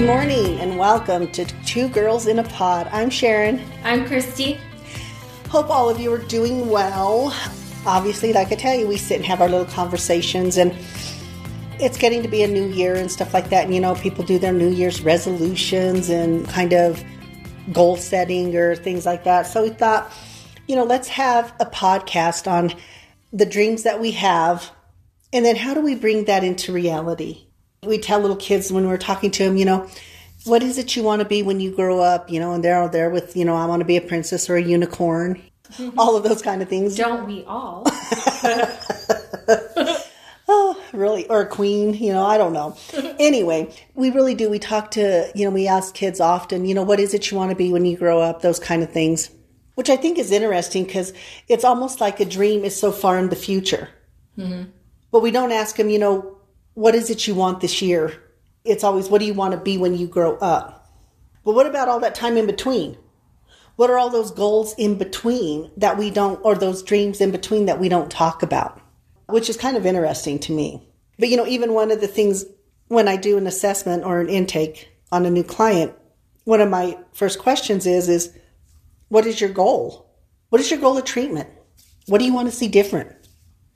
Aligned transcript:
Good 0.00 0.06
morning 0.06 0.58
and 0.60 0.78
welcome 0.78 1.30
to 1.32 1.44
Two 1.66 1.86
Girls 1.90 2.26
in 2.26 2.38
a 2.38 2.42
Pod. 2.42 2.88
I'm 2.90 3.10
Sharon. 3.10 3.62
I'm 3.84 4.06
Christy. 4.06 4.58
Hope 5.50 5.68
all 5.68 5.90
of 5.90 6.00
you 6.00 6.10
are 6.10 6.24
doing 6.24 6.70
well. 6.70 7.34
Obviously, 7.84 8.32
like 8.32 8.50
I 8.50 8.54
tell 8.54 8.74
you, 8.74 8.88
we 8.88 8.96
sit 8.96 9.16
and 9.16 9.26
have 9.26 9.42
our 9.42 9.48
little 9.50 9.66
conversations, 9.66 10.56
and 10.56 10.74
it's 11.78 11.98
getting 11.98 12.22
to 12.22 12.28
be 12.28 12.42
a 12.42 12.48
new 12.48 12.66
year 12.68 12.94
and 12.94 13.12
stuff 13.12 13.34
like 13.34 13.50
that. 13.50 13.66
And 13.66 13.74
you 13.74 13.80
know, 13.82 13.94
people 13.94 14.24
do 14.24 14.38
their 14.38 14.54
New 14.54 14.70
Year's 14.70 15.02
resolutions 15.02 16.08
and 16.08 16.48
kind 16.48 16.72
of 16.72 17.04
goal 17.70 17.98
setting 17.98 18.56
or 18.56 18.76
things 18.76 19.04
like 19.04 19.24
that. 19.24 19.48
So 19.48 19.64
we 19.64 19.68
thought, 19.68 20.10
you 20.66 20.76
know, 20.76 20.84
let's 20.84 21.08
have 21.08 21.52
a 21.60 21.66
podcast 21.66 22.50
on 22.50 22.72
the 23.34 23.44
dreams 23.44 23.82
that 23.82 24.00
we 24.00 24.12
have 24.12 24.70
and 25.30 25.44
then 25.44 25.56
how 25.56 25.74
do 25.74 25.82
we 25.82 25.94
bring 25.94 26.24
that 26.24 26.42
into 26.42 26.72
reality? 26.72 27.49
We 27.82 27.98
tell 27.98 28.20
little 28.20 28.36
kids 28.36 28.70
when 28.70 28.86
we're 28.86 28.98
talking 28.98 29.30
to 29.32 29.44
them, 29.44 29.56
you 29.56 29.64
know, 29.64 29.88
what 30.44 30.62
is 30.62 30.78
it 30.78 30.96
you 30.96 31.02
want 31.02 31.20
to 31.20 31.28
be 31.28 31.42
when 31.42 31.60
you 31.60 31.74
grow 31.74 32.00
up? 32.00 32.30
You 32.30 32.40
know, 32.40 32.52
and 32.52 32.64
they're 32.64 32.80
all 32.80 32.88
there 32.88 33.10
with, 33.10 33.36
you 33.36 33.44
know, 33.44 33.56
I 33.56 33.66
want 33.66 33.80
to 33.80 33.86
be 33.86 33.96
a 33.96 34.00
princess 34.00 34.48
or 34.50 34.56
a 34.56 34.62
unicorn, 34.62 35.42
all 35.96 36.16
of 36.16 36.24
those 36.24 36.42
kind 36.42 36.62
of 36.62 36.68
things. 36.68 36.96
Don't 36.96 37.26
we 37.26 37.44
all? 37.44 37.86
oh, 40.50 40.82
really? 40.92 41.26
Or 41.28 41.42
a 41.42 41.46
queen, 41.46 41.94
you 41.94 42.12
know, 42.12 42.24
I 42.24 42.36
don't 42.38 42.52
know. 42.52 42.76
anyway, 43.18 43.72
we 43.94 44.10
really 44.10 44.34
do. 44.34 44.50
We 44.50 44.58
talk 44.58 44.90
to, 44.92 45.30
you 45.34 45.44
know, 45.44 45.50
we 45.50 45.68
ask 45.68 45.94
kids 45.94 46.20
often, 46.20 46.64
you 46.64 46.74
know, 46.74 46.82
what 46.82 47.00
is 47.00 47.14
it 47.14 47.30
you 47.30 47.36
want 47.36 47.50
to 47.50 47.56
be 47.56 47.72
when 47.72 47.84
you 47.84 47.96
grow 47.96 48.20
up? 48.20 48.42
Those 48.42 48.58
kind 48.58 48.82
of 48.82 48.90
things, 48.90 49.30
which 49.74 49.90
I 49.90 49.96
think 49.96 50.18
is 50.18 50.32
interesting 50.32 50.84
because 50.84 51.12
it's 51.48 51.64
almost 51.64 52.00
like 52.00 52.20
a 52.20 52.24
dream 52.24 52.64
is 52.64 52.78
so 52.78 52.92
far 52.92 53.18
in 53.18 53.28
the 53.28 53.36
future. 53.36 53.88
Mm-hmm. 54.36 54.70
But 55.12 55.20
we 55.20 55.30
don't 55.30 55.52
ask 55.52 55.76
them, 55.76 55.90
you 55.90 55.98
know, 55.98 56.36
what 56.74 56.94
is 56.94 57.10
it 57.10 57.26
you 57.26 57.34
want 57.34 57.60
this 57.60 57.82
year? 57.82 58.22
It's 58.64 58.84
always, 58.84 59.08
what 59.08 59.20
do 59.20 59.26
you 59.26 59.34
want 59.34 59.52
to 59.52 59.60
be 59.60 59.78
when 59.78 59.96
you 59.96 60.06
grow 60.06 60.36
up? 60.36 60.92
But 61.44 61.54
what 61.54 61.66
about 61.66 61.88
all 61.88 62.00
that 62.00 62.14
time 62.14 62.36
in 62.36 62.46
between? 62.46 62.96
What 63.76 63.90
are 63.90 63.98
all 63.98 64.10
those 64.10 64.30
goals 64.30 64.74
in 64.76 64.98
between 64.98 65.70
that 65.76 65.96
we 65.96 66.10
don't, 66.10 66.38
or 66.44 66.54
those 66.54 66.82
dreams 66.82 67.20
in 67.20 67.30
between 67.30 67.66
that 67.66 67.80
we 67.80 67.88
don't 67.88 68.10
talk 68.10 68.42
about? 68.42 68.80
Which 69.26 69.48
is 69.48 69.56
kind 69.56 69.76
of 69.76 69.86
interesting 69.86 70.38
to 70.40 70.52
me. 70.52 70.86
But 71.18 71.28
you 71.28 71.36
know, 71.36 71.46
even 71.46 71.72
one 71.72 71.90
of 71.90 72.00
the 72.00 72.08
things 72.08 72.44
when 72.88 73.08
I 73.08 73.16
do 73.16 73.38
an 73.38 73.46
assessment 73.46 74.04
or 74.04 74.20
an 74.20 74.28
intake 74.28 74.90
on 75.12 75.24
a 75.24 75.30
new 75.30 75.44
client, 75.44 75.94
one 76.44 76.60
of 76.60 76.68
my 76.68 76.98
first 77.12 77.38
questions 77.38 77.86
is, 77.86 78.08
is 78.08 78.36
what 79.08 79.26
is 79.26 79.40
your 79.40 79.50
goal? 79.50 80.10
What 80.50 80.60
is 80.60 80.70
your 80.70 80.80
goal 80.80 80.98
of 80.98 81.04
treatment? 81.04 81.48
What 82.06 82.18
do 82.18 82.24
you 82.24 82.34
want 82.34 82.50
to 82.50 82.54
see 82.54 82.68
different? 82.68 83.12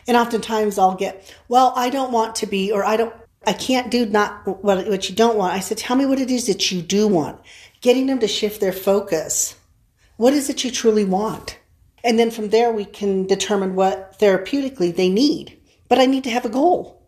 And 0.07 0.17
oftentimes 0.17 0.79
I'll 0.79 0.97
get, 0.97 1.35
well, 1.49 1.73
I 1.77 1.91
don't 1.91 2.13
want 2.13 2.37
to 2.37 2.47
be, 2.47 2.73
or 2.73 2.85
I 2.85 2.97
don't, 2.97 3.15
I 3.47 3.53
can't 3.53 3.91
do 3.91 4.07
not 4.07 4.65
what, 4.65 4.87
what 4.87 5.09
you 5.09 5.15
don't 5.15 5.37
want. 5.37 5.55
I 5.55 5.61
said, 5.61 5.79
tell 5.79 5.97
me 5.97 6.07
what 6.07 6.19
it 6.19 6.31
is 6.31 6.47
that 6.47 6.71
you 6.71 6.83
do 6.83 7.09
want. 7.09 7.41
Getting 7.81 8.07
them 8.07 8.19
to 8.21 8.29
shift 8.29 8.61
their 8.61 8.73
focus. 8.73 9.57
What 10.17 10.33
is 10.33 10.49
it 10.49 10.65
you 10.65 10.71
truly 10.71 11.05
want? 11.05 11.59
And 12.03 12.19
then 12.19 12.31
from 12.31 12.51
there, 12.51 12.71
we 12.71 12.85
can 12.85 13.27
determine 13.27 13.75
what 13.75 14.19
therapeutically 14.19 14.95
they 14.95 15.09
need. 15.09 15.59
But 15.89 15.99
I 15.99 16.07
need 16.07 16.25
to 16.25 16.31
have 16.31 16.45
a 16.45 16.51
goal. 16.51 17.03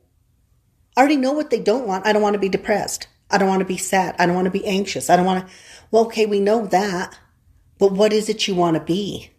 I 0.96 1.00
already 1.00 1.16
know 1.16 1.32
what 1.32 1.50
they 1.50 1.60
don't 1.60 1.86
want. 1.86 2.06
I 2.06 2.12
don't 2.12 2.22
want 2.22 2.34
to 2.34 2.40
be 2.40 2.48
depressed. 2.48 3.06
I 3.30 3.38
don't 3.38 3.48
want 3.48 3.60
to 3.60 3.66
be 3.66 3.76
sad. 3.76 4.16
I 4.18 4.26
don't 4.26 4.34
want 4.34 4.46
to 4.46 4.50
be 4.50 4.66
anxious. 4.66 5.10
I 5.10 5.16
don't 5.16 5.26
want 5.26 5.46
to, 5.46 5.52
well, 5.90 6.06
okay, 6.06 6.26
we 6.26 6.40
know 6.40 6.66
that. 6.66 7.18
But 7.78 7.92
what 7.92 8.12
is 8.12 8.28
it 8.28 8.48
you 8.48 8.54
want 8.54 8.76
to 8.76 8.82
be? 8.82 9.30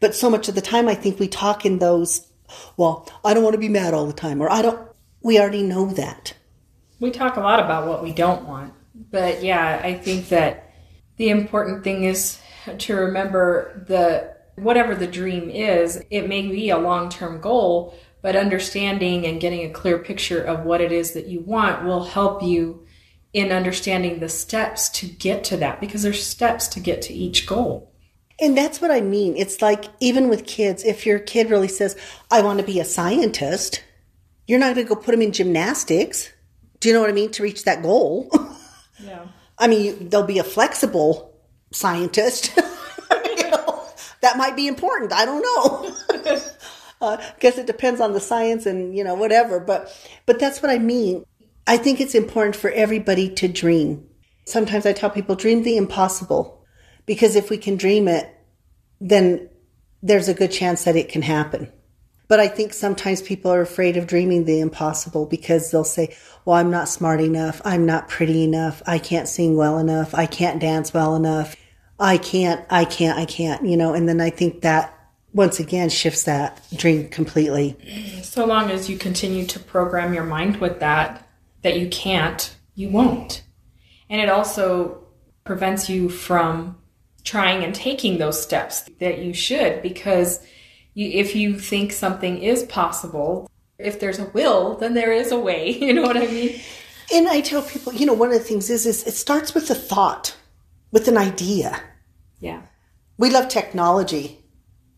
But 0.00 0.14
so 0.14 0.30
much 0.30 0.48
of 0.48 0.54
the 0.54 0.60
time, 0.60 0.88
I 0.88 0.94
think 0.94 1.18
we 1.18 1.28
talk 1.28 1.64
in 1.64 1.78
those 1.78 2.26
well, 2.76 3.08
I 3.24 3.34
don't 3.34 3.42
want 3.42 3.54
to 3.54 3.60
be 3.60 3.68
mad 3.68 3.94
all 3.94 4.06
the 4.06 4.12
time, 4.12 4.40
or 4.40 4.50
I 4.50 4.62
don't. 4.62 4.88
We 5.22 5.38
already 5.38 5.62
know 5.62 5.86
that. 5.92 6.34
We 7.00 7.10
talk 7.10 7.36
a 7.36 7.40
lot 7.40 7.60
about 7.60 7.86
what 7.86 8.02
we 8.02 8.12
don't 8.12 8.46
want. 8.46 8.72
But 9.10 9.42
yeah, 9.42 9.80
I 9.82 9.94
think 9.94 10.28
that 10.28 10.72
the 11.16 11.30
important 11.30 11.84
thing 11.84 12.04
is 12.04 12.40
to 12.78 12.94
remember 12.94 13.84
the 13.86 14.36
whatever 14.56 14.94
the 14.94 15.06
dream 15.06 15.50
is, 15.50 16.02
it 16.10 16.28
may 16.28 16.42
be 16.42 16.70
a 16.70 16.78
long-term 16.78 17.40
goal, 17.40 17.96
but 18.22 18.34
understanding 18.34 19.24
and 19.26 19.40
getting 19.40 19.64
a 19.64 19.72
clear 19.72 19.98
picture 19.98 20.42
of 20.42 20.64
what 20.64 20.80
it 20.80 20.90
is 20.90 21.12
that 21.12 21.26
you 21.26 21.40
want 21.40 21.84
will 21.84 22.04
help 22.04 22.42
you 22.42 22.84
in 23.32 23.52
understanding 23.52 24.18
the 24.18 24.28
steps 24.28 24.88
to 24.88 25.06
get 25.06 25.44
to 25.44 25.56
that 25.58 25.80
because 25.80 26.02
there's 26.02 26.24
steps 26.24 26.66
to 26.68 26.80
get 26.80 27.02
to 27.02 27.14
each 27.14 27.46
goal. 27.46 27.92
And 28.40 28.56
that's 28.56 28.80
what 28.80 28.90
I 28.90 29.00
mean. 29.00 29.36
It's 29.36 29.60
like 29.60 29.86
even 30.00 30.28
with 30.28 30.46
kids, 30.46 30.84
if 30.84 31.04
your 31.04 31.18
kid 31.18 31.50
really 31.50 31.68
says, 31.68 31.96
I 32.30 32.42
want 32.42 32.60
to 32.60 32.64
be 32.64 32.78
a 32.78 32.84
scientist, 32.84 33.82
you're 34.46 34.60
not 34.60 34.74
going 34.74 34.86
to 34.86 34.94
go 34.94 35.00
put 35.00 35.12
them 35.12 35.22
in 35.22 35.32
gymnastics. 35.32 36.30
Do 36.80 36.88
you 36.88 36.94
know 36.94 37.00
what 37.00 37.10
I 37.10 37.14
mean? 37.14 37.30
To 37.32 37.42
reach 37.42 37.64
that 37.64 37.82
goal. 37.82 38.30
Yeah. 39.00 39.26
I 39.58 39.68
mean, 39.68 40.08
they'll 40.08 40.24
be 40.24 40.40
a 40.40 40.44
flexible 40.44 41.32
scientist. 41.72 42.50
you 42.56 43.48
know, 43.48 43.84
that 44.22 44.36
might 44.36 44.56
be 44.56 44.66
important. 44.66 45.12
I 45.12 45.24
don't 45.24 45.40
know. 45.40 45.94
Because 46.08 46.58
uh, 47.00 47.60
it 47.60 47.66
depends 47.66 48.00
on 48.00 48.12
the 48.12 48.18
science 48.18 48.66
and, 48.66 48.96
you 48.96 49.04
know, 49.04 49.14
whatever. 49.14 49.60
But, 49.60 49.96
but 50.26 50.40
that's 50.40 50.62
what 50.62 50.72
I 50.72 50.78
mean. 50.78 51.24
I 51.68 51.76
think 51.76 52.00
it's 52.00 52.16
important 52.16 52.56
for 52.56 52.70
everybody 52.70 53.32
to 53.34 53.46
dream. 53.46 54.04
Sometimes 54.46 54.84
I 54.84 54.92
tell 54.92 55.10
people, 55.10 55.36
dream 55.36 55.62
the 55.62 55.76
impossible 55.76 56.57
because 57.08 57.34
if 57.34 57.50
we 57.50 57.58
can 57.58 57.76
dream 57.76 58.06
it, 58.06 58.32
then 59.00 59.48
there's 60.02 60.28
a 60.28 60.34
good 60.34 60.52
chance 60.52 60.84
that 60.84 60.94
it 60.94 61.08
can 61.08 61.22
happen. 61.22 61.72
But 62.28 62.38
I 62.38 62.46
think 62.46 62.74
sometimes 62.74 63.22
people 63.22 63.50
are 63.50 63.62
afraid 63.62 63.96
of 63.96 64.06
dreaming 64.06 64.44
the 64.44 64.60
impossible 64.60 65.24
because 65.24 65.70
they'll 65.70 65.82
say, 65.82 66.14
well, 66.44 66.56
I'm 66.56 66.70
not 66.70 66.88
smart 66.88 67.20
enough. 67.20 67.62
I'm 67.64 67.86
not 67.86 68.08
pretty 68.08 68.44
enough. 68.44 68.82
I 68.86 68.98
can't 68.98 69.26
sing 69.26 69.56
well 69.56 69.78
enough. 69.78 70.14
I 70.14 70.26
can't 70.26 70.60
dance 70.60 70.92
well 70.92 71.16
enough. 71.16 71.56
I 71.98 72.18
can't, 72.18 72.64
I 72.70 72.84
can't, 72.84 73.18
I 73.18 73.24
can't, 73.24 73.66
you 73.66 73.76
know, 73.76 73.94
and 73.94 74.08
then 74.08 74.20
I 74.20 74.30
think 74.30 74.60
that 74.60 74.94
once 75.32 75.58
again 75.58 75.88
shifts 75.88 76.24
that 76.24 76.62
dream 76.76 77.08
completely. 77.08 77.76
So 78.22 78.44
long 78.44 78.70
as 78.70 78.88
you 78.88 78.98
continue 78.98 79.46
to 79.46 79.58
program 79.58 80.12
your 80.12 80.24
mind 80.24 80.58
with 80.58 80.80
that, 80.80 81.26
that 81.62 81.78
you 81.78 81.88
can't, 81.88 82.54
you 82.74 82.90
won't. 82.90 83.42
And 84.10 84.20
it 84.20 84.28
also 84.28 85.06
prevents 85.44 85.88
you 85.88 86.08
from 86.08 86.77
trying 87.28 87.62
and 87.62 87.74
taking 87.74 88.16
those 88.16 88.40
steps 88.40 88.88
that 89.00 89.18
you 89.18 89.34
should 89.34 89.82
because 89.82 90.40
you, 90.94 91.10
if 91.10 91.36
you 91.36 91.58
think 91.58 91.92
something 91.92 92.42
is 92.42 92.62
possible, 92.64 93.50
if 93.78 94.00
there's 94.00 94.18
a 94.18 94.30
will, 94.30 94.76
then 94.78 94.94
there 94.94 95.12
is 95.12 95.30
a 95.30 95.38
way. 95.38 95.70
You 95.78 95.92
know 95.92 96.02
what 96.02 96.16
I 96.16 96.26
mean? 96.26 96.58
And 97.14 97.28
I 97.28 97.40
tell 97.42 97.62
people, 97.62 97.92
you 97.92 98.06
know, 98.06 98.14
one 98.14 98.28
of 98.28 98.38
the 98.38 98.44
things 98.44 98.70
is, 98.70 98.86
is 98.86 99.06
it 99.06 99.12
starts 99.12 99.54
with 99.54 99.70
a 99.70 99.74
thought, 99.74 100.36
with 100.90 101.06
an 101.06 101.18
idea. 101.18 101.80
Yeah. 102.40 102.62
We 103.18 103.30
love 103.30 103.48
technology 103.48 104.38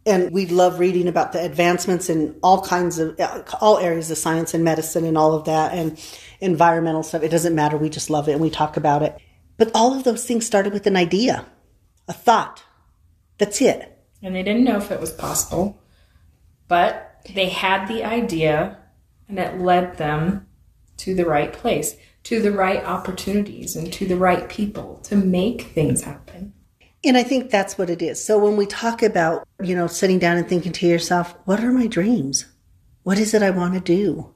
and 0.06 0.30
we 0.32 0.46
love 0.46 0.78
reading 0.78 1.08
about 1.08 1.32
the 1.32 1.44
advancements 1.44 2.08
in 2.08 2.36
all 2.42 2.62
kinds 2.64 2.98
of 2.98 3.18
uh, 3.18 3.42
all 3.60 3.78
areas 3.78 4.10
of 4.10 4.18
science 4.18 4.54
and 4.54 4.64
medicine 4.64 5.04
and 5.04 5.18
all 5.18 5.34
of 5.34 5.44
that 5.46 5.72
and 5.72 6.00
environmental 6.40 7.02
stuff. 7.02 7.22
It 7.22 7.30
doesn't 7.30 7.54
matter. 7.54 7.76
We 7.76 7.90
just 7.90 8.08
love 8.08 8.28
it 8.28 8.32
and 8.32 8.40
we 8.40 8.50
talk 8.50 8.76
about 8.76 9.02
it. 9.02 9.16
But 9.56 9.70
all 9.74 9.96
of 9.96 10.04
those 10.04 10.24
things 10.24 10.46
started 10.46 10.72
with 10.72 10.86
an 10.86 10.96
idea 10.96 11.44
a 12.10 12.12
thought. 12.12 12.64
That's 13.38 13.62
it. 13.62 13.96
And 14.20 14.34
they 14.34 14.42
didn't 14.42 14.64
know 14.64 14.76
if 14.76 14.90
it 14.90 15.00
was 15.00 15.12
possible, 15.12 15.80
but 16.68 17.22
they 17.32 17.48
had 17.48 17.86
the 17.86 18.04
idea 18.04 18.78
and 19.28 19.38
it 19.38 19.60
led 19.60 19.96
them 19.96 20.46
to 20.98 21.14
the 21.14 21.24
right 21.24 21.52
place, 21.52 21.96
to 22.24 22.42
the 22.42 22.52
right 22.52 22.84
opportunities, 22.84 23.76
and 23.76 23.90
to 23.92 24.06
the 24.06 24.16
right 24.16 24.48
people 24.48 24.96
to 25.04 25.16
make 25.16 25.62
things 25.62 26.02
happen. 26.02 26.52
And 27.02 27.16
I 27.16 27.22
think 27.22 27.48
that's 27.48 27.78
what 27.78 27.88
it 27.88 28.02
is. 28.02 28.22
So 28.22 28.38
when 28.38 28.56
we 28.56 28.66
talk 28.66 29.02
about, 29.02 29.48
you 29.62 29.74
know, 29.74 29.86
sitting 29.86 30.18
down 30.18 30.36
and 30.36 30.46
thinking 30.46 30.72
to 30.72 30.86
yourself, 30.86 31.34
what 31.44 31.60
are 31.60 31.72
my 31.72 31.86
dreams? 31.86 32.44
What 33.04 33.18
is 33.18 33.32
it 33.32 33.42
I 33.42 33.50
want 33.50 33.74
to 33.74 33.80
do? 33.80 34.34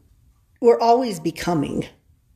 We're 0.60 0.80
always 0.80 1.20
becoming. 1.20 1.86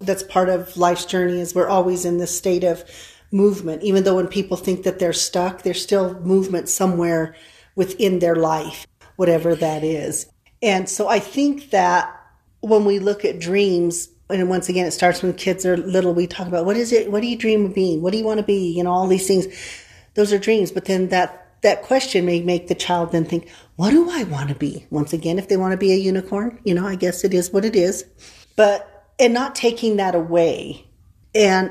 That's 0.00 0.24
part 0.24 0.50
of 0.50 0.76
life's 0.76 1.06
journey 1.06 1.40
is 1.40 1.54
we're 1.54 1.68
always 1.68 2.04
in 2.04 2.18
this 2.18 2.36
state 2.36 2.64
of 2.64 2.84
movement, 3.30 3.82
even 3.82 4.04
though 4.04 4.16
when 4.16 4.28
people 4.28 4.56
think 4.56 4.84
that 4.84 4.98
they're 4.98 5.12
stuck, 5.12 5.62
there's 5.62 5.82
still 5.82 6.19
movement 6.20 6.69
somewhere 6.69 7.34
within 7.75 8.19
their 8.19 8.36
life, 8.36 8.86
whatever 9.16 9.54
that 9.54 9.84
is. 9.84 10.26
And 10.62 10.88
so 10.88 11.08
I 11.08 11.19
think 11.19 11.70
that 11.70 12.14
when 12.60 12.84
we 12.84 12.98
look 12.98 13.25
at 13.25 13.38
dreams, 13.38 14.08
and 14.30 14.48
once 14.48 14.69
again, 14.69 14.86
it 14.86 14.90
starts 14.90 15.22
when 15.22 15.32
kids 15.34 15.64
are 15.64 15.76
little, 15.76 16.12
we 16.12 16.26
talk 16.26 16.48
about 16.48 16.64
what 16.64 16.76
is 16.76 16.92
it? 16.92 17.10
What 17.10 17.22
do 17.22 17.28
you 17.28 17.36
dream 17.36 17.66
of 17.66 17.75
being? 17.75 18.02
What 18.02 18.12
do 18.12 18.19
you 18.19 18.25
want 18.25 18.40
to 18.40 18.46
be? 18.46 18.72
You 18.72 18.84
know, 18.84 18.92
all 18.92 19.06
these 19.06 19.26
things. 19.26 19.46
Those 20.14 20.32
are 20.32 20.38
dreams. 20.38 20.72
But 20.72 20.86
then 20.86 21.08
that, 21.08 21.46
that 21.62 21.82
question 21.82 22.26
may 22.26 22.42
make 22.42 22.69
the 22.69 22.75
child 22.75 23.12
then 23.12 23.25
think, 23.25 23.48
what 23.76 23.90
do 23.90 24.10
I 24.10 24.25
want 24.25 24.48
to 24.48 24.54
be? 24.54 24.86
Once 24.90 25.12
again, 25.12 25.38
if 25.38 25.48
they 25.48 25.56
want 25.56 25.72
to 25.72 25.78
be 25.78 25.92
a 25.92 25.96
unicorn, 25.96 26.58
you 26.64 26.75
know, 26.75 26.86
I 26.86 26.96
guess 26.96 27.25
it 27.25 27.32
is 27.32 27.52
what 27.52 27.64
it 27.64 27.76
is. 27.76 28.04
But, 28.56 29.12
and 29.20 29.32
not 29.32 29.54
taking 29.54 29.96
that 29.96 30.14
away. 30.14 30.86
And 31.34 31.70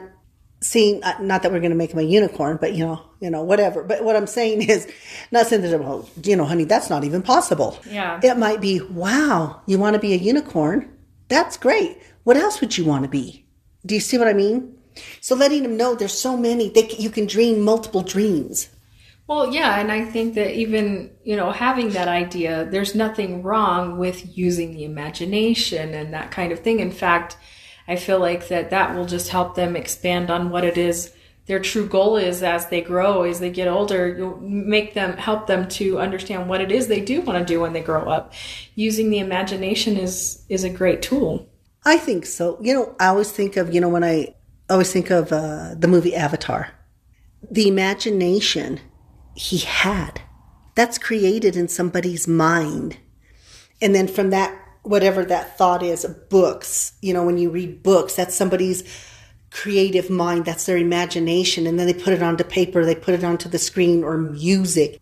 seeing 0.62 1.04
uh, 1.04 1.18
not 1.21 1.44
that 1.44 1.51
we're 1.51 1.59
going 1.59 1.71
to 1.71 1.77
make 1.77 1.92
him 1.92 2.00
a 2.00 2.04
unicorn 2.04 2.57
but 2.59 2.74
you 2.74 2.86
know 2.86 3.01
you 3.19 3.30
know 3.30 3.44
whatever. 3.44 3.83
But 3.83 4.04
what 4.04 4.15
i'm 4.15 4.27
saying 4.27 4.62
is 4.69 4.88
not 5.31 5.48
saying 5.48 5.62
that 5.62 5.80
well 5.80 6.09
you 6.24 6.36
know 6.36 6.45
honey 6.45 6.65
that's 6.65 6.89
not 6.89 7.04
even 7.04 7.21
possible. 7.21 7.80
Yeah. 7.89 8.19
It 8.24 8.38
might 8.38 8.62
be 8.62 8.81
wow 8.81 9.62
you 9.65 9.77
want 9.77 9.94
to 9.95 10.00
be 10.00 10.13
a 10.13 10.18
unicorn? 10.18 10.92
That's 11.30 11.57
great. 11.57 11.98
What 12.24 12.38
else 12.38 12.62
would 12.62 12.77
you 12.77 12.86
want 12.86 13.04
to 13.04 13.09
be? 13.09 13.45
Do 13.86 13.95
you 13.95 14.01
see 14.01 14.18
what 14.18 14.27
i 14.27 14.33
mean? 14.33 14.77
So 15.21 15.36
letting 15.36 15.63
them 15.63 15.77
know 15.77 15.95
there's 15.95 16.18
so 16.18 16.36
many, 16.36 16.69
they, 16.69 16.89
you 16.98 17.09
can 17.09 17.27
dream 17.27 17.62
multiple 17.62 18.01
dreams. 18.01 18.69
Well, 19.27 19.54
yeah, 19.54 19.80
and 19.80 19.92
I 19.92 20.06
think 20.06 20.36
that 20.36 20.56
even, 20.56 21.12
you 21.24 21.36
know, 21.36 21.51
having 21.51 21.89
that 21.89 22.07
idea, 22.07 22.65
there's 22.71 22.95
nothing 22.95 23.44
wrong 23.44 23.98
with 23.98 24.38
using 24.38 24.74
the 24.74 24.86
imagination 24.86 25.94
and 25.94 26.13
that 26.13 26.31
kind 26.31 26.54
of 26.54 26.62
thing. 26.62 26.80
In 26.80 26.92
fact, 26.92 27.36
I 27.88 27.95
feel 27.95 28.19
like 28.19 28.48
that 28.50 28.69
that 28.69 28.95
will 28.95 29.06
just 29.06 29.30
help 29.30 29.56
them 29.56 29.75
expand 29.75 30.30
on 30.30 30.50
what 30.50 30.63
it 30.63 30.78
is 30.78 31.13
their 31.48 31.60
true 31.60 31.88
goal 31.88 32.18
is 32.18 32.44
as 32.44 32.68
they 32.68 32.81
grow, 32.81 33.24
as 33.24 33.39
they 33.39 33.50
get 33.50 33.69
older, 33.69 34.36
make 34.42 34.94
them 34.94 35.16
help 35.16 35.48
them 35.48 35.68
to 35.69 35.98
understand 35.98 36.50
what 36.50 36.60
it 36.62 36.72
is 36.72 36.88
they 36.88 37.00
do 37.00 37.22
want 37.22 37.39
to 37.39 37.45
do 37.45 37.62
when 37.62 37.72
they 37.72 37.81
grow 37.81 38.10
up. 38.10 38.34
Using 38.75 39.10
the 39.10 39.19
imagination 39.19 39.98
is 39.98 40.44
is 40.50 40.66
a 40.66 40.69
great 40.69 41.01
tool. 41.01 41.50
I 41.86 41.98
think 41.98 42.25
so. 42.25 42.57
You 42.62 42.74
know, 42.74 42.95
I 43.00 43.07
always 43.07 43.31
think 43.31 43.56
of, 43.56 43.74
you 43.74 43.80
know, 43.80 43.88
when 43.88 44.04
I 44.04 44.36
always 44.69 44.92
think 44.92 45.10
of 45.10 45.31
uh, 45.31 45.74
the 45.75 45.88
movie 45.88 46.13
Avatar, 46.13 46.74
the 47.50 47.68
imagination 47.68 48.81
he 49.33 49.60
had. 49.60 50.22
That's 50.75 51.00
created 51.00 51.56
in 51.56 51.69
somebody's 51.69 52.28
mind. 52.28 52.98
And 53.81 53.95
then 53.95 54.07
from 54.07 54.30
that, 54.31 54.56
whatever 54.88 55.25
that 55.25 55.57
thought 55.57 55.84
is, 55.84 56.06
books, 56.30 56.94
you 57.01 57.13
know, 57.13 57.25
when 57.25 57.38
you 57.38 57.50
read 57.50 57.84
books, 57.84 58.16
that's 58.16 58.36
somebody's 58.36 58.84
creative 59.51 60.10
mind, 60.10 60.45
that's 60.45 60.66
their 60.66 60.78
imagination. 60.78 61.68
And 61.68 61.80
then 61.80 61.88
they 61.88 61.94
put 61.94 62.13
it 62.13 62.24
onto 62.24 62.44
paper, 62.44 62.86
they 62.86 62.95
put 62.95 63.13
it 63.13 63.24
onto 63.24 63.50
the 63.50 63.60
screen 63.60 64.04
or 64.04 64.18
music. 64.18 65.01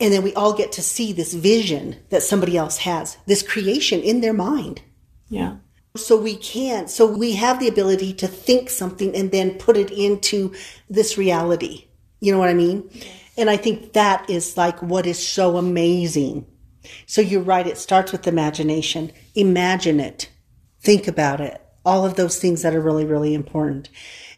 And 0.00 0.12
then 0.12 0.22
we 0.22 0.34
all 0.34 0.52
get 0.52 0.72
to 0.72 0.82
see 0.82 1.12
this 1.12 1.34
vision 1.34 1.96
that 2.10 2.22
somebody 2.22 2.56
else 2.56 2.78
has, 2.78 3.16
this 3.26 3.42
creation 3.42 4.00
in 4.00 4.20
their 4.20 4.32
mind. 4.32 4.82
Yeah. 5.28 5.56
So 5.96 6.16
we 6.16 6.36
can, 6.36 6.88
so 6.88 7.06
we 7.06 7.32
have 7.34 7.60
the 7.60 7.68
ability 7.68 8.14
to 8.14 8.26
think 8.26 8.68
something 8.68 9.14
and 9.14 9.30
then 9.30 9.54
put 9.54 9.76
it 9.76 9.92
into 9.92 10.52
this 10.90 11.16
reality. 11.16 11.86
You 12.20 12.32
know 12.32 12.38
what 12.38 12.48
I 12.48 12.54
mean? 12.54 12.90
And 13.36 13.48
I 13.48 13.56
think 13.56 13.92
that 13.92 14.28
is 14.28 14.56
like 14.56 14.82
what 14.82 15.06
is 15.06 15.24
so 15.24 15.56
amazing. 15.56 16.46
So 17.06 17.20
you're 17.20 17.40
right. 17.40 17.66
It 17.66 17.78
starts 17.78 18.12
with 18.12 18.26
imagination. 18.26 19.12
Imagine 19.34 20.00
it. 20.00 20.30
Think 20.80 21.08
about 21.08 21.40
it. 21.40 21.60
All 21.84 22.04
of 22.04 22.16
those 22.16 22.38
things 22.38 22.62
that 22.62 22.74
are 22.74 22.80
really, 22.80 23.04
really 23.04 23.34
important. 23.34 23.88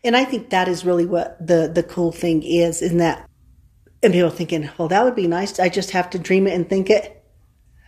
And 0.05 0.17
I 0.17 0.25
think 0.25 0.51
that 0.51 0.69
is 0.69 0.85
really 0.85 1.07
what 1.07 1.45
the, 1.45 1.71
the 1.73 1.83
cool 1.83 2.13
thing 2.13 2.43
is, 2.43 2.83
in 2.83 2.99
that, 2.99 3.29
and 4.03 4.13
people 4.13 4.31
thinking, 4.31 4.71
well, 4.79 4.89
that 4.89 5.05
would 5.05 5.17
be 5.17 5.27
nice. 5.27 5.59
I 5.59 5.69
just 5.69 5.91
have 5.91 6.11
to 6.11 6.19
dream 6.19 6.47
it 6.47 6.55
and 6.55 6.69
think 6.69 6.91
it. 6.91 7.25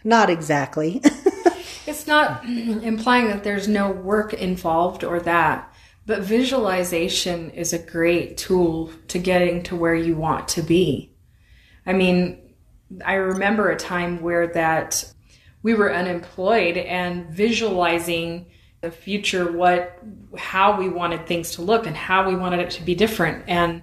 Not 0.05 0.31
exactly. 0.31 1.01
it's 1.87 2.07
not 2.07 2.45
implying 2.45 3.29
that 3.29 3.45
there's 3.45 3.69
no 3.69 3.91
work 3.91 4.33
involved 4.33 5.05
or 5.05 5.21
that. 5.21 5.73
But 6.07 6.23
visualization 6.23 7.51
is 7.51 7.73
a 7.73 7.79
great 7.79 8.39
tool 8.39 8.91
to 9.09 9.19
getting 9.19 9.63
to 9.65 9.77
where 9.77 9.95
you 9.95 10.17
want 10.17 10.49
to 10.49 10.63
be. 10.63 11.15
I 11.85 11.93
mean, 11.93 12.48
I 13.05 13.15
remember 13.15 13.71
a 13.71 13.77
time 13.77 14.21
where 14.21 14.47
that 14.49 15.13
we 15.63 15.75
were 15.75 15.93
unemployed 15.93 16.77
and 16.77 17.29
visualizing 17.31 18.47
the 18.81 18.91
future, 18.91 19.51
what, 19.51 19.99
how 20.37 20.79
we 20.79 20.89
wanted 20.89 21.27
things 21.27 21.53
to 21.53 21.63
look 21.63 21.87
and 21.87 21.97
how 21.97 22.29
we 22.29 22.37
wanted 22.37 22.61
it 22.61 22.71
to 22.71 22.83
be 22.83 22.95
different. 22.95 23.45
And 23.49 23.83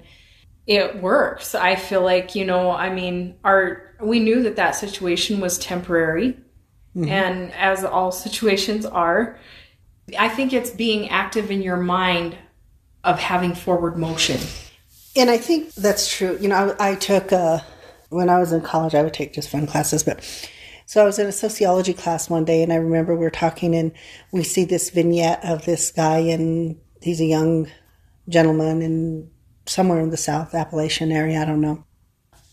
it 0.65 1.01
works. 1.01 1.53
I 1.53 1.75
feel 1.75 2.01
like, 2.01 2.33
you 2.33 2.45
know, 2.45 2.71
I 2.71 2.93
mean, 2.93 3.35
our, 3.43 3.95
we 4.01 4.19
knew 4.19 4.43
that 4.43 4.55
that 4.55 4.71
situation 4.71 5.39
was 5.39 5.59
temporary. 5.59 6.37
Mm-hmm. 6.95 7.09
And 7.09 7.53
as 7.53 7.83
all 7.83 8.11
situations 8.11 8.85
are, 8.85 9.37
I 10.17 10.29
think 10.29 10.53
it's 10.53 10.69
being 10.69 11.09
active 11.09 11.51
in 11.51 11.61
your 11.61 11.77
mind 11.77 12.37
of 13.03 13.19
having 13.19 13.53
forward 13.53 13.97
motion. 13.97 14.39
And 15.15 15.29
I 15.29 15.37
think 15.37 15.73
that's 15.73 16.11
true. 16.11 16.37
You 16.39 16.47
know, 16.47 16.75
I, 16.79 16.91
I 16.91 16.95
took, 16.95 17.31
uh, 17.31 17.59
when 18.09 18.29
I 18.29 18.39
was 18.39 18.51
in 18.51 18.61
college, 18.61 18.95
I 18.95 19.03
would 19.03 19.13
take 19.13 19.33
just 19.33 19.49
fun 19.49 19.67
classes, 19.67 20.03
but 20.03 20.23
so 20.85 21.01
I 21.01 21.05
was 21.05 21.17
in 21.17 21.27
a 21.27 21.31
sociology 21.31 21.93
class 21.93 22.29
one 22.29 22.45
day 22.45 22.61
and 22.61 22.71
I 22.71 22.75
remember 22.75 23.15
we 23.15 23.25
are 23.25 23.31
talking 23.31 23.75
and 23.75 23.91
we 24.31 24.43
see 24.43 24.65
this 24.65 24.91
vignette 24.91 25.43
of 25.43 25.65
this 25.65 25.91
guy 25.91 26.19
and 26.19 26.79
he's 27.01 27.19
a 27.19 27.25
young 27.25 27.71
gentleman 28.29 28.81
in 28.81 29.31
somewhere 29.65 29.99
in 29.99 30.11
the 30.11 30.17
South 30.17 30.53
Appalachian 30.53 31.11
area. 31.11 31.41
I 31.41 31.45
don't 31.45 31.61
know. 31.61 31.83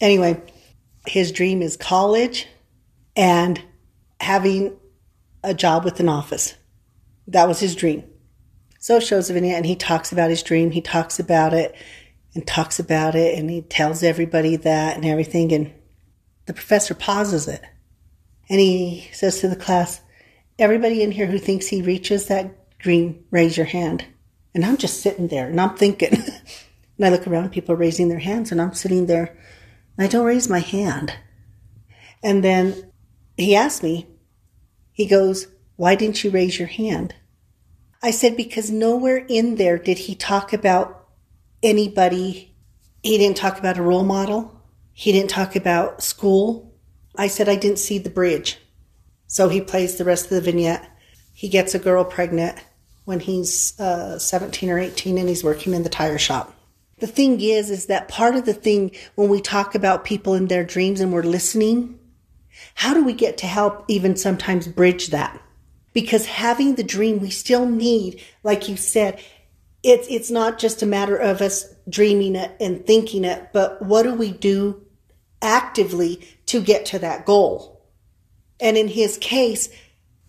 Anyway, 0.00 0.40
his 1.06 1.30
dream 1.30 1.60
is 1.60 1.76
college 1.76 2.46
and 3.14 3.62
having 4.18 4.76
a 5.44 5.52
job 5.52 5.84
with 5.84 6.00
an 6.00 6.08
office. 6.08 6.54
That 7.26 7.48
was 7.48 7.60
his 7.60 7.76
dream. 7.76 8.04
So 8.78 8.96
it 8.96 9.02
shows 9.02 9.28
a 9.28 9.34
vignette 9.34 9.56
and 9.56 9.66
he 9.66 9.76
talks 9.76 10.10
about 10.10 10.30
his 10.30 10.42
dream. 10.42 10.70
He 10.70 10.80
talks 10.80 11.20
about 11.20 11.52
it 11.52 11.74
and 12.34 12.46
talks 12.46 12.78
about 12.78 13.14
it 13.14 13.38
and 13.38 13.50
he 13.50 13.62
tells 13.62 14.02
everybody 14.02 14.56
that 14.56 14.96
and 14.96 15.04
everything. 15.04 15.52
And 15.52 15.72
the 16.46 16.54
professor 16.54 16.94
pauses 16.94 17.48
it 17.48 17.62
and 18.48 18.60
he 18.60 19.08
says 19.12 19.40
to 19.40 19.48
the 19.48 19.56
class, 19.56 20.00
Everybody 20.58 21.02
in 21.02 21.12
here 21.12 21.26
who 21.26 21.38
thinks 21.38 21.66
he 21.66 21.82
reaches 21.82 22.26
that 22.26 22.78
dream, 22.78 23.24
raise 23.30 23.56
your 23.56 23.66
hand. 23.66 24.04
And 24.54 24.64
I'm 24.64 24.76
just 24.76 25.00
sitting 25.00 25.28
there 25.28 25.48
and 25.48 25.60
I'm 25.60 25.76
thinking, 25.76 26.12
and 26.98 27.06
I 27.06 27.08
look 27.08 27.26
around, 27.26 27.50
people 27.50 27.74
are 27.74 27.78
raising 27.78 28.08
their 28.08 28.18
hands, 28.18 28.52
and 28.52 28.60
I'm 28.60 28.74
sitting 28.74 29.06
there 29.06 29.36
and 29.96 30.06
I 30.06 30.08
don't 30.08 30.26
raise 30.26 30.48
my 30.48 30.58
hand. 30.58 31.14
And 32.22 32.44
then 32.44 32.92
he 33.36 33.56
asked 33.56 33.82
me, 33.82 34.06
he 34.92 35.06
goes, 35.06 35.48
why 35.76 35.94
didn't 35.94 36.22
you 36.22 36.30
raise 36.30 36.58
your 36.58 36.68
hand? 36.68 37.14
I 38.02 38.10
said, 38.10 38.36
because 38.36 38.70
nowhere 38.70 39.24
in 39.28 39.56
there 39.56 39.78
did 39.78 39.98
he 39.98 40.14
talk 40.14 40.52
about 40.52 41.01
anybody. 41.62 42.54
He 43.02 43.18
didn't 43.18 43.36
talk 43.36 43.58
about 43.58 43.78
a 43.78 43.82
role 43.82 44.04
model. 44.04 44.60
He 44.92 45.12
didn't 45.12 45.30
talk 45.30 45.56
about 45.56 46.02
school. 46.02 46.74
I 47.16 47.28
said, 47.28 47.48
I 47.48 47.56
didn't 47.56 47.78
see 47.78 47.98
the 47.98 48.10
bridge. 48.10 48.58
So 49.26 49.48
he 49.48 49.60
plays 49.60 49.96
the 49.96 50.04
rest 50.04 50.24
of 50.24 50.30
the 50.30 50.40
vignette. 50.40 50.88
He 51.32 51.48
gets 51.48 51.74
a 51.74 51.78
girl 51.78 52.04
pregnant 52.04 52.58
when 53.04 53.20
he's 53.20 53.78
uh, 53.80 54.18
17 54.18 54.70
or 54.70 54.78
18 54.78 55.18
and 55.18 55.28
he's 55.28 55.42
working 55.44 55.74
in 55.74 55.82
the 55.82 55.88
tire 55.88 56.18
shop. 56.18 56.54
The 56.98 57.06
thing 57.06 57.40
is, 57.40 57.70
is 57.70 57.86
that 57.86 58.08
part 58.08 58.36
of 58.36 58.44
the 58.44 58.54
thing 58.54 58.92
when 59.16 59.28
we 59.28 59.40
talk 59.40 59.74
about 59.74 60.04
people 60.04 60.34
in 60.34 60.46
their 60.46 60.62
dreams 60.62 61.00
and 61.00 61.12
we're 61.12 61.22
listening, 61.22 61.98
how 62.74 62.94
do 62.94 63.02
we 63.02 63.12
get 63.12 63.38
to 63.38 63.46
help 63.46 63.84
even 63.88 64.14
sometimes 64.14 64.68
bridge 64.68 65.08
that? 65.08 65.40
because 65.92 66.26
having 66.26 66.74
the 66.74 66.82
dream, 66.82 67.20
we 67.20 67.30
still 67.30 67.66
need, 67.66 68.22
like 68.42 68.68
you 68.68 68.76
said, 68.76 69.20
it's, 69.82 70.06
it's 70.08 70.30
not 70.30 70.58
just 70.58 70.82
a 70.82 70.86
matter 70.86 71.16
of 71.16 71.40
us 71.40 71.74
dreaming 71.88 72.36
it 72.36 72.52
and 72.60 72.86
thinking 72.86 73.24
it, 73.24 73.48
but 73.52 73.82
what 73.82 74.04
do 74.04 74.14
we 74.14 74.30
do 74.30 74.86
actively 75.40 76.20
to 76.46 76.60
get 76.60 76.86
to 76.86 76.98
that 77.00 77.26
goal? 77.26 77.84
And 78.60 78.76
in 78.76 78.88
his 78.88 79.18
case, 79.18 79.68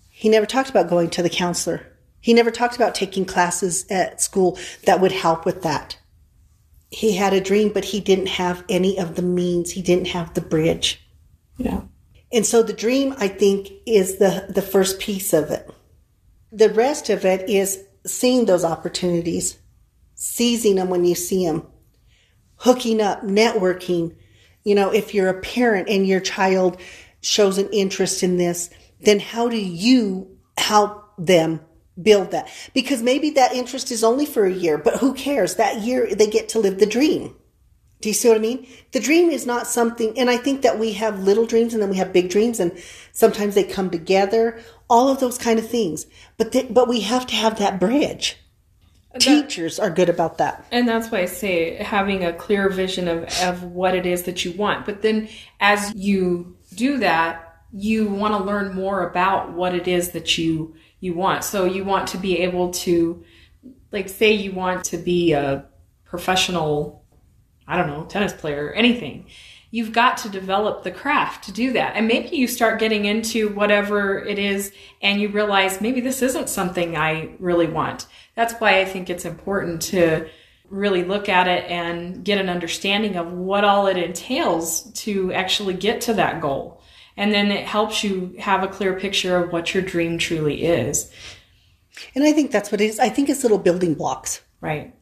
he 0.09 0.29
never 0.29 0.45
talked 0.45 0.69
about 0.69 0.89
going 0.89 1.09
to 1.11 1.21
the 1.21 1.29
counselor. 1.29 1.85
He 2.19 2.33
never 2.33 2.51
talked 2.51 2.75
about 2.75 2.95
taking 2.95 3.25
classes 3.25 3.85
at 3.89 4.21
school 4.21 4.57
that 4.85 5.01
would 5.01 5.11
help 5.11 5.45
with 5.45 5.61
that. 5.63 5.97
He 6.89 7.15
had 7.15 7.33
a 7.33 7.41
dream, 7.41 7.71
but 7.73 7.85
he 7.85 7.99
didn't 7.99 8.27
have 8.27 8.63
any 8.69 8.97
of 8.97 9.15
the 9.15 9.21
means. 9.21 9.71
He 9.71 9.81
didn't 9.81 10.07
have 10.07 10.33
the 10.33 10.41
bridge. 10.41 11.05
Yeah. 11.57 11.81
And 12.31 12.45
so 12.45 12.63
the 12.63 12.73
dream, 12.73 13.13
I 13.17 13.27
think, 13.27 13.71
is 13.85 14.17
the, 14.17 14.45
the 14.49 14.61
first 14.61 14.99
piece 14.99 15.33
of 15.33 15.51
it. 15.51 15.69
The 16.51 16.69
rest 16.69 17.09
of 17.09 17.25
it 17.25 17.49
is 17.49 17.83
seeing 18.05 18.45
those 18.45 18.63
opportunities, 18.63 19.57
seizing 20.15 20.75
them 20.75 20.89
when 20.89 21.05
you 21.05 21.15
see 21.15 21.45
them, 21.45 21.65
hooking 22.57 23.01
up, 23.01 23.23
networking. 23.23 24.15
You 24.63 24.75
know, 24.75 24.91
if 24.91 25.13
you're 25.13 25.29
a 25.29 25.41
parent 25.41 25.89
and 25.89 26.07
your 26.07 26.19
child 26.19 26.79
shows 27.21 27.57
an 27.57 27.69
interest 27.71 28.23
in 28.23 28.37
this, 28.37 28.69
then 29.01 29.19
how 29.19 29.49
do 29.49 29.57
you 29.57 30.37
help 30.57 31.13
them 31.17 31.59
build 32.01 32.31
that? 32.31 32.49
Because 32.73 33.01
maybe 33.01 33.31
that 33.31 33.53
interest 33.53 33.91
is 33.91 34.03
only 34.03 34.25
for 34.25 34.45
a 34.45 34.51
year, 34.51 34.77
but 34.77 34.97
who 34.97 35.13
cares? 35.13 35.55
That 35.55 35.81
year 35.81 36.13
they 36.15 36.27
get 36.27 36.49
to 36.49 36.59
live 36.59 36.79
the 36.79 36.85
dream. 36.85 37.35
Do 38.01 38.09
you 38.09 38.13
see 38.13 38.27
what 38.27 38.37
I 38.37 38.41
mean? 38.41 38.67
The 38.91 38.99
dream 38.99 39.29
is 39.29 39.45
not 39.45 39.65
something, 39.65 40.19
and 40.19 40.29
I 40.29 40.35
think 40.35 40.61
that 40.63 40.77
we 40.77 40.91
have 40.93 41.23
little 41.23 41.45
dreams 41.45 41.73
and 41.73 41.81
then 41.81 41.89
we 41.89 41.95
have 41.97 42.11
big 42.11 42.29
dreams, 42.29 42.59
and 42.59 42.77
sometimes 43.13 43.55
they 43.55 43.63
come 43.63 43.89
together. 43.89 44.61
All 44.93 45.09
of 45.09 45.19
those 45.19 45.37
kind 45.37 45.57
of 45.59 45.67
things, 45.67 46.05
but 46.37 46.51
th- 46.51 46.73
but 46.73 46.87
we 46.87 47.01
have 47.01 47.25
to 47.27 47.35
have 47.35 47.57
that 47.59 47.79
bridge. 47.79 48.37
That, 49.11 49.21
Teachers 49.21 49.79
are 49.79 49.89
good 49.89 50.09
about 50.09 50.37
that, 50.39 50.65
and 50.71 50.87
that's 50.87 51.11
why 51.11 51.19
I 51.19 51.25
say 51.25 51.75
having 51.75 52.23
a 52.23 52.33
clear 52.33 52.69
vision 52.69 53.07
of 53.07 53.23
of 53.41 53.63
what 53.63 53.95
it 53.95 54.05
is 54.05 54.23
that 54.23 54.43
you 54.43 54.51
want. 54.53 54.85
But 54.85 55.01
then, 55.01 55.29
as 55.59 55.93
you 55.95 56.57
do 56.75 56.97
that, 56.97 57.57
you 57.71 58.07
want 58.07 58.33
to 58.35 58.43
learn 58.43 58.73
more 58.73 59.07
about 59.07 59.53
what 59.53 59.75
it 59.75 59.87
is 59.87 60.11
that 60.11 60.37
you 60.37 60.75
you 60.99 61.13
want. 61.13 61.43
So 61.43 61.65
you 61.65 61.83
want 61.83 62.07
to 62.09 62.17
be 62.17 62.39
able 62.39 62.71
to, 62.85 63.23
like, 63.91 64.09
say 64.09 64.31
you 64.31 64.51
want 64.51 64.85
to 64.85 64.97
be 64.97 65.33
a 65.33 65.65
professional 66.05 67.03
I 67.67 67.77
don't 67.77 67.87
know, 67.87 68.05
tennis 68.05 68.33
player, 68.33 68.71
anything. 68.73 69.25
You've 69.73 69.91
got 69.91 70.17
to 70.17 70.29
develop 70.29 70.83
the 70.83 70.91
craft 70.91 71.45
to 71.45 71.51
do 71.51 71.73
that. 71.73 71.95
And 71.95 72.07
maybe 72.07 72.37
you 72.37 72.47
start 72.47 72.79
getting 72.79 73.05
into 73.05 73.49
whatever 73.49 74.19
it 74.19 74.37
is 74.37 74.71
and 75.01 75.19
you 75.19 75.29
realize 75.29 75.81
maybe 75.81 75.99
this 75.99 76.21
isn't 76.21 76.47
something 76.47 76.95
I 76.95 77.31
really 77.39 77.65
want. 77.65 78.05
That's 78.35 78.53
why 78.53 78.81
I 78.81 78.85
think 78.85 79.09
it's 79.09 79.25
important 79.25 79.81
to 79.93 80.29
really 80.69 81.03
look 81.03 81.27
at 81.27 81.47
it 81.47 81.67
and 81.71 82.23
get 82.23 82.37
an 82.37 82.49
understanding 82.49 83.15
of 83.15 83.31
what 83.31 83.63
all 83.63 83.87
it 83.87 83.97
entails 83.97 84.83
to 84.93 85.33
actually 85.33 85.73
get 85.73 86.01
to 86.01 86.13
that 86.13 86.39
goal. 86.39 86.79
And 87.17 87.33
then 87.33 87.51
it 87.51 87.65
helps 87.65 88.03
you 88.03 88.35
have 88.37 88.61
a 88.61 88.67
clear 88.67 88.99
picture 88.99 89.37
of 89.37 89.51
what 89.51 89.73
your 89.73 89.81
dream 89.81 90.19
truly 90.19 90.65
is. 90.65 91.11
And 92.13 92.23
I 92.23 92.31
think 92.31 92.51
that's 92.51 92.71
what 92.71 92.79
it 92.79 92.85
is. 92.85 92.99
I 92.99 93.09
think 93.09 93.27
it's 93.27 93.41
little 93.41 93.57
building 93.57 93.95
blocks. 93.95 94.39
Right. 94.61 94.93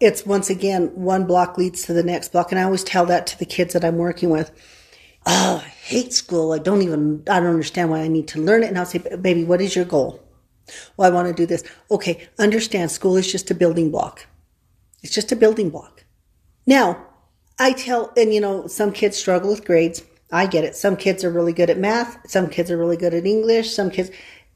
It's 0.00 0.24
once 0.24 0.48
again, 0.48 0.88
one 0.94 1.26
block 1.26 1.58
leads 1.58 1.82
to 1.82 1.92
the 1.92 2.02
next 2.02 2.32
block. 2.32 2.50
And 2.50 2.58
I 2.58 2.64
always 2.64 2.84
tell 2.84 3.06
that 3.06 3.26
to 3.28 3.38
the 3.38 3.44
kids 3.44 3.74
that 3.74 3.84
I'm 3.84 3.98
working 3.98 4.30
with. 4.30 4.50
Oh, 5.26 5.62
I 5.62 5.68
hate 5.68 6.14
school. 6.14 6.52
I 6.52 6.58
don't 6.58 6.82
even, 6.82 7.22
I 7.28 7.38
don't 7.38 7.50
understand 7.50 7.90
why 7.90 8.00
I 8.00 8.08
need 8.08 8.26
to 8.28 8.40
learn 8.40 8.62
it. 8.62 8.68
And 8.68 8.78
I'll 8.78 8.86
say, 8.86 8.98
baby, 8.98 9.44
what 9.44 9.60
is 9.60 9.76
your 9.76 9.84
goal? 9.84 10.22
Well, 10.96 11.10
I 11.10 11.14
want 11.14 11.28
to 11.28 11.34
do 11.34 11.46
this. 11.46 11.64
Okay, 11.90 12.28
understand 12.38 12.90
school 12.90 13.16
is 13.16 13.30
just 13.30 13.50
a 13.50 13.54
building 13.54 13.90
block. 13.90 14.26
It's 15.02 15.14
just 15.14 15.32
a 15.32 15.36
building 15.36 15.70
block. 15.70 16.04
Now, 16.66 17.06
I 17.58 17.72
tell, 17.72 18.12
and 18.16 18.32
you 18.32 18.40
know, 18.40 18.66
some 18.66 18.92
kids 18.92 19.18
struggle 19.18 19.50
with 19.50 19.64
grades. 19.66 20.02
I 20.32 20.46
get 20.46 20.64
it. 20.64 20.76
Some 20.76 20.96
kids 20.96 21.24
are 21.24 21.30
really 21.30 21.52
good 21.52 21.70
at 21.70 21.78
math. 21.78 22.18
Some 22.30 22.48
kids 22.48 22.70
are 22.70 22.78
really 22.78 22.96
good 22.96 23.12
at 23.12 23.26
English. 23.26 23.72
Some 23.74 23.90
kids, 23.90 24.10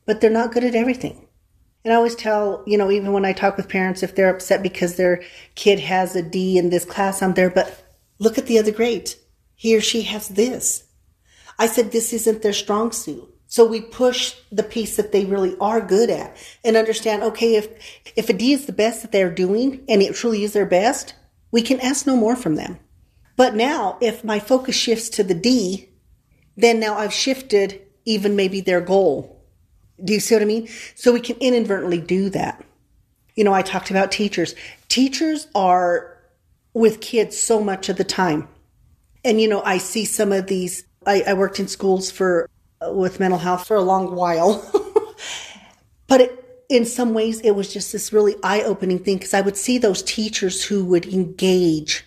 but 0.06 0.20
they're 0.20 0.30
not 0.30 0.52
good 0.52 0.64
at 0.64 0.74
everything. 0.74 1.23
And 1.84 1.92
I 1.92 1.96
always 1.96 2.14
tell, 2.14 2.62
you 2.66 2.78
know, 2.78 2.90
even 2.90 3.12
when 3.12 3.26
I 3.26 3.34
talk 3.34 3.58
with 3.58 3.68
parents, 3.68 4.02
if 4.02 4.14
they're 4.14 4.34
upset 4.34 4.62
because 4.62 4.96
their 4.96 5.22
kid 5.54 5.80
has 5.80 6.16
a 6.16 6.22
D 6.22 6.56
in 6.56 6.70
this 6.70 6.86
class, 6.86 7.20
I'm 7.20 7.34
there, 7.34 7.50
but 7.50 7.84
look 8.18 8.38
at 8.38 8.46
the 8.46 8.58
other 8.58 8.72
grades. 8.72 9.16
He 9.54 9.76
or 9.76 9.82
she 9.82 10.02
has 10.02 10.28
this. 10.28 10.84
I 11.58 11.66
said, 11.66 11.92
this 11.92 12.12
isn't 12.12 12.42
their 12.42 12.54
strong 12.54 12.90
suit. 12.90 13.28
So 13.46 13.66
we 13.66 13.82
push 13.82 14.34
the 14.50 14.62
piece 14.62 14.96
that 14.96 15.12
they 15.12 15.26
really 15.26 15.56
are 15.60 15.80
good 15.80 16.10
at 16.10 16.36
and 16.64 16.76
understand, 16.76 17.22
okay, 17.22 17.54
if, 17.54 17.68
if 18.16 18.28
a 18.28 18.32
D 18.32 18.52
is 18.52 18.66
the 18.66 18.72
best 18.72 19.02
that 19.02 19.12
they're 19.12 19.32
doing 19.32 19.84
and 19.88 20.02
it 20.02 20.14
truly 20.14 20.42
is 20.42 20.54
their 20.54 20.66
best, 20.66 21.14
we 21.52 21.62
can 21.62 21.78
ask 21.80 22.06
no 22.06 22.16
more 22.16 22.34
from 22.34 22.56
them. 22.56 22.78
But 23.36 23.54
now 23.54 23.98
if 24.00 24.24
my 24.24 24.40
focus 24.40 24.74
shifts 24.74 25.08
to 25.10 25.22
the 25.22 25.34
D, 25.34 25.90
then 26.56 26.80
now 26.80 26.96
I've 26.96 27.12
shifted 27.12 27.82
even 28.04 28.34
maybe 28.34 28.60
their 28.60 28.80
goal. 28.80 29.33
Do 30.02 30.12
you 30.12 30.20
see 30.20 30.34
what 30.34 30.42
I 30.42 30.46
mean? 30.46 30.68
So 30.94 31.12
we 31.12 31.20
can 31.20 31.36
inadvertently 31.36 32.00
do 32.00 32.30
that. 32.30 32.64
You 33.36 33.44
know, 33.44 33.52
I 33.52 33.62
talked 33.62 33.90
about 33.90 34.12
teachers. 34.12 34.54
Teachers 34.88 35.48
are 35.54 36.16
with 36.72 37.00
kids 37.00 37.36
so 37.36 37.62
much 37.62 37.88
of 37.88 37.96
the 37.96 38.04
time. 38.04 38.48
And, 39.24 39.40
you 39.40 39.48
know, 39.48 39.62
I 39.62 39.78
see 39.78 40.04
some 40.04 40.32
of 40.32 40.46
these, 40.46 40.84
I, 41.06 41.22
I 41.22 41.34
worked 41.34 41.60
in 41.60 41.68
schools 41.68 42.10
for 42.10 42.48
uh, 42.84 42.92
with 42.92 43.20
mental 43.20 43.38
health 43.38 43.66
for 43.66 43.76
a 43.76 43.82
long 43.82 44.14
while. 44.14 44.62
but 46.06 46.20
it, 46.20 46.64
in 46.68 46.84
some 46.84 47.14
ways, 47.14 47.40
it 47.40 47.52
was 47.52 47.72
just 47.72 47.92
this 47.92 48.12
really 48.12 48.34
eye 48.42 48.62
opening 48.62 48.98
thing 48.98 49.18
because 49.18 49.34
I 49.34 49.40
would 49.40 49.56
see 49.56 49.78
those 49.78 50.02
teachers 50.02 50.64
who 50.64 50.84
would 50.86 51.06
engage 51.06 52.04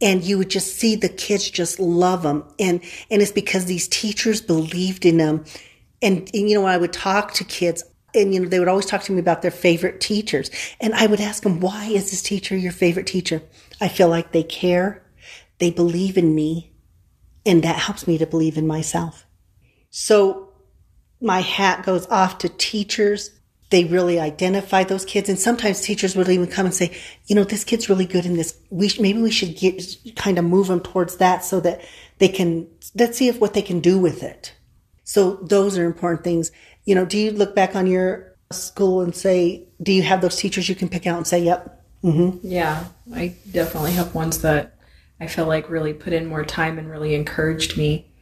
and 0.00 0.24
you 0.24 0.38
would 0.38 0.50
just 0.50 0.76
see 0.76 0.96
the 0.96 1.08
kids 1.08 1.50
just 1.50 1.78
love 1.78 2.22
them. 2.22 2.44
And, 2.58 2.80
and 3.10 3.20
it's 3.20 3.32
because 3.32 3.66
these 3.66 3.88
teachers 3.88 4.40
believed 4.40 5.04
in 5.04 5.18
them. 5.18 5.44
And, 6.02 6.30
and 6.32 6.48
you 6.48 6.54
know, 6.58 6.66
I 6.66 6.76
would 6.76 6.92
talk 6.92 7.34
to 7.34 7.44
kids, 7.44 7.84
and 8.14 8.32
you 8.34 8.40
know, 8.40 8.48
they 8.48 8.58
would 8.58 8.68
always 8.68 8.86
talk 8.86 9.02
to 9.02 9.12
me 9.12 9.20
about 9.20 9.42
their 9.42 9.50
favorite 9.50 10.00
teachers. 10.00 10.50
And 10.80 10.94
I 10.94 11.06
would 11.06 11.20
ask 11.20 11.42
them, 11.42 11.60
why 11.60 11.86
is 11.86 12.10
this 12.10 12.22
teacher 12.22 12.56
your 12.56 12.72
favorite 12.72 13.06
teacher? 13.06 13.42
I 13.80 13.88
feel 13.88 14.08
like 14.08 14.32
they 14.32 14.42
care. 14.42 15.02
They 15.58 15.70
believe 15.70 16.16
in 16.16 16.34
me. 16.34 16.72
And 17.46 17.62
that 17.62 17.76
helps 17.76 18.06
me 18.06 18.18
to 18.18 18.26
believe 18.26 18.56
in 18.56 18.66
myself. 18.66 19.26
So 19.90 20.52
my 21.20 21.40
hat 21.40 21.84
goes 21.84 22.06
off 22.08 22.38
to 22.38 22.48
teachers. 22.48 23.30
They 23.70 23.84
really 23.84 24.18
identify 24.18 24.84
those 24.84 25.04
kids. 25.04 25.28
And 25.28 25.38
sometimes 25.38 25.80
teachers 25.80 26.16
would 26.16 26.28
even 26.28 26.48
come 26.48 26.66
and 26.66 26.74
say, 26.74 26.96
you 27.26 27.36
know, 27.36 27.44
this 27.44 27.64
kid's 27.64 27.88
really 27.88 28.06
good 28.06 28.26
in 28.26 28.36
this. 28.36 28.58
We 28.70 28.88
sh- 28.88 29.00
maybe 29.00 29.22
we 29.22 29.30
should 29.30 29.56
get, 29.56 29.82
kind 30.16 30.38
of 30.38 30.44
move 30.44 30.66
them 30.66 30.80
towards 30.80 31.16
that 31.16 31.44
so 31.44 31.60
that 31.60 31.82
they 32.18 32.28
can, 32.28 32.66
let's 32.94 33.16
see 33.16 33.28
if 33.28 33.40
what 33.40 33.54
they 33.54 33.62
can 33.62 33.80
do 33.80 33.98
with 33.98 34.22
it. 34.22 34.54
So 35.10 35.40
those 35.42 35.76
are 35.76 35.84
important 35.84 36.22
things. 36.22 36.52
You 36.84 36.94
know, 36.94 37.04
do 37.04 37.18
you 37.18 37.32
look 37.32 37.52
back 37.52 37.74
on 37.74 37.88
your 37.88 38.36
school 38.52 39.00
and 39.00 39.12
say, 39.12 39.66
do 39.82 39.90
you 39.90 40.02
have 40.02 40.20
those 40.20 40.36
teachers 40.36 40.68
you 40.68 40.76
can 40.76 40.88
pick 40.88 41.04
out 41.04 41.16
and 41.16 41.26
say, 41.26 41.42
yep? 41.42 41.84
Mm-hmm. 42.04 42.46
Yeah, 42.46 42.84
I 43.12 43.34
definitely 43.50 43.90
have 43.94 44.14
ones 44.14 44.42
that 44.42 44.76
I 45.18 45.26
feel 45.26 45.46
like 45.46 45.68
really 45.68 45.94
put 45.94 46.12
in 46.12 46.26
more 46.26 46.44
time 46.44 46.78
and 46.78 46.88
really 46.88 47.16
encouraged 47.16 47.76
me 47.76 48.12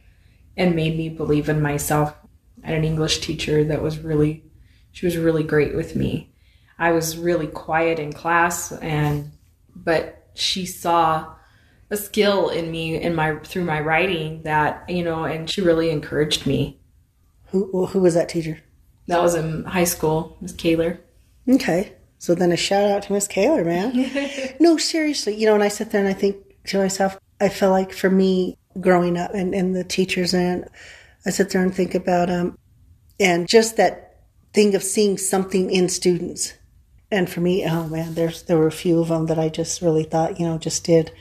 and 0.57 0.75
made 0.75 0.97
me 0.97 1.09
believe 1.09 1.47
in 1.47 1.61
myself. 1.61 2.15
I 2.63 2.69
had 2.69 2.77
an 2.79 2.83
English 2.83 3.19
teacher 3.19 3.63
that 3.65 3.83
was 3.83 3.99
really, 3.99 4.43
she 4.91 5.05
was 5.05 5.15
really 5.15 5.43
great 5.43 5.75
with 5.75 5.95
me. 5.95 6.33
I 6.79 6.91
was 6.91 7.19
really 7.19 7.45
quiet 7.45 7.99
in 7.99 8.13
class 8.13 8.71
and, 8.71 9.29
but 9.75 10.27
she 10.33 10.65
saw 10.65 11.35
a 11.91 11.97
skill 11.97 12.49
in 12.49 12.71
me 12.71 12.99
in 12.99 13.13
my, 13.13 13.35
through 13.35 13.65
my 13.65 13.79
writing 13.79 14.41
that, 14.41 14.89
you 14.89 15.03
know, 15.03 15.25
and 15.25 15.47
she 15.47 15.61
really 15.61 15.91
encouraged 15.91 16.47
me. 16.47 16.77
Who, 17.51 17.85
who 17.87 17.99
was 17.99 18.13
that 18.13 18.29
teacher? 18.29 18.59
That 19.07 19.21
was 19.21 19.35
in 19.35 19.63
high 19.63 19.85
school, 19.85 20.37
Miss 20.39 20.53
Kaler. 20.53 20.99
Okay. 21.47 21.93
So 22.19 22.35
then 22.35 22.51
a 22.51 22.57
shout 22.57 22.89
out 22.89 23.03
to 23.03 23.13
Miss 23.13 23.27
Kaler, 23.27 23.63
man. 23.63 24.55
no, 24.59 24.77
seriously, 24.77 25.35
you 25.35 25.45
know, 25.45 25.55
and 25.55 25.63
I 25.63 25.69
sit 25.69 25.91
there 25.91 26.01
and 26.01 26.09
I 26.09 26.13
think 26.13 26.37
to 26.67 26.77
myself, 26.77 27.17
I 27.39 27.49
feel 27.49 27.71
like 27.71 27.93
for 27.93 28.09
me, 28.09 28.57
growing 28.79 29.17
up 29.17 29.33
and, 29.33 29.53
and 29.55 29.75
the 29.75 29.83
teachers 29.83 30.33
and 30.33 30.65
I 31.25 31.31
sit 31.31 31.49
there 31.49 31.61
and 31.61 31.73
think 31.73 31.95
about 31.95 32.27
them 32.27 32.47
um, 32.47 32.57
and 33.19 33.47
just 33.47 33.77
that 33.77 34.23
thing 34.53 34.75
of 34.75 34.83
seeing 34.83 35.17
something 35.17 35.69
in 35.69 35.89
students. 35.89 36.53
And 37.11 37.29
for 37.29 37.41
me, 37.41 37.65
oh 37.65 37.87
man, 37.87 38.13
there's 38.13 38.43
there 38.43 38.57
were 38.57 38.67
a 38.67 38.71
few 38.71 38.99
of 38.99 39.07
them 39.07 39.25
that 39.25 39.39
I 39.39 39.49
just 39.49 39.81
really 39.81 40.03
thought, 40.03 40.39
you 40.39 40.45
know, 40.45 40.57
just 40.57 40.83
did 40.85 41.11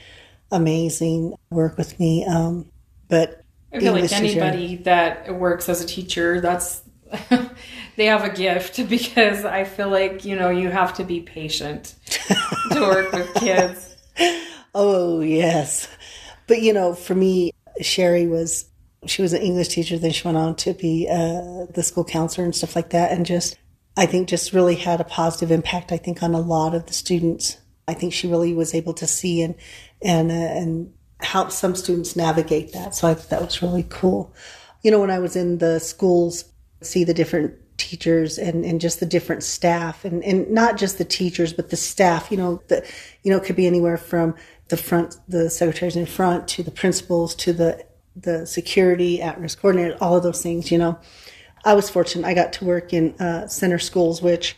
amazing 0.51 1.35
work 1.51 1.79
with 1.79 1.99
me. 1.99 2.25
Um, 2.27 2.71
but 3.09 3.43
I 3.73 3.81
feel 3.81 3.93
like 3.93 4.11
anybody 4.13 4.69
teacher, 4.69 4.83
that 4.85 5.35
works 5.35 5.69
as 5.69 5.83
a 5.83 5.87
teacher, 5.87 6.41
that's 6.41 6.83
they 7.97 8.07
have 8.07 8.25
a 8.25 8.31
gift 8.31 8.77
because 8.89 9.45
I 9.45 9.65
feel 9.65 9.89
like 9.89 10.25
you 10.25 10.37
know 10.37 10.51
you 10.51 10.71
have 10.71 10.95
to 10.95 11.05
be 11.05 11.21
patient 11.21 11.95
to 12.73 12.81
work 12.81 13.13
with 13.13 13.35
kids. 13.35 13.97
Oh 14.75 15.21
yes, 15.21 15.89
but 16.47 16.61
you 16.63 16.73
know, 16.73 16.95
for 16.95 17.15
me, 17.15 17.53
Sherry 17.81 18.27
was 18.27 18.67
she 19.07 19.23
was 19.23 19.33
an 19.33 19.43
English 19.43 19.69
teacher. 19.69 19.99
Then 19.99 20.13
she 20.13 20.27
went 20.27 20.37
on 20.37 20.57
to 20.57 20.75
be 20.75 21.09
uh, 21.11 21.67
the 21.73 21.83
school 21.83 22.05
counselor 22.05 22.45
and 22.45 22.55
stuff 22.55 22.75
like 22.75 22.91
that. 22.91 23.13
And 23.13 23.25
just 23.25 23.57
I 23.97 24.07
think 24.07 24.29
just 24.29 24.53
really 24.53 24.75
had 24.75 25.01
a 25.01 25.05
positive 25.05 25.51
impact. 25.51 25.93
I 25.93 25.97
think 25.97 26.23
on 26.23 26.35
a 26.35 26.41
lot 26.41 26.75
of 26.75 26.87
the 26.87 26.93
students. 26.93 27.59
I 27.87 27.95
think 27.95 28.13
she 28.13 28.29
really 28.29 28.53
was 28.53 28.75
able 28.75 28.93
to 28.95 29.07
see 29.07 29.41
and 29.41 29.55
and 30.03 30.31
uh, 30.31 30.35
and 30.35 30.93
help 31.21 31.51
some 31.51 31.75
students 31.75 32.17
navigate 32.17 32.73
that. 32.73 32.95
So 32.95 33.09
I 33.09 33.15
thought 33.15 33.31
that 33.31 33.43
was 33.43 33.63
really 33.63 33.87
cool. 33.89 34.33
You 34.83 34.91
know, 34.91 35.01
when 35.01 35.11
I 35.11 35.19
was 35.19 35.37
in 35.37 35.59
the 35.59 35.81
schools, 35.81 36.45
see 36.81 37.05
the 37.05 37.15
different 37.15 37.55
teachers 37.77 38.39
and, 38.39 38.65
and 38.65 38.81
just 38.81 39.01
the 39.01 39.07
different 39.07 39.43
staff 39.43 40.05
and, 40.05 40.23
and 40.25 40.51
not 40.51 40.77
just 40.77 40.99
the 40.99 41.05
teachers, 41.05 41.53
but 41.53 41.71
the 41.71 41.77
staff, 41.77 42.31
you 42.31 42.37
know, 42.37 42.61
the, 42.69 42.87
you 43.23 43.31
know, 43.31 43.39
it 43.39 43.45
could 43.45 43.57
be 43.57 43.67
anywhere 43.67 43.97
from 43.97 44.35
the 44.69 44.77
front, 44.77 45.17
the 45.29 45.49
secretaries 45.49 45.97
in 45.97 46.07
front 46.07 46.47
to 46.49 46.63
the 46.63 46.71
principals 46.71 47.35
to 47.37 47.53
the, 47.53 47.85
the 48.17 48.47
security 48.47 49.23
at 49.23 49.41
risk 49.41 49.61
coordinator, 49.61 49.97
all 50.01 50.17
of 50.17 50.23
those 50.23 50.43
things, 50.43 50.71
you 50.71 50.79
know. 50.79 50.99
I 51.65 51.75
was 51.75 51.91
fortunate. 51.91 52.27
I 52.27 52.35
got 52.35 52.53
to 52.55 52.65
work 52.65 52.93
in 52.93 53.15
uh, 53.21 53.49
center 53.49 53.79
schools, 53.79 54.23
which 54.23 54.57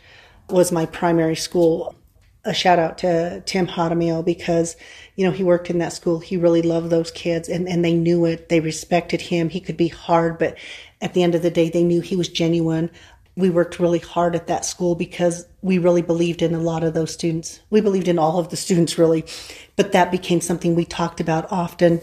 was 0.49 0.71
my 0.71 0.85
primary 0.85 1.35
school. 1.35 1.95
A 2.43 2.53
shout 2.53 2.79
out 2.79 2.97
to 2.99 3.41
Tim 3.45 3.67
Hadamio 3.67 4.25
because, 4.25 4.75
you 5.15 5.25
know, 5.25 5.31
he 5.31 5.43
worked 5.43 5.69
in 5.69 5.77
that 5.77 5.93
school. 5.93 6.19
He 6.19 6.37
really 6.37 6.63
loved 6.63 6.89
those 6.89 7.11
kids 7.11 7.47
and, 7.47 7.69
and 7.69 7.85
they 7.85 7.93
knew 7.93 8.25
it. 8.25 8.49
They 8.49 8.59
respected 8.59 9.21
him. 9.21 9.49
He 9.49 9.59
could 9.59 9.77
be 9.77 9.89
hard, 9.89 10.39
but 10.39 10.57
at 11.01 11.13
the 11.13 11.21
end 11.21 11.35
of 11.35 11.43
the 11.43 11.51
day, 11.51 11.69
they 11.69 11.83
knew 11.83 12.01
he 12.01 12.15
was 12.15 12.29
genuine 12.29 12.89
we 13.35 13.49
worked 13.49 13.79
really 13.79 13.99
hard 13.99 14.35
at 14.35 14.47
that 14.47 14.65
school 14.65 14.95
because 14.95 15.47
we 15.61 15.77
really 15.77 16.01
believed 16.01 16.41
in 16.41 16.53
a 16.53 16.59
lot 16.59 16.83
of 16.83 16.93
those 16.93 17.13
students. 17.13 17.61
We 17.69 17.81
believed 17.81 18.07
in 18.07 18.19
all 18.19 18.39
of 18.39 18.49
the 18.49 18.57
students 18.57 18.97
really, 18.97 19.25
but 19.75 19.93
that 19.93 20.11
became 20.11 20.41
something 20.41 20.75
we 20.75 20.85
talked 20.85 21.19
about 21.19 21.51
often. 21.51 22.01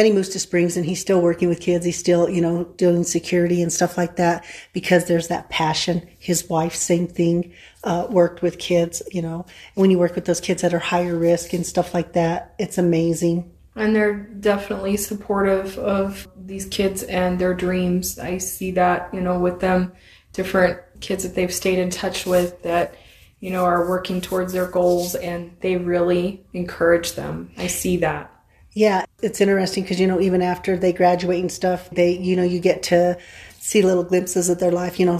Then 0.00 0.06
he 0.06 0.12
moves 0.12 0.30
to 0.30 0.38
Springs 0.38 0.78
and 0.78 0.86
he's 0.86 0.98
still 0.98 1.20
working 1.20 1.50
with 1.50 1.60
kids. 1.60 1.84
He's 1.84 1.98
still, 1.98 2.26
you 2.26 2.40
know, 2.40 2.64
doing 2.78 3.04
security 3.04 3.60
and 3.60 3.70
stuff 3.70 3.98
like 3.98 4.16
that 4.16 4.46
because 4.72 5.04
there's 5.04 5.28
that 5.28 5.50
passion. 5.50 6.08
His 6.18 6.48
wife, 6.48 6.74
same 6.74 7.06
thing, 7.06 7.52
uh, 7.84 8.06
worked 8.08 8.40
with 8.40 8.58
kids, 8.58 9.02
you 9.12 9.20
know, 9.20 9.44
and 9.44 9.82
when 9.82 9.90
you 9.90 9.98
work 9.98 10.14
with 10.14 10.24
those 10.24 10.40
kids 10.40 10.62
that 10.62 10.72
are 10.72 10.78
higher 10.78 11.18
risk 11.18 11.52
and 11.52 11.66
stuff 11.66 11.92
like 11.92 12.14
that, 12.14 12.54
it's 12.58 12.78
amazing. 12.78 13.52
And 13.76 13.94
they're 13.94 14.14
definitely 14.14 14.96
supportive 14.96 15.76
of 15.76 16.26
these 16.34 16.64
kids 16.64 17.02
and 17.02 17.38
their 17.38 17.52
dreams. 17.52 18.18
I 18.18 18.38
see 18.38 18.70
that, 18.70 19.12
you 19.12 19.20
know, 19.20 19.38
with 19.38 19.60
them 19.60 19.92
different 20.32 20.80
kids 21.00 21.24
that 21.24 21.34
they've 21.34 21.52
stayed 21.52 21.78
in 21.78 21.90
touch 21.90 22.24
with 22.24 22.62
that 22.62 22.94
you 23.40 23.50
know 23.50 23.66
are 23.66 23.86
working 23.86 24.22
towards 24.22 24.54
their 24.54 24.66
goals 24.66 25.14
and 25.14 25.54
they 25.60 25.76
really 25.76 26.42
encourage 26.54 27.12
them 27.12 27.50
i 27.56 27.66
see 27.66 27.96
that 27.96 28.30
yeah 28.72 29.04
it's 29.22 29.40
interesting 29.40 29.82
because 29.82 30.00
you 30.00 30.06
know 30.06 30.20
even 30.20 30.42
after 30.42 30.76
they 30.76 30.92
graduate 30.92 31.40
and 31.40 31.52
stuff 31.52 31.90
they 31.90 32.16
you 32.16 32.36
know 32.36 32.44
you 32.44 32.60
get 32.60 32.82
to 32.82 33.18
see 33.58 33.82
little 33.82 34.04
glimpses 34.04 34.48
of 34.48 34.58
their 34.58 34.72
life 34.72 34.98
you 34.98 35.06
know 35.06 35.18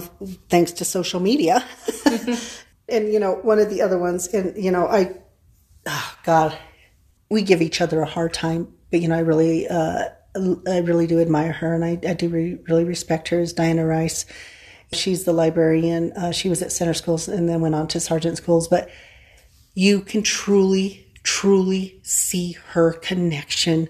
thanks 0.49 0.71
to 0.71 0.85
social 0.85 1.19
media 1.19 1.63
and 2.89 3.11
you 3.11 3.19
know 3.19 3.33
one 3.43 3.59
of 3.59 3.69
the 3.69 3.81
other 3.81 3.97
ones 3.97 4.27
and 4.27 4.61
you 4.61 4.71
know 4.71 4.87
i 4.87 5.13
oh 5.85 6.17
God, 6.23 6.57
we 7.29 7.41
give 7.41 7.61
each 7.61 7.81
other 7.81 8.01
a 8.01 8.05
hard 8.05 8.33
time, 8.33 8.73
but 8.89 9.01
you 9.01 9.07
know, 9.07 9.15
I 9.15 9.19
really, 9.19 9.67
uh, 9.67 10.09
I 10.35 10.79
really 10.79 11.07
do 11.07 11.19
admire 11.19 11.51
her, 11.51 11.73
and 11.73 11.83
I, 11.83 11.99
I 12.07 12.13
do 12.13 12.29
re- 12.29 12.59
really 12.67 12.85
respect 12.85 13.29
her. 13.29 13.39
Is 13.39 13.53
Diana 13.53 13.85
Rice? 13.85 14.25
She's 14.93 15.23
the 15.23 15.33
librarian. 15.33 16.11
Uh, 16.13 16.31
she 16.31 16.49
was 16.49 16.61
at 16.61 16.71
center 16.71 16.93
schools 16.93 17.27
and 17.27 17.47
then 17.47 17.61
went 17.61 17.75
on 17.75 17.87
to 17.89 17.99
Sargent 17.99 18.37
schools, 18.37 18.67
but 18.67 18.89
you 19.73 20.01
can 20.01 20.21
truly, 20.21 21.07
truly 21.23 21.99
see 22.03 22.53
her 22.69 22.93
connection 22.93 23.89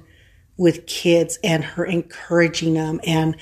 with 0.57 0.85
kids 0.85 1.39
and 1.43 1.63
her 1.63 1.85
encouraging 1.85 2.73
them 2.73 2.99
and 3.03 3.35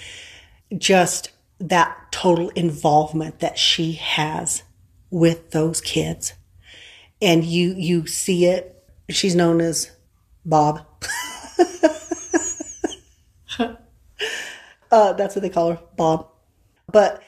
just 0.77 1.31
that 1.59 1.97
total 2.11 2.49
involvement 2.49 3.39
that 3.39 3.57
she 3.57 3.93
has 3.93 4.63
with 5.09 5.51
those 5.51 5.81
kids. 5.81 6.33
And 7.21 7.43
you, 7.43 7.73
you 7.75 8.07
see 8.07 8.45
it. 8.45 8.81
She's 9.09 9.35
known 9.35 9.59
as 9.59 9.91
Bob. 10.45 10.85
uh, 14.91 15.13
that's 15.13 15.35
what 15.35 15.41
they 15.41 15.49
call 15.49 15.71
her, 15.71 15.79
Bob. 15.97 16.27
But 16.91 17.21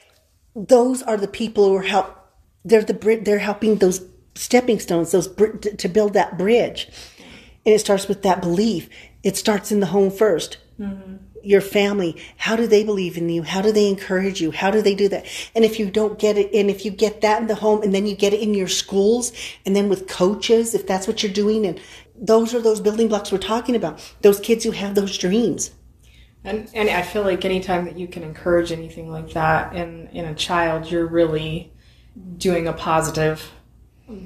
those 0.55 1.01
are 1.03 1.17
the 1.17 1.27
people 1.27 1.65
who 1.65 1.75
are 1.75 1.81
help. 1.81 2.17
They're 2.63 2.83
the 2.83 3.21
they're 3.23 3.39
helping 3.39 3.77
those 3.77 3.99
stepping 4.35 4.79
stones, 4.79 5.11
those 5.11 5.27
to 5.27 5.89
build 5.89 6.13
that 6.13 6.37
bridge. 6.37 6.87
And 7.65 7.75
it 7.75 7.79
starts 7.79 8.07
with 8.07 8.23
that 8.23 8.41
belief. 8.41 8.89
It 9.23 9.37
starts 9.37 9.71
in 9.71 9.79
the 9.79 9.87
home 9.87 10.09
1st 10.09 10.57
mm-hmm. 10.79 11.15
Your 11.43 11.61
family. 11.61 12.21
How 12.37 12.55
do 12.55 12.67
they 12.67 12.83
believe 12.83 13.17
in 13.17 13.27
you? 13.27 13.41
How 13.41 13.63
do 13.63 13.71
they 13.71 13.87
encourage 13.87 14.41
you? 14.41 14.51
How 14.51 14.69
do 14.69 14.79
they 14.79 14.93
do 14.93 15.09
that? 15.09 15.25
And 15.55 15.65
if 15.65 15.79
you 15.79 15.89
don't 15.89 16.19
get 16.19 16.37
it, 16.37 16.53
and 16.53 16.69
if 16.69 16.85
you 16.85 16.91
get 16.91 17.21
that 17.21 17.41
in 17.41 17.47
the 17.47 17.55
home, 17.55 17.81
and 17.81 17.95
then 17.95 18.05
you 18.05 18.15
get 18.15 18.33
it 18.33 18.41
in 18.41 18.53
your 18.53 18.67
schools, 18.67 19.31
and 19.65 19.75
then 19.75 19.89
with 19.89 20.07
coaches, 20.07 20.75
if 20.75 20.85
that's 20.85 21.07
what 21.07 21.23
you're 21.23 21.33
doing, 21.33 21.65
and 21.65 21.81
those 22.15 22.53
are 22.53 22.61
those 22.61 22.79
building 22.79 23.07
blocks 23.07 23.31
we're 23.31 23.39
talking 23.39 23.75
about. 23.75 23.99
Those 24.21 24.39
kids 24.39 24.63
who 24.63 24.69
have 24.69 24.93
those 24.93 25.17
dreams. 25.17 25.71
And 26.43 26.69
and 26.75 26.89
I 26.89 27.01
feel 27.01 27.23
like 27.23 27.43
anytime 27.43 27.85
that 27.85 27.97
you 27.97 28.07
can 28.07 28.21
encourage 28.21 28.71
anything 28.71 29.11
like 29.11 29.33
that 29.33 29.75
in 29.75 30.09
in 30.09 30.25
a 30.25 30.35
child, 30.35 30.91
you're 30.91 31.07
really 31.07 31.73
doing 32.37 32.67
a 32.67 32.73
positive 32.73 33.51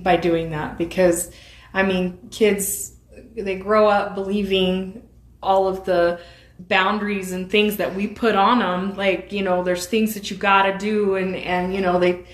by 0.04 0.18
doing 0.18 0.52
that 0.52 0.78
because 0.78 1.32
I 1.74 1.84
mean, 1.84 2.30
kids 2.32 2.94
they 3.36 3.58
grow 3.58 3.88
up 3.88 4.16
believing 4.16 5.08
all 5.44 5.68
of 5.68 5.86
the 5.86 6.20
boundaries 6.58 7.34
and 7.34 7.52
things 7.52 7.78
that 7.78 7.94
we 7.96 8.08
put 8.08 8.34
on 8.34 8.60
them 8.60 8.96
like 8.96 9.34
you 9.34 9.44
know 9.44 9.62
there's 9.62 9.88
things 9.88 10.14
that 10.14 10.32
you 10.32 10.38
got 10.38 10.64
to 10.64 10.78
do 10.78 11.16
and 11.16 11.36
and 11.36 11.76
you 11.76 11.82
know 11.82 12.00
they 12.00 12.26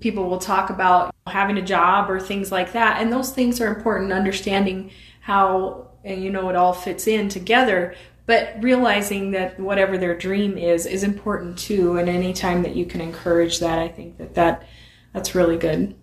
people 0.00 0.28
will 0.28 0.38
talk 0.38 0.70
about 0.70 1.14
having 1.26 1.58
a 1.58 1.62
job 1.62 2.10
or 2.10 2.20
things 2.20 2.50
like 2.50 2.72
that. 2.72 3.00
And 3.00 3.12
those 3.12 3.30
things 3.30 3.60
are 3.60 3.74
important 3.74 4.12
understanding 4.12 4.90
how 5.20 5.88
and 6.04 6.22
you 6.22 6.30
know 6.30 6.48
it 6.48 6.56
all 6.56 6.72
fits 6.72 7.06
in 7.06 7.28
together. 7.28 7.94
But 8.26 8.56
realizing 8.60 9.30
that 9.32 9.58
whatever 9.58 9.96
their 9.96 10.16
dream 10.16 10.58
is 10.58 10.86
is 10.86 11.02
important 11.02 11.58
too. 11.58 11.96
And 11.96 12.08
anytime 12.08 12.62
that 12.62 12.76
you 12.76 12.86
can 12.86 13.00
encourage 13.00 13.60
that 13.60 13.78
i 13.78 13.88
think 13.88 14.18
that 14.18 14.34
that 14.34 14.64
that's 15.12 15.34
really 15.34 15.56
good 15.56 15.94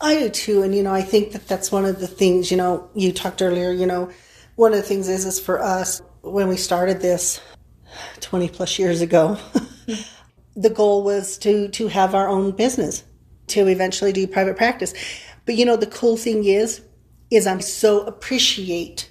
I 0.00 0.18
do 0.18 0.28
too. 0.28 0.62
And, 0.62 0.74
you 0.74 0.82
know, 0.82 0.92
I 0.92 1.02
think 1.02 1.32
that 1.32 1.48
that's 1.48 1.72
one 1.72 1.84
of 1.84 2.00
the 2.00 2.06
things, 2.06 2.50
you 2.50 2.56
know, 2.56 2.88
you 2.94 3.12
talked 3.12 3.42
earlier, 3.42 3.72
you 3.72 3.86
know, 3.86 4.10
one 4.56 4.72
of 4.72 4.78
the 4.78 4.84
things 4.84 5.08
is, 5.08 5.24
is 5.24 5.40
for 5.40 5.62
us, 5.62 6.00
when 6.22 6.48
we 6.48 6.56
started 6.56 7.00
this 7.00 7.40
20 8.20 8.48
plus 8.48 8.78
years 8.78 9.00
ago, 9.00 9.38
the 10.56 10.70
goal 10.70 11.02
was 11.02 11.38
to, 11.38 11.68
to 11.68 11.88
have 11.88 12.14
our 12.14 12.28
own 12.28 12.52
business, 12.52 13.04
to 13.48 13.66
eventually 13.66 14.12
do 14.12 14.26
private 14.26 14.56
practice. 14.56 14.94
But, 15.46 15.56
you 15.56 15.64
know, 15.64 15.76
the 15.76 15.86
cool 15.86 16.16
thing 16.16 16.44
is, 16.44 16.82
is 17.30 17.46
I'm 17.46 17.60
so 17.60 18.02
appreciate 18.02 19.10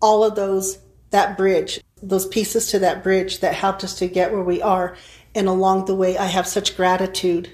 all 0.00 0.24
of 0.24 0.36
those, 0.36 0.78
that 1.10 1.36
bridge, 1.36 1.80
those 2.02 2.26
pieces 2.26 2.70
to 2.70 2.78
that 2.78 3.02
bridge 3.02 3.40
that 3.40 3.54
helped 3.54 3.84
us 3.84 3.98
to 3.98 4.08
get 4.08 4.32
where 4.32 4.42
we 4.42 4.62
are. 4.62 4.96
And 5.34 5.48
along 5.48 5.84
the 5.84 5.94
way, 5.94 6.16
I 6.16 6.26
have 6.26 6.46
such 6.46 6.76
gratitude 6.76 7.50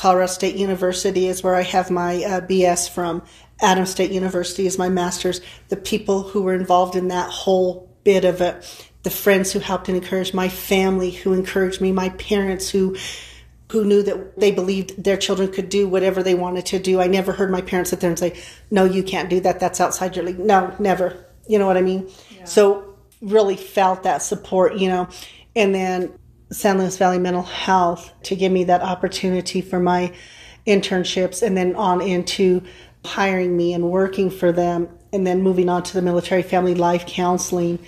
Colorado 0.00 0.32
State 0.32 0.56
University 0.56 1.26
is 1.26 1.42
where 1.42 1.54
I 1.54 1.60
have 1.60 1.90
my 1.90 2.24
uh, 2.24 2.40
BS 2.40 2.88
from. 2.88 3.22
Adams 3.60 3.90
State 3.90 4.10
University 4.10 4.66
is 4.66 4.78
my 4.78 4.88
master's. 4.88 5.42
The 5.68 5.76
people 5.76 6.22
who 6.22 6.40
were 6.40 6.54
involved 6.54 6.96
in 6.96 7.08
that 7.08 7.28
whole 7.28 7.94
bit 8.02 8.24
of 8.24 8.40
it, 8.40 8.86
the 9.02 9.10
friends 9.10 9.52
who 9.52 9.58
helped 9.58 9.88
and 9.88 9.98
encouraged, 9.98 10.32
my 10.32 10.48
family 10.48 11.10
who 11.10 11.34
encouraged 11.34 11.82
me, 11.82 11.92
my 11.92 12.08
parents 12.10 12.70
who 12.70 12.96
who 13.72 13.84
knew 13.84 14.02
that 14.02 14.40
they 14.40 14.50
believed 14.50 15.04
their 15.04 15.18
children 15.18 15.52
could 15.52 15.68
do 15.68 15.86
whatever 15.86 16.22
they 16.22 16.34
wanted 16.34 16.64
to 16.66 16.78
do. 16.78 16.98
I 16.98 17.06
never 17.06 17.32
heard 17.32 17.50
my 17.50 17.60
parents 17.60 17.90
sit 17.90 18.00
there 18.00 18.08
and 18.08 18.18
say, 18.18 18.40
"No, 18.70 18.86
you 18.86 19.02
can't 19.02 19.28
do 19.28 19.40
that. 19.40 19.60
That's 19.60 19.82
outside 19.82 20.16
your 20.16 20.24
league." 20.24 20.38
No, 20.38 20.74
never. 20.78 21.26
You 21.46 21.58
know 21.58 21.66
what 21.66 21.76
I 21.76 21.82
mean? 21.82 22.08
Yeah. 22.34 22.46
So 22.46 22.96
really 23.20 23.56
felt 23.56 24.04
that 24.04 24.22
support, 24.22 24.78
you 24.78 24.88
know. 24.88 25.08
And 25.54 25.74
then 25.74 26.14
San 26.52 26.78
Luis 26.78 26.96
Valley 26.96 27.18
Mental 27.18 27.42
Health 27.42 28.12
to 28.24 28.34
give 28.34 28.50
me 28.50 28.64
that 28.64 28.82
opportunity 28.82 29.60
for 29.60 29.78
my 29.78 30.12
internships 30.66 31.42
and 31.42 31.56
then 31.56 31.74
on 31.76 32.00
into 32.00 32.62
hiring 33.04 33.56
me 33.56 33.72
and 33.72 33.90
working 33.90 34.30
for 34.30 34.52
them 34.52 34.88
and 35.12 35.26
then 35.26 35.42
moving 35.42 35.68
on 35.68 35.82
to 35.82 35.94
the 35.94 36.02
military 36.02 36.42
family 36.42 36.74
life 36.74 37.06
counseling. 37.06 37.78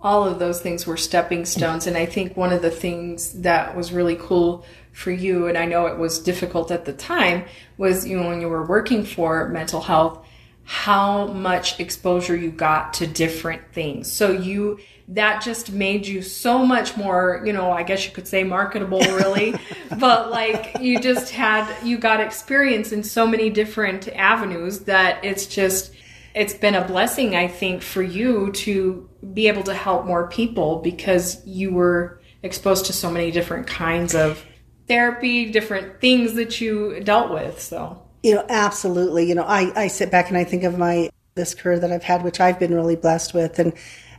All 0.00 0.24
of 0.24 0.38
those 0.38 0.60
things 0.60 0.86
were 0.86 0.96
stepping 0.96 1.44
stones. 1.44 1.86
And 1.86 1.96
I 1.96 2.06
think 2.06 2.36
one 2.36 2.52
of 2.52 2.62
the 2.62 2.70
things 2.70 3.32
that 3.42 3.76
was 3.76 3.92
really 3.92 4.16
cool 4.16 4.64
for 4.92 5.10
you, 5.10 5.46
and 5.46 5.58
I 5.58 5.66
know 5.66 5.86
it 5.86 5.98
was 5.98 6.18
difficult 6.18 6.70
at 6.70 6.84
the 6.84 6.92
time, 6.92 7.44
was 7.76 8.06
you 8.06 8.18
know, 8.18 8.28
when 8.28 8.40
you 8.40 8.48
were 8.48 8.64
working 8.64 9.04
for 9.04 9.48
mental 9.48 9.82
health, 9.82 10.26
how 10.68 11.28
much 11.28 11.78
exposure 11.78 12.36
you 12.36 12.50
got 12.50 12.92
to 12.92 13.06
different 13.06 13.62
things. 13.72 14.10
So 14.10 14.32
you 14.32 14.80
that 15.08 15.40
just 15.40 15.70
made 15.70 16.04
you 16.04 16.20
so 16.20 16.66
much 16.66 16.96
more, 16.96 17.40
you 17.46 17.52
know, 17.52 17.70
I 17.70 17.84
guess 17.84 18.04
you 18.04 18.10
could 18.10 18.26
say 18.26 18.42
marketable 18.42 18.98
really, 18.98 19.54
but 20.00 20.32
like 20.32 20.78
you 20.80 20.98
just 20.98 21.30
had 21.30 21.72
you 21.84 21.98
got 21.98 22.20
experience 22.20 22.90
in 22.90 23.04
so 23.04 23.28
many 23.28 23.48
different 23.48 24.08
avenues 24.08 24.80
that 24.80 25.24
it's 25.24 25.46
just 25.46 25.92
it's 26.34 26.52
been 26.52 26.74
a 26.74 26.84
blessing 26.84 27.36
I 27.36 27.46
think 27.46 27.80
for 27.80 28.02
you 28.02 28.50
to 28.52 29.08
be 29.32 29.46
able 29.46 29.62
to 29.62 29.74
help 29.74 30.04
more 30.04 30.28
people 30.28 30.80
because 30.80 31.46
you 31.46 31.72
were 31.72 32.20
exposed 32.42 32.86
to 32.86 32.92
so 32.92 33.08
many 33.08 33.30
different 33.30 33.68
kinds 33.68 34.16
of 34.16 34.44
therapy, 34.88 35.50
different 35.52 36.00
things 36.00 36.34
that 36.34 36.60
you 36.60 37.00
dealt 37.04 37.30
with. 37.30 37.60
So 37.60 38.02
you 38.26 38.34
know, 38.34 38.44
absolutely. 38.48 39.28
You 39.28 39.36
know, 39.36 39.44
I, 39.44 39.70
I 39.76 39.86
sit 39.86 40.10
back 40.10 40.30
and 40.30 40.36
I 40.36 40.42
think 40.42 40.64
of 40.64 40.76
my 40.76 41.10
this 41.36 41.54
career 41.54 41.78
that 41.78 41.92
I've 41.92 42.02
had, 42.02 42.24
which 42.24 42.40
I've 42.40 42.58
been 42.58 42.74
really 42.74 42.96
blessed 42.96 43.32
with. 43.34 43.60
And 43.60 43.72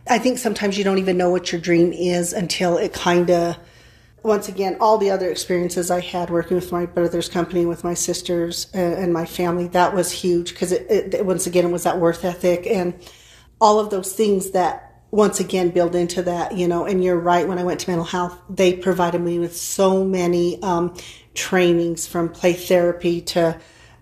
I 0.09 0.17
think 0.17 0.37
sometimes 0.37 0.77
you 0.77 0.85
don't 0.85 0.97
even 0.97 1.17
know 1.17 1.29
what 1.29 1.51
your 1.51 1.59
dream 1.59 1.91
is 1.91 2.31
until 2.31 2.77
it 2.77 2.93
kind 2.93 3.29
of, 3.29 3.57
once 4.23 4.47
again, 4.47 4.77
all 4.79 4.97
the 4.97 5.11
other 5.11 5.29
experiences 5.29 5.91
I 5.91 5.99
had 5.99 6.29
working 6.29 6.55
with 6.55 6.71
my 6.71 6.85
brother's 6.85 7.27
company, 7.27 7.65
with 7.65 7.83
my 7.83 7.95
sisters 7.95 8.67
and, 8.73 9.11
my 9.11 9.25
family, 9.25 9.67
that 9.69 9.93
was 9.93 10.09
huge 10.09 10.53
because 10.53 10.71
it, 10.71 11.13
it, 11.13 11.25
once 11.25 11.45
again, 11.45 11.65
it 11.65 11.71
was 11.71 11.83
that 11.83 11.99
worth 11.99 12.23
ethic 12.23 12.65
and 12.65 12.93
all 13.59 13.77
of 13.77 13.89
those 13.89 14.13
things 14.13 14.51
that 14.51 15.01
once 15.11 15.41
again 15.41 15.71
build 15.71 15.95
into 15.95 16.21
that, 16.21 16.55
you 16.55 16.69
know, 16.69 16.85
and 16.85 17.03
you're 17.03 17.19
right. 17.19 17.45
When 17.45 17.59
I 17.59 17.65
went 17.65 17.81
to 17.81 17.89
mental 17.89 18.05
health, 18.05 18.39
they 18.49 18.71
provided 18.71 19.19
me 19.19 19.37
with 19.37 19.57
so 19.57 20.05
many 20.05 20.63
um, 20.63 20.95
trainings 21.33 22.07
from 22.07 22.29
play 22.29 22.53
therapy 22.53 23.19
to, 23.21 23.59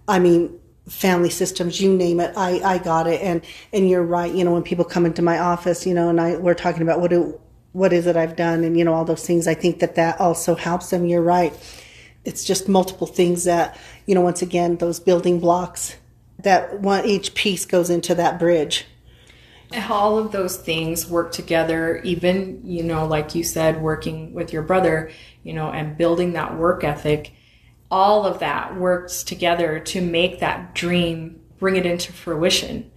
I 0.08 0.20
mean, 0.20 0.60
family 0.88 1.30
systems, 1.30 1.82
you 1.82 1.92
name 1.92 2.20
it, 2.20 2.34
I, 2.38 2.60
I 2.60 2.78
got 2.78 3.08
it. 3.08 3.22
And, 3.22 3.44
and 3.74 3.90
you're 3.90 4.04
right. 4.04 4.34
You 4.34 4.44
know, 4.44 4.54
when 4.54 4.64
people 4.64 4.86
come 4.86 5.06
into 5.06 5.22
my 5.22 5.40
office, 5.40 5.86
you 5.86 5.94
know, 5.94 6.10
and 6.10 6.22
I, 6.22 6.36
we're 6.38 6.54
talking 6.54 6.82
about 6.82 7.02
what 7.02 7.10
do, 7.10 7.40
what 7.72 7.92
is 7.92 8.08
it 8.08 8.16
I've 8.16 8.36
done 8.36 8.64
and, 8.64 8.78
you 8.78 8.86
know, 8.86 8.94
all 8.94 9.06
those 9.06 9.26
things. 9.26 9.48
I 9.48 9.54
think 9.54 9.80
that 9.80 9.96
that 9.96 10.20
also 10.20 10.56
helps 10.56 10.92
them. 10.92 11.06
You're 11.06 11.22
right. 11.22 11.54
It's 12.24 12.44
just 12.44 12.70
multiple 12.70 13.08
things 13.08 13.44
that, 13.44 13.78
you 14.06 14.16
know, 14.16 14.22
once 14.22 14.42
again, 14.42 14.78
those 14.78 15.00
building 15.00 15.40
blocks 15.40 15.96
that 16.40 16.80
one, 16.80 17.06
each 17.06 17.34
piece 17.34 17.66
goes 17.66 17.90
into 17.90 18.16
that 18.16 18.40
bridge. 18.40 18.86
All 19.90 20.18
of 20.18 20.32
those 20.32 20.58
things 20.58 21.10
work 21.10 21.32
together, 21.32 21.98
even, 22.04 22.62
you 22.64 22.84
know, 22.84 23.08
like 23.08 23.36
you 23.36 23.44
said, 23.44 23.82
working 23.82 24.34
with 24.34 24.54
your 24.54 24.62
brother, 24.62 25.12
you 25.44 25.54
know, 25.54 25.70
and 25.70 25.98
building 25.98 26.34
that 26.34 26.56
work 26.56 26.84
ethic 26.84 27.34
all 27.92 28.26
of 28.26 28.40
that 28.40 28.76
works 28.76 29.24
together 29.24 29.80
to 29.80 30.02
make 30.02 30.40
that 30.40 30.74
dream 30.74 31.40
bring 31.60 31.76
it 31.76 31.86
into 31.86 32.12
fruition. 32.12 32.92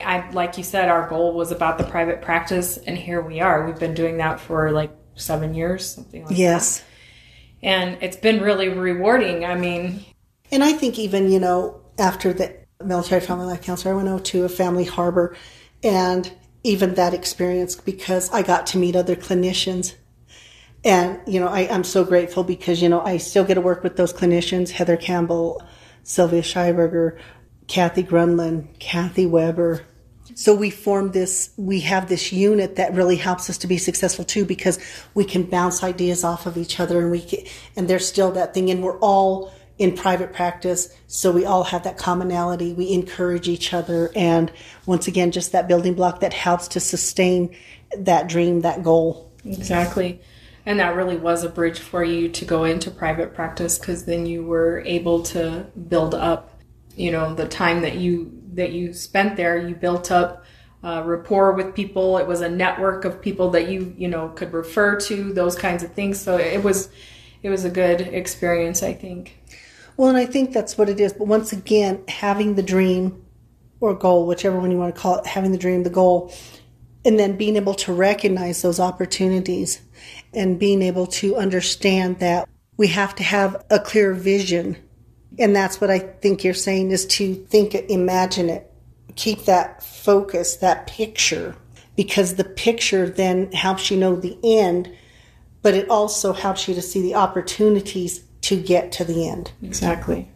I, 0.00 0.30
like 0.30 0.56
you 0.56 0.64
said, 0.64 0.88
our 0.88 1.08
goal 1.08 1.34
was 1.34 1.52
about 1.52 1.78
the 1.78 1.84
private 1.84 2.22
practice, 2.22 2.78
and 2.78 2.96
here 2.96 3.20
we 3.20 3.40
are. 3.40 3.66
We've 3.66 3.78
been 3.78 3.94
doing 3.94 4.16
that 4.18 4.40
for 4.40 4.70
like 4.72 4.90
seven 5.14 5.54
years, 5.54 5.86
something 5.86 6.24
like 6.24 6.36
yes. 6.36 6.78
that. 6.78 6.84
Yes. 6.84 6.84
And 7.62 7.98
it's 8.02 8.16
been 8.16 8.40
really 8.40 8.70
rewarding. 8.70 9.44
I 9.44 9.54
mean, 9.54 10.04
and 10.50 10.64
I 10.64 10.72
think 10.72 10.98
even, 10.98 11.30
you 11.30 11.38
know, 11.38 11.82
after 11.98 12.32
the 12.32 12.56
military 12.82 13.20
family 13.20 13.46
life 13.46 13.62
counselor, 13.62 13.98
I 13.98 14.02
went 14.02 14.24
to 14.26 14.44
a 14.44 14.48
family 14.48 14.84
harbor 14.84 15.36
and 15.82 16.32
even 16.62 16.94
that 16.94 17.14
experience 17.14 17.74
because 17.74 18.30
I 18.30 18.42
got 18.42 18.66
to 18.68 18.78
meet 18.78 18.96
other 18.96 19.16
clinicians 19.16 19.94
and, 20.84 21.20
you 21.26 21.40
know, 21.40 21.48
I, 21.48 21.60
am 21.62 21.84
so 21.84 22.04
grateful 22.04 22.42
because, 22.42 22.80
you 22.80 22.88
know, 22.88 23.02
I 23.02 23.18
still 23.18 23.44
get 23.44 23.54
to 23.54 23.60
work 23.60 23.82
with 23.82 23.96
those 23.96 24.12
clinicians, 24.12 24.70
Heather 24.70 24.96
Campbell, 24.96 25.62
Sylvia 26.02 26.42
Scheiberger, 26.42 27.18
Kathy 27.66 28.02
Grunland, 28.02 28.78
Kathy 28.78 29.26
Weber. 29.26 29.84
So 30.34 30.54
we 30.54 30.70
formed 30.70 31.12
this, 31.12 31.50
we 31.56 31.80
have 31.80 32.08
this 32.08 32.32
unit 32.32 32.76
that 32.76 32.94
really 32.94 33.16
helps 33.16 33.50
us 33.50 33.58
to 33.58 33.66
be 33.66 33.76
successful 33.76 34.24
too 34.24 34.44
because 34.44 34.78
we 35.14 35.24
can 35.24 35.42
bounce 35.42 35.82
ideas 35.82 36.24
off 36.24 36.46
of 36.46 36.56
each 36.56 36.80
other 36.80 37.00
and 37.00 37.10
we 37.10 37.20
can, 37.20 37.40
and 37.76 37.88
there's 37.88 38.06
still 38.06 38.32
that 38.32 38.54
thing 38.54 38.70
and 38.70 38.82
we're 38.82 38.98
all 39.00 39.52
in 39.76 39.96
private 39.96 40.32
practice. 40.32 40.94
So 41.08 41.30
we 41.30 41.44
all 41.44 41.64
have 41.64 41.84
that 41.84 41.98
commonality. 41.98 42.72
We 42.72 42.92
encourage 42.92 43.48
each 43.48 43.74
other. 43.74 44.10
And 44.14 44.50
once 44.86 45.08
again, 45.08 45.30
just 45.30 45.52
that 45.52 45.68
building 45.68 45.94
block 45.94 46.20
that 46.20 46.32
helps 46.32 46.68
to 46.68 46.80
sustain 46.80 47.54
that 47.96 48.28
dream, 48.28 48.60
that 48.60 48.82
goal. 48.82 49.30
Exactly. 49.44 50.20
And 50.66 50.78
that 50.78 50.94
really 50.94 51.16
was 51.16 51.42
a 51.42 51.48
bridge 51.48 51.78
for 51.78 52.04
you 52.04 52.28
to 52.28 52.44
go 52.44 52.64
into 52.64 52.90
private 52.90 53.34
practice 53.34 53.78
because 53.78 54.04
then 54.04 54.26
you 54.26 54.44
were 54.44 54.82
able 54.86 55.22
to 55.24 55.66
build 55.88 56.14
up, 56.14 56.60
you 56.96 57.10
know, 57.10 57.34
the 57.34 57.48
time 57.48 57.80
that 57.82 57.96
you 57.96 58.36
that 58.54 58.72
you 58.72 58.92
spent 58.92 59.36
there. 59.36 59.56
You 59.56 59.74
built 59.74 60.10
up 60.10 60.44
uh, 60.82 61.02
rapport 61.04 61.52
with 61.52 61.74
people. 61.74 62.18
It 62.18 62.26
was 62.26 62.40
a 62.40 62.48
network 62.48 63.04
of 63.04 63.20
people 63.20 63.50
that 63.50 63.68
you 63.68 63.94
you 63.96 64.08
know 64.08 64.28
could 64.28 64.52
refer 64.52 65.00
to. 65.00 65.32
Those 65.32 65.56
kinds 65.56 65.82
of 65.82 65.92
things. 65.92 66.20
So 66.20 66.36
it 66.36 66.62
was 66.62 66.90
it 67.42 67.50
was 67.50 67.64
a 67.64 67.70
good 67.70 68.00
experience, 68.00 68.82
I 68.82 68.92
think. 68.92 69.38
Well, 69.96 70.08
and 70.08 70.18
I 70.18 70.26
think 70.26 70.52
that's 70.52 70.78
what 70.78 70.88
it 70.88 71.00
is. 71.00 71.12
But 71.12 71.26
once 71.26 71.52
again, 71.52 72.04
having 72.08 72.54
the 72.54 72.62
dream 72.62 73.24
or 73.80 73.94
goal, 73.94 74.26
whichever 74.26 74.58
one 74.58 74.70
you 74.70 74.78
want 74.78 74.94
to 74.94 75.00
call 75.00 75.18
it, 75.18 75.26
having 75.26 75.52
the 75.52 75.58
dream, 75.58 75.82
the 75.82 75.90
goal, 75.90 76.32
and 77.04 77.18
then 77.18 77.36
being 77.36 77.56
able 77.56 77.74
to 77.74 77.92
recognize 77.92 78.62
those 78.62 78.78
opportunities 78.78 79.80
and 80.32 80.58
being 80.58 80.82
able 80.82 81.06
to 81.06 81.36
understand 81.36 82.18
that 82.20 82.48
we 82.76 82.88
have 82.88 83.14
to 83.16 83.22
have 83.22 83.64
a 83.70 83.78
clear 83.78 84.14
vision. 84.14 84.76
And 85.38 85.54
that's 85.54 85.80
what 85.80 85.90
I 85.90 85.98
think 85.98 86.44
you're 86.44 86.54
saying 86.54 86.90
is 86.90 87.06
to 87.06 87.34
think 87.34 87.74
it, 87.74 87.90
imagine 87.90 88.48
it, 88.48 88.70
keep 89.16 89.44
that 89.44 89.82
focus, 89.82 90.56
that 90.56 90.86
picture, 90.86 91.56
because 91.96 92.36
the 92.36 92.44
picture 92.44 93.08
then 93.08 93.52
helps 93.52 93.90
you 93.90 93.96
know 93.96 94.16
the 94.16 94.38
end, 94.42 94.90
but 95.62 95.74
it 95.74 95.88
also 95.90 96.32
helps 96.32 96.68
you 96.68 96.74
to 96.74 96.82
see 96.82 97.02
the 97.02 97.14
opportunities 97.14 98.24
to 98.42 98.56
get 98.60 98.92
to 98.92 99.04
the 99.04 99.28
end. 99.28 99.52
Exactly. 99.62 100.30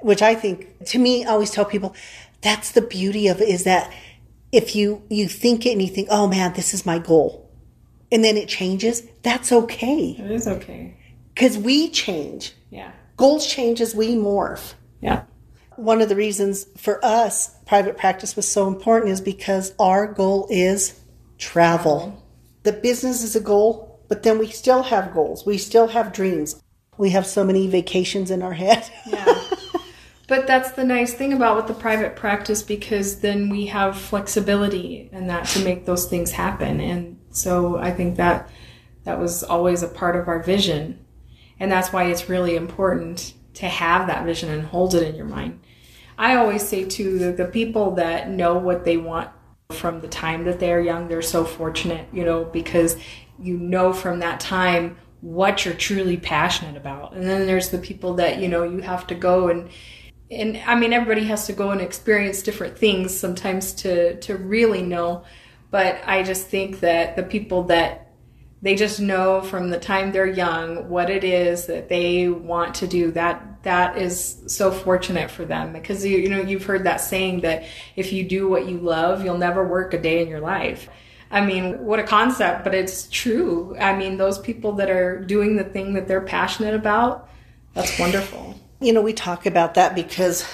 Which 0.00 0.22
I 0.22 0.34
think, 0.34 0.84
to 0.86 0.98
me, 0.98 1.24
I 1.24 1.30
always 1.30 1.50
tell 1.50 1.64
people 1.64 1.94
that's 2.40 2.72
the 2.72 2.80
beauty 2.82 3.28
of 3.28 3.40
it 3.40 3.48
is 3.48 3.64
that 3.64 3.92
if 4.52 4.74
you, 4.74 5.02
you 5.10 5.28
think 5.28 5.66
it 5.66 5.72
and 5.72 5.82
you 5.82 5.88
think, 5.88 6.08
oh 6.10 6.26
man, 6.28 6.52
this 6.54 6.72
is 6.72 6.86
my 6.86 6.98
goal, 6.98 7.49
and 8.12 8.24
then 8.24 8.36
it 8.36 8.48
changes, 8.48 9.02
that's 9.22 9.52
okay. 9.52 10.16
It 10.18 10.30
is 10.30 10.48
okay. 10.48 10.96
Because 11.34 11.56
we 11.58 11.90
change. 11.90 12.54
Yeah. 12.70 12.92
Goals 13.16 13.46
change 13.46 13.80
as 13.80 13.94
we 13.94 14.14
morph. 14.14 14.74
Yeah. 15.00 15.24
One 15.76 16.00
of 16.00 16.08
the 16.08 16.16
reasons 16.16 16.66
for 16.76 17.02
us 17.04 17.54
private 17.66 17.96
practice 17.96 18.36
was 18.36 18.48
so 18.48 18.66
important 18.68 19.12
is 19.12 19.20
because 19.20 19.74
our 19.78 20.06
goal 20.06 20.46
is 20.50 21.00
travel. 21.38 22.22
The 22.64 22.72
business 22.72 23.22
is 23.22 23.36
a 23.36 23.40
goal, 23.40 24.00
but 24.08 24.22
then 24.22 24.38
we 24.38 24.48
still 24.48 24.82
have 24.82 25.14
goals. 25.14 25.46
We 25.46 25.56
still 25.56 25.88
have 25.88 26.12
dreams 26.12 26.60
we 27.00 27.10
have 27.10 27.26
so 27.26 27.42
many 27.42 27.66
vacations 27.66 28.30
in 28.30 28.42
our 28.42 28.52
head. 28.52 28.88
yeah. 29.06 29.42
But 30.28 30.46
that's 30.46 30.72
the 30.72 30.84
nice 30.84 31.14
thing 31.14 31.32
about 31.32 31.56
with 31.56 31.66
the 31.66 31.74
private 31.74 32.14
practice 32.14 32.62
because 32.62 33.20
then 33.20 33.48
we 33.48 33.66
have 33.66 33.98
flexibility 33.98 35.08
and 35.10 35.28
that 35.28 35.46
to 35.48 35.64
make 35.64 35.86
those 35.86 36.06
things 36.06 36.30
happen. 36.30 36.78
And 36.78 37.18
so 37.30 37.76
I 37.76 37.90
think 37.90 38.16
that 38.16 38.50
that 39.04 39.18
was 39.18 39.42
always 39.42 39.82
a 39.82 39.88
part 39.88 40.16
of 40.16 40.28
our 40.28 40.42
vision. 40.42 41.04
And 41.58 41.70
that's 41.70 41.92
why 41.92 42.04
it's 42.04 42.28
really 42.28 42.56
important 42.56 43.34
to 43.54 43.66
have 43.66 44.06
that 44.06 44.24
vision 44.24 44.50
and 44.50 44.64
hold 44.64 44.94
it 44.94 45.06
in 45.06 45.14
your 45.14 45.26
mind. 45.26 45.60
I 46.18 46.36
always 46.36 46.66
say 46.66 46.84
too 46.84 47.18
that 47.20 47.36
the 47.36 47.46
people 47.46 47.92
that 47.92 48.28
know 48.28 48.58
what 48.58 48.84
they 48.84 48.96
want 48.96 49.30
from 49.72 50.00
the 50.00 50.08
time 50.08 50.44
that 50.44 50.60
they're 50.60 50.80
young, 50.80 51.08
they're 51.08 51.22
so 51.22 51.44
fortunate, 51.44 52.08
you 52.12 52.24
know, 52.24 52.44
because 52.44 52.96
you 53.38 53.56
know 53.56 53.92
from 53.92 54.18
that 54.20 54.40
time 54.40 54.96
what 55.20 55.64
you're 55.64 55.74
truly 55.74 56.16
passionate 56.16 56.76
about. 56.76 57.14
And 57.14 57.24
then 57.24 57.46
there's 57.46 57.70
the 57.70 57.78
people 57.78 58.14
that, 58.14 58.38
you 58.38 58.48
know, 58.48 58.64
you 58.64 58.80
have 58.80 59.06
to 59.08 59.14
go 59.14 59.48
and 59.48 59.70
and 60.30 60.60
I 60.64 60.76
mean 60.76 60.92
everybody 60.92 61.26
has 61.26 61.46
to 61.46 61.52
go 61.52 61.70
and 61.70 61.80
experience 61.80 62.42
different 62.42 62.78
things 62.78 63.16
sometimes 63.16 63.72
to 63.74 64.16
to 64.20 64.36
really 64.36 64.82
know. 64.82 65.24
But 65.70 66.00
I 66.06 66.22
just 66.22 66.48
think 66.48 66.80
that 66.80 67.16
the 67.16 67.22
people 67.22 67.64
that 67.64 68.08
they 68.62 68.74
just 68.74 69.00
know 69.00 69.40
from 69.40 69.70
the 69.70 69.78
time 69.78 70.12
they're 70.12 70.26
young 70.26 70.88
what 70.88 71.08
it 71.08 71.24
is 71.24 71.66
that 71.66 71.88
they 71.88 72.28
want 72.28 72.74
to 72.76 72.86
do 72.86 73.10
that 73.12 73.62
that 73.62 73.96
is 73.96 74.42
so 74.46 74.70
fortunate 74.70 75.30
for 75.30 75.46
them 75.46 75.72
because 75.72 76.04
you, 76.04 76.18
you 76.18 76.28
know 76.28 76.40
you've 76.42 76.64
heard 76.64 76.84
that 76.84 77.00
saying 77.00 77.40
that 77.40 77.64
if 77.96 78.12
you 78.12 78.22
do 78.22 78.48
what 78.48 78.66
you 78.66 78.76
love 78.76 79.24
you'll 79.24 79.38
never 79.38 79.66
work 79.66 79.94
a 79.94 79.98
day 79.98 80.20
in 80.22 80.28
your 80.28 80.40
life 80.40 80.90
I 81.30 81.44
mean, 81.44 81.84
what 81.84 82.00
a 82.00 82.02
concept, 82.02 82.64
but 82.64 82.74
it's 82.74 83.06
true. 83.08 83.76
I 83.78 83.96
mean, 83.96 84.16
those 84.16 84.38
people 84.38 84.72
that 84.72 84.90
are 84.90 85.20
doing 85.20 85.56
the 85.56 85.64
thing 85.64 85.94
that 85.94 86.08
they're 86.08 86.20
passionate 86.20 86.74
about, 86.74 87.28
that's 87.72 87.96
wonderful. 87.98 88.58
You 88.80 88.92
know, 88.92 89.00
we 89.00 89.12
talk 89.12 89.46
about 89.46 89.74
that 89.74 89.94
because 89.94 90.44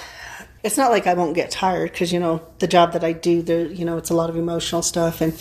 it's 0.67 0.77
not 0.77 0.91
like 0.91 1.07
I 1.07 1.13
won't 1.13 1.33
get 1.33 1.49
tired 1.49 1.93
because, 1.93 2.11
you 2.11 2.19
know, 2.19 2.45
the 2.59 2.67
job 2.67 2.91
that 2.91 3.03
I 3.03 3.13
do, 3.13 3.41
there, 3.41 3.65
you 3.65 3.85
know, 3.85 3.97
it's 3.97 4.09
a 4.09 4.13
lot 4.13 4.29
of 4.29 4.35
emotional 4.35 4.81
stuff. 4.81 5.21
And, 5.21 5.33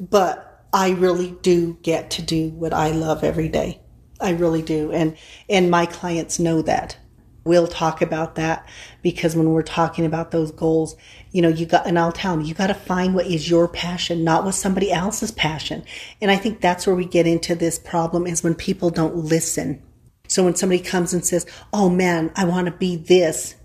but 0.00 0.66
I 0.72 0.90
really 0.92 1.32
do 1.42 1.78
get 1.82 2.10
to 2.12 2.22
do 2.22 2.48
what 2.48 2.72
I 2.72 2.90
love 2.90 3.22
every 3.22 3.50
day. 3.50 3.80
I 4.18 4.30
really 4.30 4.62
do. 4.62 4.90
And, 4.90 5.16
and 5.48 5.70
my 5.70 5.84
clients 5.84 6.38
know 6.38 6.62
that. 6.62 6.96
We'll 7.44 7.66
talk 7.66 8.00
about 8.00 8.36
that 8.36 8.66
because 9.02 9.36
when 9.36 9.50
we're 9.50 9.62
talking 9.62 10.06
about 10.06 10.30
those 10.30 10.52
goals, 10.52 10.96
you 11.32 11.42
know, 11.42 11.48
you 11.48 11.66
got, 11.66 11.86
and 11.86 11.98
I'll 11.98 12.12
tell 12.12 12.34
them, 12.34 12.46
you 12.46 12.54
got 12.54 12.68
to 12.68 12.74
find 12.74 13.14
what 13.14 13.26
is 13.26 13.50
your 13.50 13.68
passion, 13.68 14.24
not 14.24 14.44
what 14.44 14.54
somebody 14.54 14.90
else's 14.90 15.32
passion. 15.32 15.84
And 16.22 16.30
I 16.30 16.36
think 16.36 16.60
that's 16.60 16.86
where 16.86 16.96
we 16.96 17.04
get 17.04 17.26
into 17.26 17.54
this 17.54 17.78
problem 17.78 18.26
is 18.26 18.42
when 18.42 18.54
people 18.54 18.88
don't 18.88 19.16
listen. 19.16 19.82
So 20.28 20.44
when 20.44 20.54
somebody 20.54 20.80
comes 20.80 21.12
and 21.12 21.26
says, 21.26 21.44
Oh 21.74 21.90
man, 21.90 22.32
I 22.36 22.46
want 22.46 22.66
to 22.66 22.72
be 22.72 22.96
this, 22.96 23.56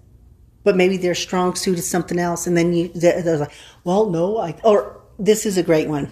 but 0.64 0.76
maybe 0.76 0.98
their 0.98 1.16
strong 1.16 1.56
suit 1.56 1.80
is 1.80 1.90
something 1.90 2.20
else. 2.20 2.48
And 2.48 2.58
then 2.58 2.74
you, 2.74 2.90
they're, 2.90 3.22
they're 3.22 3.38
like, 3.38 3.54
well, 3.84 4.10
no, 4.10 4.38
I, 4.38 4.60
or 4.64 5.02
this 5.18 5.46
is 5.46 5.58
a 5.58 5.64
great 5.64 5.88
one. 5.88 6.10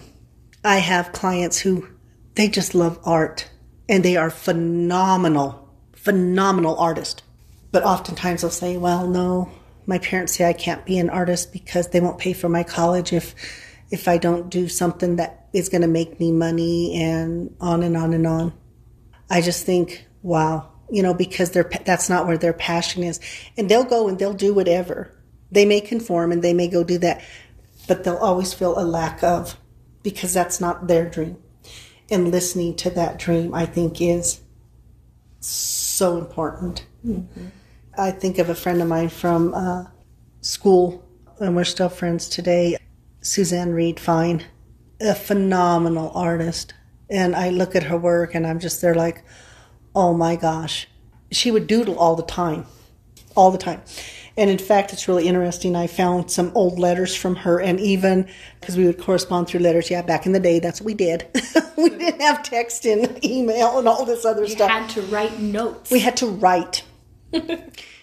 I 0.64 0.78
have 0.78 1.12
clients 1.12 1.58
who 1.58 1.88
they 2.34 2.48
just 2.48 2.74
love 2.74 2.98
art 3.04 3.48
and 3.88 4.04
they 4.04 4.16
are 4.16 4.30
phenomenal, 4.30 5.70
phenomenal 5.94 6.76
artists 6.76 7.22
but 7.76 7.84
oftentimes 7.84 8.40
they'll 8.40 8.50
say, 8.50 8.78
well, 8.78 9.06
no, 9.06 9.50
my 9.84 9.98
parents 9.98 10.34
say 10.34 10.48
I 10.48 10.54
can't 10.54 10.86
be 10.86 10.96
an 10.96 11.10
artist 11.10 11.52
because 11.52 11.88
they 11.88 12.00
won't 12.00 12.18
pay 12.18 12.32
for 12.32 12.48
my 12.48 12.62
college 12.62 13.12
if 13.12 13.34
if 13.90 14.08
I 14.08 14.16
don't 14.16 14.48
do 14.48 14.66
something 14.66 15.16
that 15.16 15.46
is 15.52 15.68
going 15.68 15.82
to 15.82 15.86
make 15.86 16.18
me 16.18 16.32
money 16.32 17.00
and 17.00 17.54
on 17.60 17.82
and 17.82 17.94
on 17.94 18.14
and 18.14 18.26
on. 18.26 18.54
I 19.28 19.42
just 19.42 19.66
think, 19.66 20.06
wow, 20.22 20.72
you 20.90 21.02
know, 21.02 21.14
because 21.14 21.50
they're 21.50 21.70
that's 21.84 22.08
not 22.08 22.26
where 22.26 22.38
their 22.38 22.52
passion 22.52 23.02
is. 23.02 23.20
And 23.56 23.68
they'll 23.68 23.84
go 23.84 24.08
and 24.08 24.18
they'll 24.18 24.34
do 24.34 24.54
whatever. 24.54 25.10
They 25.50 25.64
may 25.64 25.80
conform 25.80 26.32
and 26.32 26.42
they 26.42 26.54
may 26.54 26.68
go 26.68 26.84
do 26.84 26.98
that, 26.98 27.22
but 27.88 28.04
they'll 28.04 28.16
always 28.16 28.52
feel 28.52 28.78
a 28.78 28.84
lack 28.84 29.22
of 29.22 29.56
because 30.02 30.32
that's 30.32 30.60
not 30.60 30.86
their 30.86 31.08
dream. 31.08 31.38
And 32.10 32.30
listening 32.30 32.76
to 32.76 32.90
that 32.90 33.18
dream, 33.18 33.54
I 33.54 33.66
think, 33.66 34.00
is 34.00 34.40
so 35.40 36.18
important. 36.18 36.86
Mm-hmm. 37.04 37.48
I 37.98 38.10
think 38.10 38.38
of 38.38 38.48
a 38.48 38.54
friend 38.54 38.80
of 38.82 38.88
mine 38.88 39.08
from 39.08 39.54
uh, 39.54 39.84
school, 40.40 41.04
and 41.40 41.56
we're 41.56 41.64
still 41.64 41.88
friends 41.88 42.28
today, 42.28 42.76
Suzanne 43.20 43.72
Reed 43.72 43.98
Fine, 43.98 44.44
a 45.00 45.14
phenomenal 45.14 46.10
artist. 46.14 46.74
And 47.08 47.34
I 47.34 47.50
look 47.50 47.74
at 47.74 47.84
her 47.84 47.96
work 47.96 48.34
and 48.34 48.46
I'm 48.46 48.58
just 48.58 48.80
there 48.80 48.94
like, 48.94 49.24
oh 49.96 50.14
my 50.14 50.36
gosh. 50.36 50.86
She 51.32 51.50
would 51.50 51.66
doodle 51.66 51.98
all 51.98 52.14
the 52.14 52.22
time, 52.22 52.66
all 53.34 53.50
the 53.50 53.58
time. 53.58 53.82
And 54.38 54.50
in 54.50 54.58
fact, 54.58 54.92
it's 54.92 55.08
really 55.08 55.26
interesting. 55.26 55.74
I 55.74 55.86
found 55.86 56.30
some 56.30 56.52
old 56.54 56.78
letters 56.78 57.16
from 57.16 57.36
her, 57.36 57.58
and 57.58 57.80
even 57.80 58.28
because 58.60 58.76
we 58.76 58.84
would 58.84 59.00
correspond 59.00 59.48
through 59.48 59.60
letters. 59.60 59.90
Yeah, 59.90 60.02
back 60.02 60.26
in 60.26 60.32
the 60.32 60.40
day, 60.40 60.58
that's 60.58 60.80
what 60.80 60.86
we 60.86 60.94
did. 60.94 61.26
we 61.78 61.88
didn't 61.88 62.20
have 62.20 62.42
text 62.42 62.84
and 62.84 63.24
email 63.24 63.78
and 63.78 63.88
all 63.88 64.04
this 64.04 64.26
other 64.26 64.42
you 64.42 64.48
stuff. 64.48 64.68
We 64.68 64.74
had 64.74 64.90
to 64.90 65.02
write 65.02 65.40
notes. 65.40 65.90
We 65.90 66.00
had 66.00 66.18
to 66.18 66.26
write. 66.26 66.84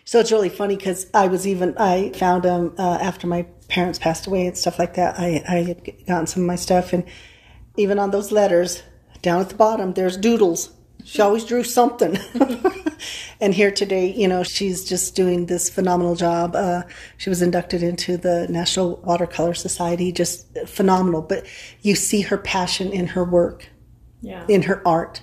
so 0.06 0.20
it's 0.20 0.32
really 0.32 0.50
funny 0.50 0.76
because 0.76 1.06
I 1.14 1.28
was 1.28 1.48
even 1.48 1.78
I 1.78 2.12
found 2.14 2.44
them 2.44 2.74
uh, 2.80 2.98
after 3.00 3.28
my 3.28 3.44
parents 3.70 4.00
passed 4.00 4.26
away 4.26 4.48
and 4.48 4.58
stuff 4.58 4.80
like 4.80 4.96
that. 4.96 5.20
I 5.20 5.44
I 5.48 5.56
had 5.58 6.06
gotten 6.08 6.26
some 6.26 6.44
of 6.44 6.48
my 6.48 6.56
stuff 6.56 6.94
and 6.94 7.06
even 7.78 8.00
on 8.00 8.10
those 8.10 8.32
letters 8.32 8.82
down 9.22 9.40
at 9.40 9.50
the 9.50 9.56
bottom 9.56 9.94
there's 9.94 10.18
doodles. 10.18 10.72
She 11.06 11.22
always 11.22 11.46
drew 11.46 11.64
something. 11.64 12.18
and 13.42 13.54
here 13.54 13.72
today, 13.72 14.14
you 14.14 14.28
know, 14.28 14.44
she's 14.44 14.86
just 14.86 15.16
doing 15.16 15.46
this 15.46 15.70
phenomenal 15.70 16.16
job. 16.16 16.56
Uh, 16.56 16.84
she 17.18 17.30
was 17.30 17.42
inducted 17.42 17.84
into 17.84 18.18
the 18.18 18.48
National 18.50 18.98
Watercolor 18.98 19.54
Society, 19.54 20.12
just 20.12 20.48
phenomenal. 20.68 21.22
But 21.22 21.46
you 21.82 21.96
see 21.96 22.22
her 22.22 22.38
passion 22.38 22.92
in 22.92 23.08
her 23.08 23.24
work, 23.24 23.70
yeah. 24.22 24.46
in 24.48 24.64
her 24.64 24.82
art. 24.88 25.22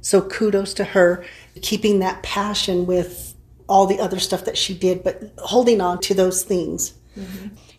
So 0.00 0.22
kudos 0.22 0.74
to 0.74 0.84
her 0.84 1.24
keeping 1.60 1.98
that 1.98 2.22
passion 2.22 2.86
with 2.86 3.34
all 3.68 3.86
the 3.86 4.00
other 4.00 4.18
stuff 4.18 4.44
that 4.44 4.56
she 4.56 4.74
did, 4.74 5.02
but 5.04 5.32
holding 5.38 5.80
on 5.80 6.00
to 6.00 6.14
those 6.14 6.42
things. 6.42 6.94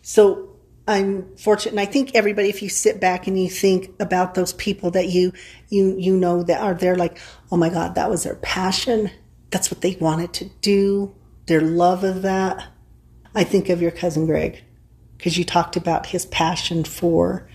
So 0.02 0.49
I'm 0.88 1.36
fortunate, 1.36 1.72
and 1.72 1.80
I 1.80 1.86
think 1.86 2.14
everybody, 2.14 2.48
if 2.48 2.62
you 2.62 2.68
sit 2.68 3.00
back 3.00 3.26
and 3.26 3.40
you 3.40 3.48
think 3.48 3.90
about 4.00 4.34
those 4.34 4.52
people 4.54 4.90
that 4.92 5.08
you 5.08 5.32
you 5.68 5.96
you 5.96 6.16
know 6.16 6.42
that 6.42 6.60
are 6.60 6.74
there, 6.74 6.96
like, 6.96 7.18
oh 7.52 7.56
my 7.56 7.68
God, 7.68 7.94
that 7.94 8.10
was 8.10 8.24
their 8.24 8.36
passion. 8.36 9.10
That's 9.50 9.70
what 9.70 9.82
they 9.82 9.96
wanted 10.00 10.32
to 10.34 10.46
do. 10.60 11.14
Their 11.46 11.60
love 11.60 12.02
of 12.02 12.22
that. 12.22 12.66
I 13.34 13.44
think 13.44 13.68
of 13.68 13.80
your 13.80 13.90
cousin 13.90 14.26
Greg 14.26 14.62
because 15.16 15.36
you 15.36 15.44
talked 15.44 15.76
about 15.76 16.06
his 16.06 16.26
passion 16.26 16.82
for. 16.82 17.46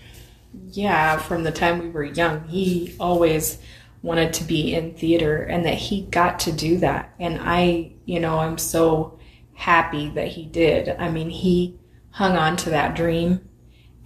Yeah, 0.70 1.18
from 1.18 1.42
the 1.42 1.52
time 1.52 1.80
we 1.80 1.88
were 1.90 2.04
young, 2.04 2.46
he 2.48 2.94
always 2.98 3.58
wanted 4.02 4.32
to 4.34 4.44
be 4.44 4.72
in 4.72 4.94
theater 4.94 5.42
and 5.42 5.64
that 5.66 5.74
he 5.74 6.02
got 6.02 6.38
to 6.40 6.52
do 6.52 6.78
that. 6.78 7.12
And 7.18 7.40
I, 7.42 7.92
you 8.04 8.20
know, 8.20 8.38
I'm 8.38 8.56
so 8.56 9.18
happy 9.54 10.10
that 10.10 10.28
he 10.28 10.44
did. 10.46 10.88
I 10.90 11.10
mean, 11.10 11.28
he 11.28 11.76
hung 12.16 12.34
on 12.34 12.56
to 12.56 12.70
that 12.70 12.96
dream 12.96 13.46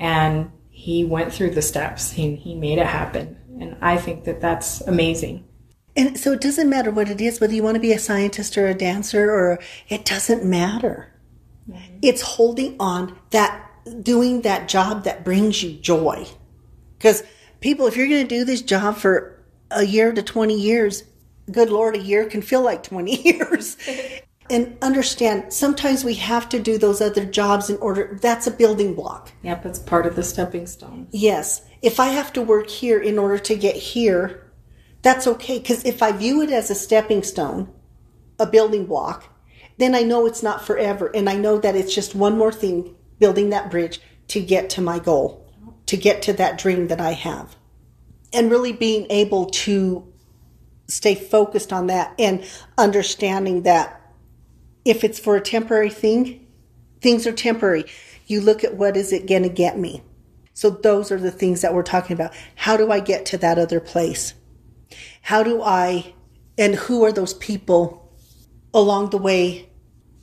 and 0.00 0.50
he 0.68 1.04
went 1.04 1.32
through 1.32 1.50
the 1.50 1.62
steps. 1.62 2.10
He, 2.10 2.34
he 2.34 2.56
made 2.56 2.78
it 2.78 2.86
happen. 2.86 3.36
And 3.60 3.76
I 3.80 3.98
think 3.98 4.24
that 4.24 4.40
that's 4.40 4.80
amazing. 4.80 5.44
And 5.94 6.18
so 6.18 6.32
it 6.32 6.40
doesn't 6.40 6.68
matter 6.68 6.90
what 6.90 7.08
it 7.08 7.20
is, 7.20 7.40
whether 7.40 7.54
you 7.54 7.62
want 7.62 7.76
to 7.76 7.80
be 7.80 7.92
a 7.92 8.00
scientist 8.00 8.58
or 8.58 8.66
a 8.66 8.74
dancer 8.74 9.30
or 9.30 9.60
it 9.88 10.04
doesn't 10.04 10.44
matter. 10.44 11.12
Mm-hmm. 11.70 11.98
It's 12.02 12.22
holding 12.22 12.74
on 12.80 13.16
that, 13.30 13.70
doing 14.02 14.42
that 14.42 14.68
job 14.68 15.04
that 15.04 15.24
brings 15.24 15.62
you 15.62 15.78
joy. 15.78 16.26
Because 16.98 17.22
people, 17.60 17.86
if 17.86 17.96
you're 17.96 18.08
going 18.08 18.26
to 18.26 18.38
do 18.38 18.44
this 18.44 18.62
job 18.62 18.96
for 18.96 19.40
a 19.70 19.84
year 19.84 20.12
to 20.12 20.22
20 20.22 20.58
years, 20.58 21.04
good 21.52 21.70
Lord, 21.70 21.94
a 21.94 22.00
year 22.00 22.24
can 22.24 22.42
feel 22.42 22.62
like 22.62 22.82
20 22.82 23.22
years. 23.22 23.76
and 24.50 24.76
understand 24.82 25.52
sometimes 25.52 26.04
we 26.04 26.14
have 26.14 26.48
to 26.48 26.58
do 26.58 26.76
those 26.76 27.00
other 27.00 27.24
jobs 27.24 27.70
in 27.70 27.76
order, 27.76 28.18
that's 28.20 28.46
a 28.46 28.50
building 28.50 28.94
block. 28.94 29.32
Yep, 29.42 29.66
it's 29.66 29.78
part 29.78 30.06
of 30.06 30.16
the 30.16 30.22
stepping 30.22 30.66
stone. 30.66 31.06
Yes. 31.12 31.62
If 31.80 32.00
I 32.00 32.08
have 32.08 32.32
to 32.34 32.42
work 32.42 32.68
here 32.68 33.00
in 33.00 33.18
order 33.18 33.38
to 33.38 33.54
get 33.54 33.76
here, 33.76 34.50
that's 35.02 35.26
okay. 35.26 35.58
Because 35.58 35.84
if 35.84 36.02
I 36.02 36.12
view 36.12 36.42
it 36.42 36.50
as 36.50 36.70
a 36.70 36.74
stepping 36.74 37.22
stone, 37.22 37.72
a 38.38 38.46
building 38.46 38.86
block, 38.86 39.32
then 39.78 39.94
I 39.94 40.02
know 40.02 40.26
it's 40.26 40.42
not 40.42 40.66
forever. 40.66 41.10
And 41.14 41.30
I 41.30 41.36
know 41.36 41.58
that 41.58 41.76
it's 41.76 41.94
just 41.94 42.14
one 42.14 42.36
more 42.36 42.52
thing 42.52 42.94
building 43.18 43.50
that 43.50 43.70
bridge 43.70 44.00
to 44.28 44.40
get 44.40 44.68
to 44.70 44.80
my 44.80 44.98
goal, 44.98 45.50
to 45.86 45.96
get 45.96 46.22
to 46.22 46.32
that 46.34 46.58
dream 46.58 46.88
that 46.88 47.00
I 47.00 47.12
have. 47.12 47.56
And 48.32 48.50
really 48.50 48.72
being 48.72 49.06
able 49.10 49.46
to 49.46 50.06
stay 50.86 51.14
focused 51.14 51.72
on 51.72 51.86
that 51.86 52.14
and 52.18 52.44
understanding 52.76 53.62
that 53.62 53.99
if 54.90 55.04
it's 55.04 55.20
for 55.20 55.36
a 55.36 55.40
temporary 55.40 55.88
thing, 55.88 56.44
things 57.00 57.24
are 57.24 57.32
temporary. 57.32 57.84
You 58.26 58.40
look 58.40 58.64
at 58.64 58.74
what 58.74 58.96
is 58.96 59.12
it 59.12 59.28
going 59.28 59.44
to 59.44 59.48
get 59.48 59.78
me. 59.78 60.02
So 60.52 60.68
those 60.68 61.12
are 61.12 61.20
the 61.20 61.30
things 61.30 61.60
that 61.60 61.72
we're 61.72 61.84
talking 61.84 62.14
about. 62.14 62.34
How 62.56 62.76
do 62.76 62.90
I 62.90 62.98
get 62.98 63.24
to 63.26 63.38
that 63.38 63.56
other 63.56 63.78
place? 63.78 64.34
How 65.22 65.44
do 65.44 65.62
I, 65.62 66.12
and 66.58 66.74
who 66.74 67.04
are 67.04 67.12
those 67.12 67.34
people 67.34 68.12
along 68.74 69.10
the 69.10 69.18
way 69.18 69.70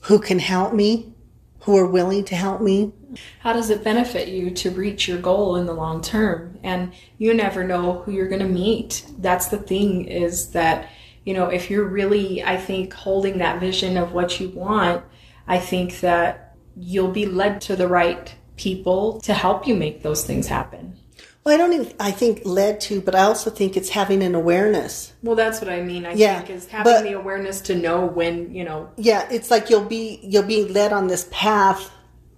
who 0.02 0.20
can 0.20 0.40
help 0.40 0.74
me, 0.74 1.16
who 1.62 1.78
are 1.78 1.88
willing 1.88 2.26
to 2.26 2.36
help 2.36 2.60
me? 2.62 2.92
How 3.40 3.54
does 3.54 3.70
it 3.70 3.86
benefit 3.86 4.28
you 4.28 4.52
to 4.52 4.70
reach 4.70 5.08
your 5.08 5.20
goal 5.20 5.56
in 5.56 5.66
the 5.66 5.74
long 5.74 6.02
term? 6.02 6.60
And 6.62 6.92
you 7.18 7.34
never 7.34 7.64
know 7.64 8.02
who 8.02 8.12
you're 8.12 8.28
going 8.28 8.42
to 8.42 8.48
meet. 8.50 9.06
That's 9.18 9.48
the 9.48 9.60
thing 9.60 10.06
is 10.06 10.52
that, 10.52 10.90
you 11.28 11.34
know, 11.34 11.50
if 11.50 11.70
you're 11.70 11.84
really, 11.84 12.42
I 12.42 12.56
think, 12.56 12.94
holding 12.94 13.40
that 13.40 13.60
vision 13.60 13.98
of 13.98 14.14
what 14.14 14.40
you 14.40 14.48
want, 14.48 15.04
I 15.46 15.60
think 15.60 16.00
that 16.00 16.56
you'll 16.78 17.12
be 17.12 17.26
led 17.26 17.60
to 17.62 17.76
the 17.76 17.90
right 17.90 18.34
people 18.56 19.20
to 19.22 19.34
help 19.34 19.68
you 19.68 19.76
make 19.76 20.04
those 20.04 20.24
things 20.24 20.48
happen. 20.48 20.98
Well, 21.44 21.54
I 21.54 21.58
don't 21.58 21.74
even, 21.74 21.94
I 22.00 22.12
think 22.12 22.44
led 22.46 22.80
to, 22.82 23.02
but 23.02 23.14
I 23.14 23.24
also 23.24 23.50
think 23.50 23.76
it's 23.76 23.90
having 23.90 24.24
an 24.24 24.36
awareness. 24.36 25.12
Well, 25.22 25.36
that's 25.36 25.60
what 25.60 25.70
I 25.70 25.82
mean. 25.82 26.06
I 26.06 26.14
Yeah, 26.14 26.38
think 26.40 26.50
is 26.52 26.68
having 26.68 26.94
but- 26.94 27.04
the 27.04 27.12
awareness 27.12 27.60
to 27.62 27.76
know 27.76 28.06
when, 28.06 28.56
you 28.56 28.64
know, 28.64 28.90
Yeah, 28.96 29.28
it's 29.30 29.52
like 29.52 29.70
you'll 29.70 29.84
be, 29.84 30.22
you'll 30.24 30.44
be 30.44 30.64
led 30.64 30.94
on 30.94 31.08
this 31.08 31.28
path 31.30 31.92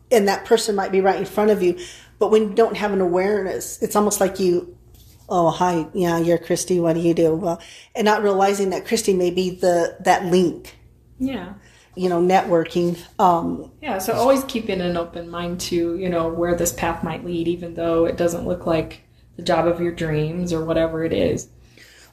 and 0.09 0.27
that 0.27 0.45
person 0.45 0.73
might 0.73 0.91
be 0.91 0.99
right 1.01 1.19
in 1.19 1.25
front 1.25 1.51
of 1.51 1.61
you. 1.61 1.77
But 2.17 2.31
when 2.31 2.41
you 2.49 2.55
don't 2.55 2.75
have 2.75 2.91
an 2.91 3.01
awareness, 3.01 3.79
it's 3.83 3.95
almost 3.95 4.19
like 4.19 4.39
you, 4.39 4.75
oh, 5.29 5.49
hi, 5.49 5.87
yeah, 5.93 6.17
you're 6.17 6.37
Christy. 6.37 6.79
What 6.79 6.93
do 6.93 6.99
you 6.99 7.13
do? 7.13 7.33
Well, 7.35 7.61
and 7.95 8.05
not 8.05 8.23
realizing 8.23 8.71
that 8.71 8.85
Christy 8.85 9.13
may 9.13 9.31
be 9.31 9.51
the, 9.51 9.97
that 10.01 10.25
link, 10.25 10.75
yeah. 11.19 11.53
you 11.95 12.09
know, 12.09 12.21
networking. 12.21 12.99
Um, 13.19 13.71
Yeah, 13.81 13.99
so 13.99 14.13
always 14.13 14.43
keeping 14.45 14.81
an 14.81 14.97
open 14.97 15.29
mind 15.29 15.61
to, 15.61 15.95
you 15.97 16.09
know, 16.09 16.29
where 16.29 16.55
this 16.55 16.73
path 16.73 17.03
might 17.03 17.25
lead, 17.25 17.47
even 17.47 17.75
though 17.75 18.05
it 18.05 18.17
doesn't 18.17 18.45
look 18.45 18.65
like 18.65 19.03
the 19.37 19.43
job 19.43 19.67
of 19.67 19.79
your 19.79 19.93
dreams 19.93 20.51
or 20.51 20.65
whatever 20.65 21.03
it 21.03 21.13
is. 21.13 21.47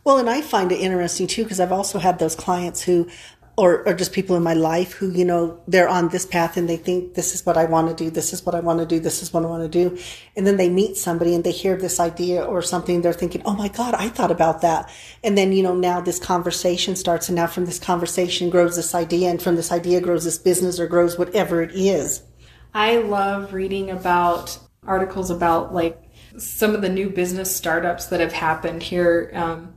Well, 0.04 0.18
and 0.18 0.30
I 0.30 0.40
find 0.40 0.70
it 0.70 0.78
interesting 0.80 1.26
too 1.26 1.42
because 1.42 1.58
I've 1.58 1.72
also 1.72 1.98
had 1.98 2.20
those 2.20 2.36
clients 2.36 2.82
who, 2.82 3.08
or, 3.58 3.88
or 3.88 3.94
just 3.94 4.12
people 4.12 4.36
in 4.36 4.42
my 4.42 4.52
life 4.52 4.92
who, 4.92 5.10
you 5.10 5.24
know, 5.24 5.58
they're 5.66 5.88
on 5.88 6.10
this 6.10 6.26
path 6.26 6.58
and 6.58 6.68
they 6.68 6.76
think 6.76 7.14
this 7.14 7.34
is 7.34 7.46
what 7.46 7.56
I 7.56 7.64
want 7.64 7.88
to 7.88 8.04
do, 8.04 8.10
this 8.10 8.34
is 8.34 8.44
what 8.44 8.54
I 8.54 8.60
want 8.60 8.80
to 8.80 8.86
do, 8.86 9.00
this 9.00 9.22
is 9.22 9.32
what 9.32 9.44
I 9.44 9.46
want 9.46 9.62
to 9.62 9.68
do. 9.68 9.98
And 10.36 10.46
then 10.46 10.58
they 10.58 10.68
meet 10.68 10.98
somebody 10.98 11.34
and 11.34 11.42
they 11.42 11.52
hear 11.52 11.74
this 11.74 11.98
idea 11.98 12.44
or 12.44 12.60
something, 12.60 13.00
they're 13.00 13.14
thinking, 13.14 13.40
oh 13.46 13.54
my 13.54 13.68
God, 13.68 13.94
I 13.94 14.10
thought 14.10 14.30
about 14.30 14.60
that. 14.60 14.90
And 15.24 15.38
then, 15.38 15.52
you 15.52 15.62
know, 15.62 15.74
now 15.74 16.02
this 16.02 16.18
conversation 16.18 16.96
starts 16.96 17.30
and 17.30 17.36
now 17.36 17.46
from 17.46 17.64
this 17.64 17.78
conversation 17.78 18.50
grows 18.50 18.76
this 18.76 18.94
idea 18.94 19.30
and 19.30 19.40
from 19.40 19.56
this 19.56 19.72
idea 19.72 20.02
grows 20.02 20.24
this 20.24 20.38
business 20.38 20.78
or 20.78 20.86
grows 20.86 21.18
whatever 21.18 21.62
it 21.62 21.72
is. 21.72 22.22
I 22.74 22.96
love 22.96 23.54
reading 23.54 23.90
about 23.90 24.58
articles 24.86 25.30
about 25.30 25.72
like 25.72 25.98
some 26.36 26.74
of 26.74 26.82
the 26.82 26.90
new 26.90 27.08
business 27.08 27.54
startups 27.54 28.06
that 28.06 28.20
have 28.20 28.34
happened 28.34 28.82
here 28.82 29.30
um, 29.34 29.74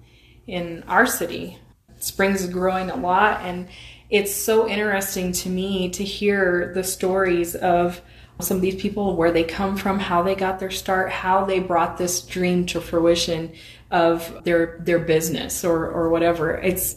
in 0.48 0.84
our 0.84 1.06
city. 1.06 1.58
Springs 2.00 2.44
is 2.44 2.50
growing 2.50 2.90
a 2.90 2.96
lot, 2.96 3.42
and 3.42 3.68
it's 4.10 4.34
so 4.34 4.68
interesting 4.68 5.32
to 5.34 5.50
me 5.50 5.90
to 5.90 6.04
hear 6.04 6.72
the 6.74 6.84
stories 6.84 7.56
of 7.56 8.02
some 8.42 8.58
of 8.58 8.62
these 8.62 8.82
people, 8.82 9.18
where 9.18 9.32
they 9.32 9.44
come 9.44 9.76
from, 9.76 10.00
how 10.00 10.24
they 10.24 10.34
got 10.34 10.60
their 10.60 10.72
start, 10.72 11.12
how 11.12 11.44
they 11.44 11.60
brought 11.60 11.98
this 11.98 12.22
dream 12.22 12.66
to 12.68 12.80
fruition 12.80 13.54
of 13.92 14.44
their 14.46 14.80
their 14.80 15.00
business 15.00 15.66
or 15.66 15.90
or 15.90 16.10
whatever. 16.10 16.56
It's 16.56 16.96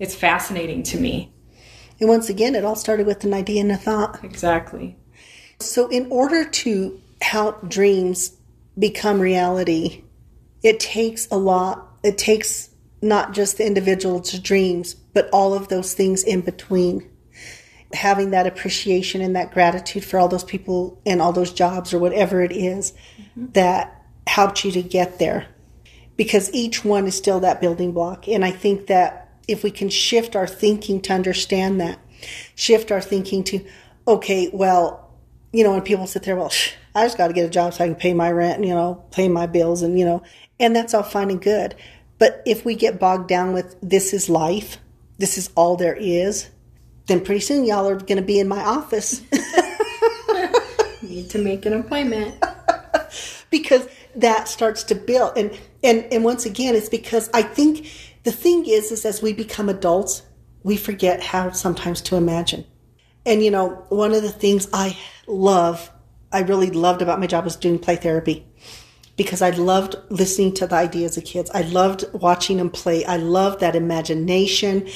it's 0.00 0.14
fascinating 0.14 0.82
to 0.84 0.98
me. 0.98 1.32
And 2.00 2.08
once 2.08 2.28
again, 2.28 2.54
it 2.54 2.64
all 2.64 2.76
started 2.76 3.06
with 3.06 3.24
an 3.24 3.34
idea 3.34 3.60
and 3.60 3.70
a 3.70 3.76
thought. 3.76 4.24
Exactly. 4.24 4.96
So, 5.60 5.88
in 5.88 6.10
order 6.10 6.48
to 6.48 7.00
help 7.20 7.68
dreams 7.68 8.36
become 8.78 9.20
reality, 9.20 10.02
it 10.62 10.80
takes 10.80 11.28
a 11.30 11.36
lot. 11.36 11.86
It 12.02 12.16
takes 12.16 12.69
not 13.02 13.32
just 13.32 13.58
the 13.58 13.66
individual's 13.66 14.38
dreams, 14.38 14.94
but 14.94 15.28
all 15.32 15.54
of 15.54 15.68
those 15.68 15.94
things 15.94 16.22
in 16.22 16.40
between. 16.40 17.08
Having 17.92 18.30
that 18.30 18.46
appreciation 18.46 19.20
and 19.20 19.34
that 19.34 19.52
gratitude 19.52 20.04
for 20.04 20.18
all 20.18 20.28
those 20.28 20.44
people 20.44 21.00
and 21.04 21.20
all 21.20 21.32
those 21.32 21.52
jobs 21.52 21.92
or 21.92 21.98
whatever 21.98 22.42
it 22.42 22.52
is 22.52 22.92
mm-hmm. 23.20 23.46
that 23.52 24.04
helped 24.26 24.64
you 24.64 24.70
to 24.72 24.82
get 24.82 25.18
there. 25.18 25.48
Because 26.16 26.52
each 26.52 26.84
one 26.84 27.06
is 27.06 27.16
still 27.16 27.40
that 27.40 27.60
building 27.60 27.92
block. 27.92 28.28
And 28.28 28.44
I 28.44 28.50
think 28.52 28.86
that 28.86 29.32
if 29.48 29.64
we 29.64 29.70
can 29.70 29.88
shift 29.88 30.36
our 30.36 30.46
thinking 30.46 31.00
to 31.02 31.12
understand 31.12 31.80
that, 31.80 31.98
shift 32.54 32.92
our 32.92 33.00
thinking 33.00 33.42
to, 33.44 33.64
okay, 34.06 34.50
well, 34.52 35.10
you 35.52 35.64
know, 35.64 35.72
when 35.72 35.82
people 35.82 36.06
sit 36.06 36.22
there, 36.22 36.36
well, 36.36 36.52
I 36.94 37.06
just 37.06 37.18
got 37.18 37.28
to 37.28 37.32
get 37.32 37.46
a 37.46 37.50
job 37.50 37.74
so 37.74 37.82
I 37.82 37.88
can 37.88 37.96
pay 37.96 38.14
my 38.14 38.30
rent, 38.30 38.58
and, 38.58 38.68
you 38.68 38.74
know, 38.74 39.04
pay 39.10 39.28
my 39.28 39.46
bills, 39.46 39.82
and, 39.82 39.98
you 39.98 40.04
know, 40.04 40.22
and 40.60 40.76
that's 40.76 40.94
all 40.94 41.02
fine 41.02 41.30
and 41.30 41.42
good. 41.42 41.74
But 42.20 42.42
if 42.46 42.64
we 42.64 42.76
get 42.76 43.00
bogged 43.00 43.28
down 43.28 43.54
with 43.54 43.76
this 43.82 44.12
is 44.12 44.28
life, 44.28 44.76
this 45.18 45.38
is 45.38 45.50
all 45.56 45.76
there 45.76 45.96
is, 45.96 46.50
then 47.06 47.24
pretty 47.24 47.40
soon 47.40 47.64
y'all 47.64 47.88
are 47.88 47.96
going 47.96 48.18
to 48.18 48.22
be 48.22 48.38
in 48.38 48.46
my 48.46 48.62
office 48.62 49.22
Need 51.02 51.30
to 51.30 51.38
make 51.38 51.64
an 51.64 51.72
appointment. 51.72 52.44
because 53.50 53.88
that 54.14 54.48
starts 54.48 54.84
to 54.84 54.94
build. 54.94 55.36
And, 55.36 55.58
and, 55.82 56.04
and 56.12 56.22
once 56.22 56.44
again, 56.44 56.74
it's 56.74 56.90
because 56.90 57.30
I 57.32 57.40
think 57.42 57.90
the 58.24 58.32
thing 58.32 58.66
is, 58.66 58.92
is 58.92 59.06
as 59.06 59.22
we 59.22 59.32
become 59.32 59.70
adults, 59.70 60.22
we 60.62 60.76
forget 60.76 61.22
how 61.22 61.50
sometimes 61.52 62.02
to 62.02 62.16
imagine. 62.16 62.66
And 63.24 63.42
you 63.42 63.50
know, 63.50 63.86
one 63.88 64.12
of 64.12 64.22
the 64.22 64.30
things 64.30 64.68
I 64.74 64.96
love, 65.26 65.90
I 66.30 66.40
really 66.40 66.70
loved 66.70 67.00
about 67.00 67.18
my 67.18 67.26
job 67.26 67.44
was 67.44 67.56
doing 67.56 67.78
play 67.78 67.96
therapy 67.96 68.46
because 69.20 69.42
I 69.42 69.50
loved 69.50 69.96
listening 70.08 70.54
to 70.54 70.66
the 70.66 70.76
ideas 70.76 71.18
of 71.18 71.26
kids. 71.26 71.50
I 71.50 71.60
loved 71.60 72.06
watching 72.14 72.56
them 72.56 72.70
play. 72.70 73.04
I 73.04 73.18
loved 73.18 73.60
that 73.60 73.76
imagination. 73.76 74.88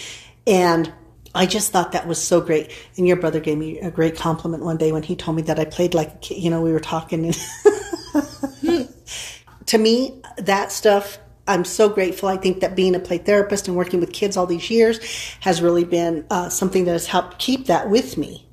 And 0.47 0.91
I 1.35 1.45
just 1.45 1.73
thought 1.73 1.93
that 1.93 2.07
was 2.07 2.23
so 2.23 2.41
great. 2.41 2.73
And 2.97 3.07
your 3.07 3.19
brother 3.19 3.39
gave 3.39 3.59
me 3.59 3.81
a 3.81 3.91
great 3.91 4.17
compliment 4.17 4.65
one 4.65 4.79
day 4.79 4.93
when 4.93 5.03
he 5.03 5.15
told 5.15 5.37
me 5.37 5.43
that 5.43 5.59
I 5.59 5.67
played 5.67 5.93
like 5.93 6.09
a 6.09 6.17
kid. 6.17 6.39
You 6.39 6.49
know, 6.49 6.63
we 6.63 6.73
were 6.73 6.81
talking. 6.81 7.27
And 7.27 8.89
to 9.67 9.77
me, 9.77 10.23
that 10.39 10.73
stuff 10.73 11.19
I'm 11.47 11.67
so 11.67 11.91
grateful. 11.91 12.31
I 12.31 12.39
think 12.39 12.61
that 12.61 12.75
being 12.75 12.95
a 12.95 13.01
play 13.01 13.19
therapist 13.19 13.69
and 13.69 13.77
working 13.77 14.01
with 14.01 14.15
kids 14.15 14.39
all 14.39 14.47
these 14.47 14.71
years 14.71 15.01
has 15.41 15.61
really 15.61 15.85
been 15.85 16.25
uh, 16.31 16.49
something 16.49 16.87
that 16.87 16.93
has 16.93 17.09
helped 17.09 17.39
keep 17.39 17.67
that 17.67 17.91
with 17.91 18.17
me. 18.17 18.49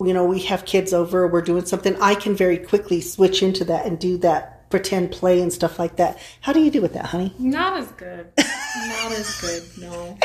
You 0.00 0.14
know, 0.14 0.24
we 0.24 0.42
have 0.42 0.64
kids 0.64 0.92
over, 0.92 1.26
we're 1.26 1.42
doing 1.42 1.64
something. 1.64 2.00
I 2.00 2.14
can 2.14 2.36
very 2.36 2.58
quickly 2.58 3.00
switch 3.00 3.42
into 3.42 3.64
that 3.64 3.84
and 3.84 3.98
do 3.98 4.16
that 4.18 4.51
pretend 4.72 5.12
play 5.12 5.40
and 5.42 5.52
stuff 5.52 5.78
like 5.78 5.96
that. 5.96 6.18
How 6.40 6.52
do 6.52 6.60
you 6.60 6.70
do 6.70 6.80
with 6.80 6.94
that, 6.94 7.04
honey? 7.04 7.32
Not 7.38 7.78
as 7.78 7.92
good. 7.92 8.32
Not 8.38 9.12
as 9.12 9.40
good, 9.40 9.62
no. 9.82 10.18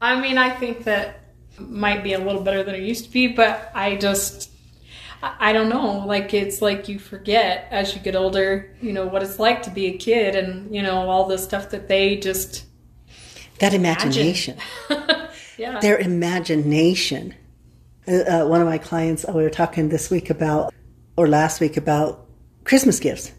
I 0.00 0.18
mean, 0.18 0.38
I 0.38 0.50
think 0.50 0.84
that 0.84 1.34
might 1.58 2.02
be 2.02 2.14
a 2.14 2.18
little 2.18 2.40
better 2.40 2.62
than 2.62 2.74
it 2.74 2.82
used 2.82 3.04
to 3.04 3.10
be, 3.10 3.28
but 3.28 3.70
I 3.74 3.96
just 3.96 4.50
I 5.22 5.52
don't 5.52 5.68
know. 5.68 6.06
Like 6.06 6.32
it's 6.32 6.62
like 6.62 6.88
you 6.88 6.98
forget 6.98 7.68
as 7.70 7.94
you 7.94 8.00
get 8.00 8.16
older, 8.16 8.74
you 8.80 8.94
know, 8.94 9.06
what 9.06 9.22
it's 9.22 9.38
like 9.38 9.62
to 9.64 9.70
be 9.70 9.86
a 9.86 9.98
kid 9.98 10.34
and, 10.34 10.74
you 10.74 10.82
know, 10.82 11.08
all 11.10 11.26
the 11.26 11.36
stuff 11.36 11.70
that 11.70 11.86
they 11.86 12.16
just 12.16 12.64
that 13.58 13.74
imagination. 13.74 14.56
yeah. 15.58 15.80
Their 15.80 15.98
imagination. 15.98 17.34
Uh, 18.08 18.12
uh, 18.12 18.46
one 18.46 18.60
of 18.60 18.66
my 18.66 18.78
clients, 18.78 19.26
uh, 19.28 19.32
we 19.34 19.42
were 19.42 19.50
talking 19.50 19.88
this 19.90 20.10
week 20.10 20.30
about, 20.30 20.72
or 21.16 21.28
last 21.28 21.60
week 21.60 21.76
about 21.76 22.26
Christmas 22.64 23.00
gifts. 23.00 23.32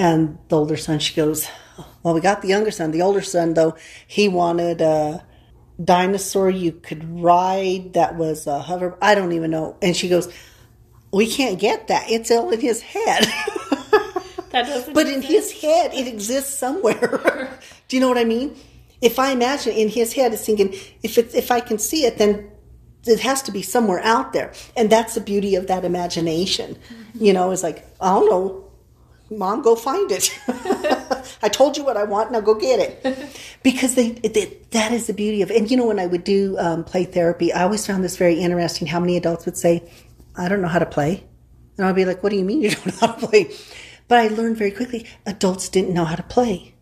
And 0.00 0.38
the 0.48 0.56
older 0.56 0.78
son, 0.78 0.98
she 0.98 1.14
goes, 1.14 1.46
Well, 2.02 2.14
we 2.14 2.22
got 2.22 2.40
the 2.40 2.48
younger 2.48 2.70
son. 2.70 2.90
The 2.90 3.02
older 3.02 3.20
son, 3.20 3.52
though, 3.52 3.76
he 4.06 4.30
wanted 4.30 4.80
a 4.80 5.26
dinosaur 5.84 6.48
you 6.48 6.72
could 6.72 7.20
ride 7.20 7.92
that 7.92 8.16
was 8.16 8.46
a 8.46 8.60
hover. 8.60 8.96
I 9.02 9.14
don't 9.14 9.32
even 9.32 9.50
know. 9.50 9.76
And 9.82 9.94
she 9.94 10.08
goes, 10.08 10.32
We 11.12 11.30
can't 11.30 11.58
get 11.58 11.88
that. 11.88 12.10
It's 12.10 12.30
all 12.30 12.50
in 12.50 12.60
his 12.62 12.80
head. 12.80 13.24
that 14.52 14.64
doesn't 14.64 14.94
but 14.94 15.06
in 15.06 15.20
his 15.20 15.52
head, 15.60 15.92
it 15.92 16.06
exists 16.06 16.56
somewhere. 16.56 17.58
Do 17.88 17.96
you 17.96 18.00
know 18.00 18.08
what 18.08 18.16
I 18.16 18.24
mean? 18.24 18.56
If 19.02 19.18
I 19.18 19.32
imagine 19.32 19.74
in 19.74 19.90
his 19.90 20.14
head, 20.14 20.32
it's 20.32 20.46
thinking, 20.46 20.72
if 21.02 21.18
it's, 21.18 21.34
if 21.34 21.50
I 21.50 21.60
can 21.60 21.76
see 21.76 22.06
it, 22.06 22.16
then 22.16 22.50
it 23.04 23.20
has 23.20 23.42
to 23.42 23.52
be 23.52 23.60
somewhere 23.60 24.00
out 24.02 24.32
there. 24.32 24.54
And 24.78 24.88
that's 24.88 25.14
the 25.14 25.20
beauty 25.20 25.56
of 25.56 25.66
that 25.66 25.84
imagination. 25.84 26.76
Mm-hmm. 26.76 27.22
You 27.22 27.32
know, 27.34 27.50
it's 27.50 27.62
like, 27.62 27.84
I 28.00 28.14
don't 28.14 28.30
know, 28.30 28.69
mom, 29.30 29.62
go 29.62 29.74
find 29.76 30.10
it. 30.12 30.38
I 31.42 31.48
told 31.48 31.76
you 31.76 31.84
what 31.84 31.96
I 31.96 32.04
want. 32.04 32.32
Now 32.32 32.40
go 32.40 32.54
get 32.54 32.80
it. 32.80 33.36
Because 33.62 33.94
they, 33.94 34.12
they 34.12 34.56
that 34.70 34.90
is 34.90 35.06
the 35.06 35.12
beauty 35.12 35.42
of 35.42 35.50
it. 35.50 35.56
And 35.58 35.70
you 35.70 35.76
know, 35.76 35.84
when 35.84 35.98
I 35.98 36.06
would 36.06 36.24
do 36.24 36.56
um, 36.58 36.82
play 36.82 37.04
therapy, 37.04 37.52
I 37.52 37.64
always 37.64 37.86
found 37.86 38.02
this 38.02 38.16
very 38.16 38.40
interesting 38.40 38.86
how 38.86 39.00
many 39.00 39.18
adults 39.18 39.44
would 39.44 39.58
say, 39.58 39.82
I 40.34 40.48
don't 40.48 40.62
know 40.62 40.68
how 40.68 40.78
to 40.78 40.86
play. 40.86 41.24
And 41.76 41.86
I'd 41.86 41.94
be 41.94 42.06
like, 42.06 42.22
what 42.22 42.30
do 42.30 42.36
you 42.36 42.44
mean 42.44 42.62
you 42.62 42.70
don't 42.70 42.86
know 42.86 42.94
how 42.98 43.12
to 43.12 43.26
play? 43.26 43.54
But 44.08 44.18
I 44.18 44.28
learned 44.28 44.56
very 44.56 44.70
quickly 44.70 45.06
adults 45.26 45.68
didn't 45.68 45.92
know 45.92 46.06
how 46.06 46.16
to 46.16 46.22
play. 46.22 46.74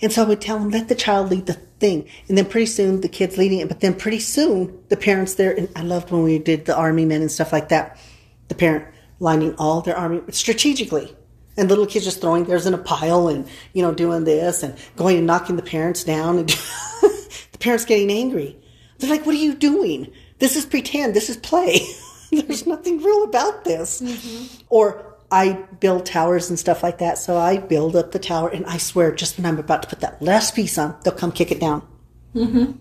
And 0.00 0.12
so 0.12 0.22
I 0.22 0.28
would 0.28 0.40
tell 0.40 0.60
them, 0.60 0.70
let 0.70 0.86
the 0.86 0.94
child 0.94 1.30
lead 1.30 1.46
the 1.46 1.54
thing. 1.54 2.08
And 2.28 2.38
then 2.38 2.44
pretty 2.44 2.66
soon 2.66 3.00
the 3.00 3.08
kids 3.08 3.36
leading 3.36 3.58
it. 3.58 3.66
But 3.66 3.80
then 3.80 3.94
pretty 3.94 4.20
soon 4.20 4.84
the 4.88 4.96
parents 4.96 5.34
there, 5.34 5.50
and 5.50 5.68
I 5.74 5.82
loved 5.82 6.12
when 6.12 6.22
we 6.22 6.38
did 6.38 6.66
the 6.66 6.76
army 6.76 7.06
men 7.06 7.22
and 7.22 7.32
stuff 7.32 7.52
like 7.52 7.70
that, 7.70 7.98
the 8.46 8.54
parent 8.54 8.86
lining 9.18 9.56
all 9.56 9.80
their 9.80 9.96
army 9.96 10.22
strategically 10.30 11.16
and 11.56 11.68
little 11.68 11.86
kids 11.86 12.04
just 12.04 12.20
throwing 12.20 12.44
theirs 12.44 12.66
in 12.66 12.74
a 12.74 12.78
pile 12.78 13.28
and 13.28 13.48
you 13.72 13.82
know 13.82 13.92
doing 13.92 14.24
this 14.24 14.62
and 14.62 14.76
going 14.96 15.18
and 15.18 15.26
knocking 15.26 15.56
the 15.56 15.62
parents 15.62 16.04
down 16.04 16.38
and 16.38 16.48
the 17.00 17.58
parents 17.58 17.84
getting 17.84 18.10
angry. 18.10 18.56
They're 18.98 19.10
like 19.10 19.26
what 19.26 19.34
are 19.34 19.38
you 19.38 19.54
doing? 19.54 20.10
This 20.38 20.56
is 20.56 20.66
pretend. 20.66 21.14
This 21.14 21.30
is 21.30 21.36
play. 21.36 21.80
There's 22.30 22.66
nothing 22.66 23.02
real 23.02 23.24
about 23.24 23.64
this. 23.64 24.00
Mm-hmm. 24.00 24.64
or 24.68 25.06
i 25.32 25.52
build 25.78 26.06
towers 26.06 26.50
and 26.50 26.58
stuff 26.58 26.82
like 26.82 26.98
that. 26.98 27.18
So 27.18 27.36
i 27.36 27.58
build 27.58 27.94
up 27.96 28.12
the 28.12 28.18
tower 28.18 28.48
and 28.48 28.66
i 28.66 28.78
swear 28.78 29.12
just 29.14 29.36
when 29.36 29.46
i'm 29.46 29.58
about 29.58 29.82
to 29.82 29.88
put 29.88 30.00
that 30.00 30.20
last 30.20 30.54
piece 30.54 30.76
on 30.78 30.96
they'll 31.02 31.14
come 31.14 31.32
kick 31.32 31.50
it 31.50 31.60
down. 31.60 31.86
Mm-hmm. 32.34 32.72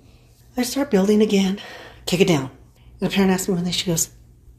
i 0.58 0.64
start 0.64 0.92
building 0.92 1.22
again 1.22 1.60
kick 2.06 2.22
it 2.22 2.28
down. 2.28 2.50
And 3.00 3.10
the 3.10 3.14
parent 3.14 3.32
asks 3.32 3.48
me 3.48 3.56
when 3.56 3.64
they 3.64 3.72
she 3.72 3.86
goes 3.86 4.10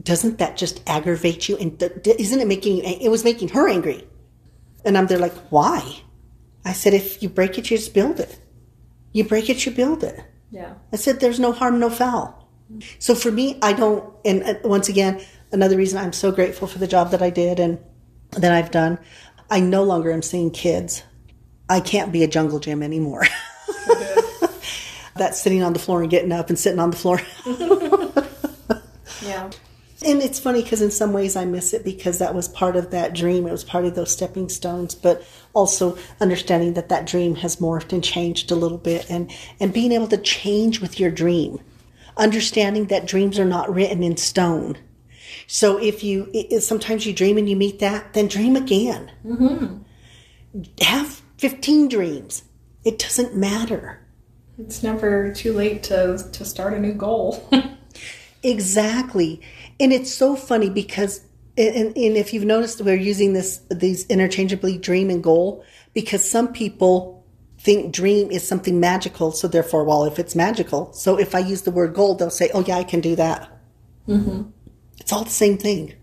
doesn't 0.03 0.39
that 0.39 0.57
just 0.57 0.83
aggravate 0.89 1.49
you? 1.49 1.57
And 1.57 1.79
th- 1.79 1.93
isn't 2.07 2.41
it 2.41 2.47
making 2.47 2.77
you, 2.77 2.83
it 2.85 3.11
was 3.11 3.25
making 3.25 3.49
her 3.51 3.69
angry. 3.69 4.07
And 4.85 4.97
I'm 4.97 5.07
there 5.07 5.19
like, 5.19 5.35
why? 5.51 6.01
I 6.65 6.73
said, 6.73 6.95
if 6.95 7.23
you 7.23 7.29
break 7.29 7.59
it, 7.59 7.71
you 7.71 7.77
just 7.77 7.95
build 7.95 8.21
it. 8.21 8.39
You 9.13 9.25
break 9.25 9.51
it, 9.51 9.65
you 9.67 9.73
build 9.73 10.05
it. 10.05 10.23
Yeah. 10.51 10.75
I 10.93 10.97
said, 10.97 11.21
there's 11.21 11.41
no 11.41 11.53
harm, 11.53 11.79
no 11.79 11.91
foul. 11.91 12.49
So 12.99 13.15
for 13.15 13.31
me, 13.31 13.59
I 13.63 13.73
don't, 13.73 14.15
and 14.25 14.43
uh, 14.43 14.55
once 14.65 14.89
again, 14.89 15.21
another 15.53 15.77
reason 15.77 15.99
I'm 15.99 16.13
so 16.13 16.31
grateful 16.31 16.69
for 16.69 16.79
the 16.79 16.87
job 16.87 17.11
that 17.11 17.23
I 17.23 17.31
did 17.31 17.59
and 17.59 17.79
that 18.33 18.53
I've 18.53 18.71
done, 18.71 18.99
I 19.51 19.61
no 19.61 19.83
longer 19.83 20.13
am 20.13 20.23
seeing 20.23 20.51
kids. 20.51 21.03
I 21.69 21.81
can't 21.81 22.13
be 22.13 22.23
a 22.23 22.29
jungle 22.29 22.61
gym 22.61 22.83
anymore. 22.83 23.27
That's 25.17 25.41
sitting 25.41 25.63
on 25.63 25.73
the 25.73 25.79
floor 25.79 26.03
and 26.03 26.11
getting 26.11 26.33
up 26.33 26.49
and 26.49 26.59
sitting 26.59 26.79
on 26.79 26.91
the 26.91 26.97
floor. 26.97 27.21
yeah. 29.23 29.51
And 30.03 30.23
it's 30.23 30.39
funny 30.39 30.63
because 30.63 30.81
in 30.81 30.91
some 30.91 31.13
ways 31.13 31.37
I 31.37 31.45
miss 31.45 31.75
it 31.75 31.85
because 31.85 32.19
that 32.19 32.35
was 32.35 32.49
part 32.49 32.75
of 32.75 32.91
that 32.91 33.15
dream. 33.15 33.47
It 33.47 33.53
was 33.53 33.65
part 33.65 33.85
of 33.85 33.95
those 33.95 34.11
stepping 34.11 34.49
stones, 34.49 34.95
but 34.95 35.23
also 35.53 35.99
understanding 36.21 36.73
that 36.75 36.89
that 36.89 37.07
dream 37.07 37.35
has 37.37 37.57
morphed 37.57 37.93
and 37.93 38.03
changed 38.03 38.51
a 38.51 38.55
little 38.55 38.79
bit 38.79 39.11
and, 39.11 39.31
and 39.59 39.75
being 39.75 39.93
able 39.93 40.09
to 40.09 40.17
change 40.17 40.81
with 40.81 40.99
your 40.99 41.11
dream. 41.11 41.61
Understanding 42.17 42.87
that 42.87 43.07
dreams 43.07 43.39
are 43.39 43.45
not 43.45 43.73
written 43.73 44.03
in 44.03 44.17
stone. 44.17 44.79
So 45.47 45.77
if 45.79 46.03
you, 46.03 46.31
it, 46.33 46.63
sometimes 46.63 47.05
you 47.05 47.13
dream 47.13 47.37
and 47.37 47.49
you 47.49 47.57
meet 47.57 47.79
that, 47.81 48.15
then 48.15 48.27
dream 48.27 48.57
again. 48.57 49.13
Mm-hmm. 49.25 49.83
Have 50.83 51.23
15 51.37 51.89
dreams. 51.89 52.45
It 52.85 52.99
doesn't 52.99 53.37
matter. 53.37 54.01
It's 54.59 54.83
never 54.83 55.33
too 55.35 55.53
late 55.53 55.83
to, 55.85 56.27
to 56.33 56.45
start 56.45 56.73
a 56.73 56.79
new 56.79 56.95
goal. 56.95 57.47
exactly 58.43 59.43
and 59.81 59.93
it's 59.93 60.13
so 60.13 60.37
funny 60.37 60.71
because 60.71 61.23
and, 61.57 61.97
and 61.97 62.17
if 62.17 62.33
you've 62.33 62.45
noticed 62.45 62.81
we're 62.81 62.95
using 62.95 63.33
this 63.33 63.61
these 63.71 64.07
interchangeably 64.07 64.79
dream 64.79 65.11
and 65.11 65.23
goal 65.23 65.65
because 65.95 66.29
some 66.29 66.53
people 66.53 67.25
think 67.59 67.93
dream 67.93 68.31
is 68.31 68.47
something 68.47 68.81
magical. 68.81 69.33
So 69.33 69.49
therefore 69.49 69.85
well 69.85 70.05
if 70.05 70.19
it's 70.19 70.37
magical 70.37 70.93
so 70.93 71.19
if 71.19 71.35
i 71.35 71.39
use 71.41 71.63
the 71.63 71.71
word 71.71 71.95
goal 71.95 72.15
they'll 72.15 72.31
say 72.31 72.51
oh 72.55 72.65
yeah 72.65 72.77
i 72.77 72.85
can 72.85 73.01
do 73.01 73.17
that. 73.17 73.51
Mm-hmm. 74.07 74.51
it's 74.99 75.13
all 75.13 75.25
the 75.25 75.31
same 75.31 75.57
thing 75.57 75.95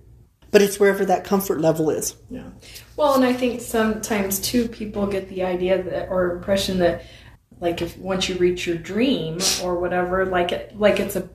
but 0.49 0.61
it's 0.61 0.79
wherever 0.79 1.03
that 1.05 1.25
comfort 1.25 1.59
level 1.59 1.89
is. 1.89 2.15
Yeah. 2.29 2.49
Well 2.95 3.15
and 3.15 3.23
i 3.23 3.33
think 3.33 3.61
sometimes 3.61 4.39
too 4.39 4.67
people 4.67 5.07
get 5.07 5.29
the 5.29 5.43
idea 5.43 5.81
that 5.83 6.09
or 6.09 6.31
impression 6.31 6.79
that 6.79 7.03
like 7.59 7.81
if 7.81 7.97
once 7.97 8.29
you 8.29 8.35
reach 8.35 8.67
your 8.67 8.77
dream 8.77 9.39
or 9.63 9.79
whatever 9.79 10.25
like 10.25 10.51
it 10.51 10.77
like 10.77 10.99
it's 10.99 11.15
a 11.15 11.29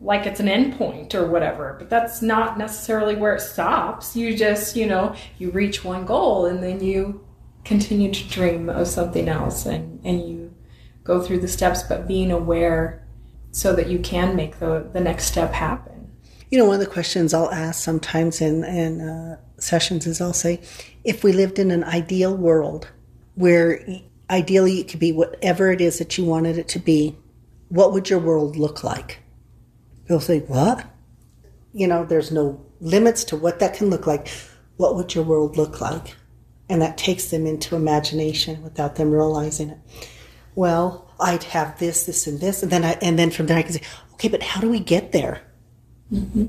like 0.00 0.26
it's 0.26 0.40
an 0.40 0.46
endpoint 0.46 1.14
or 1.14 1.26
whatever 1.26 1.76
but 1.78 1.88
that's 1.88 2.20
not 2.20 2.58
necessarily 2.58 3.16
where 3.16 3.34
it 3.34 3.40
stops. 3.40 4.16
You 4.16 4.36
just 4.36 4.76
you 4.76 4.86
know 4.86 5.14
you 5.38 5.50
reach 5.50 5.84
one 5.84 6.04
goal 6.04 6.46
and 6.46 6.62
then 6.62 6.82
you 6.82 7.24
continue 7.64 8.12
to 8.12 8.28
dream 8.28 8.68
of 8.68 8.86
something 8.86 9.28
else 9.28 9.66
and 9.66 10.00
and 10.04 10.28
you 10.28 10.54
go 11.04 11.22
through 11.22 11.40
the 11.40 11.48
steps 11.48 11.82
but 11.82 12.06
being 12.06 12.30
aware 12.30 13.02
so 13.52 13.74
that 13.74 13.88
you 13.88 13.98
can 13.98 14.36
make 14.36 14.58
the 14.58 14.88
the 14.92 15.00
next 15.00 15.24
step 15.24 15.52
happen. 15.52 16.10
You 16.50 16.58
know 16.58 16.66
one 16.66 16.74
of 16.74 16.80
the 16.80 16.92
questions 16.92 17.34
i'll 17.34 17.50
ask 17.50 17.82
sometimes 17.82 18.40
in 18.40 18.64
in 18.64 19.00
uh, 19.00 19.38
sessions 19.58 20.06
is 20.06 20.20
i'll 20.20 20.32
say 20.32 20.60
if 21.04 21.24
we 21.24 21.32
lived 21.32 21.58
in 21.58 21.70
an 21.70 21.82
ideal 21.82 22.36
world 22.36 22.88
where 23.34 23.84
ideally 24.30 24.80
it 24.80 24.88
could 24.88 25.00
be 25.00 25.12
whatever 25.12 25.70
it 25.70 25.80
is 25.80 25.98
that 25.98 26.16
you 26.16 26.24
wanted 26.24 26.58
it 26.58 26.68
to 26.68 26.78
be 26.78 27.16
what 27.68 27.92
would 27.92 28.08
your 28.10 28.18
world 28.18 28.56
look 28.56 28.84
like 28.84 29.18
They'll 30.06 30.20
say, 30.20 30.40
What? 30.40 30.84
You 31.72 31.86
know, 31.86 32.04
there's 32.04 32.32
no 32.32 32.64
limits 32.80 33.24
to 33.24 33.36
what 33.36 33.58
that 33.60 33.74
can 33.74 33.90
look 33.90 34.06
like. 34.06 34.28
What 34.76 34.96
would 34.96 35.14
your 35.14 35.24
world 35.24 35.56
look 35.56 35.80
like? 35.80 36.16
And 36.68 36.82
that 36.82 36.98
takes 36.98 37.30
them 37.30 37.46
into 37.46 37.76
imagination 37.76 38.62
without 38.62 38.96
them 38.96 39.10
realizing 39.10 39.70
it. 39.70 39.78
Well, 40.54 41.10
I'd 41.20 41.44
have 41.44 41.78
this, 41.78 42.04
this, 42.06 42.26
and 42.26 42.40
this, 42.40 42.62
and 42.62 42.72
then 42.72 42.84
I, 42.84 42.92
and 43.02 43.18
then 43.18 43.30
from 43.30 43.46
there 43.46 43.58
I 43.58 43.62
can 43.62 43.72
say, 43.72 43.82
okay, 44.14 44.28
but 44.28 44.42
how 44.42 44.60
do 44.60 44.68
we 44.68 44.80
get 44.80 45.12
there? 45.12 45.42
Mm-hmm. 46.12 46.46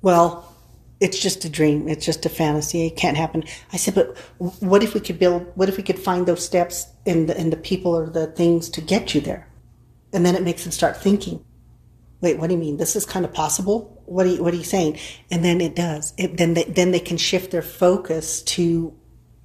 Well, 0.00 0.52
it's 0.98 1.18
just 1.18 1.44
a 1.44 1.48
dream. 1.48 1.88
It's 1.88 2.04
just 2.04 2.26
a 2.26 2.28
fantasy. 2.28 2.86
It 2.86 2.96
can't 2.96 3.16
happen. 3.16 3.44
I 3.72 3.76
said, 3.76 3.94
but 3.94 4.16
what 4.38 4.82
if 4.82 4.94
we 4.94 5.00
could 5.00 5.18
build? 5.18 5.46
What 5.56 5.68
if 5.68 5.76
we 5.76 5.82
could 5.82 5.98
find 5.98 6.26
those 6.26 6.44
steps 6.44 6.86
and 7.06 7.28
the, 7.28 7.38
in 7.38 7.50
the 7.50 7.56
people 7.56 7.94
or 7.94 8.08
the 8.08 8.28
things 8.28 8.68
to 8.70 8.80
get 8.80 9.14
you 9.14 9.20
there? 9.20 9.48
And 10.12 10.24
then 10.24 10.34
it 10.34 10.42
makes 10.42 10.62
them 10.62 10.72
start 10.72 10.96
thinking 10.96 11.44
wait, 12.22 12.38
what 12.38 12.46
do 12.46 12.54
you 12.54 12.60
mean? 12.60 12.78
This 12.78 12.96
is 12.96 13.04
kind 13.04 13.24
of 13.24 13.34
possible. 13.34 14.02
What 14.06 14.24
are 14.26 14.30
you, 14.30 14.42
what 14.42 14.54
are 14.54 14.56
you 14.56 14.64
saying? 14.64 14.98
And 15.30 15.44
then 15.44 15.60
it 15.60 15.74
does. 15.74 16.14
It, 16.16 16.38
then 16.38 16.54
they, 16.54 16.64
then 16.64 16.92
they 16.92 17.00
can 17.00 17.18
shift 17.18 17.50
their 17.50 17.62
focus 17.62 18.42
to 18.42 18.94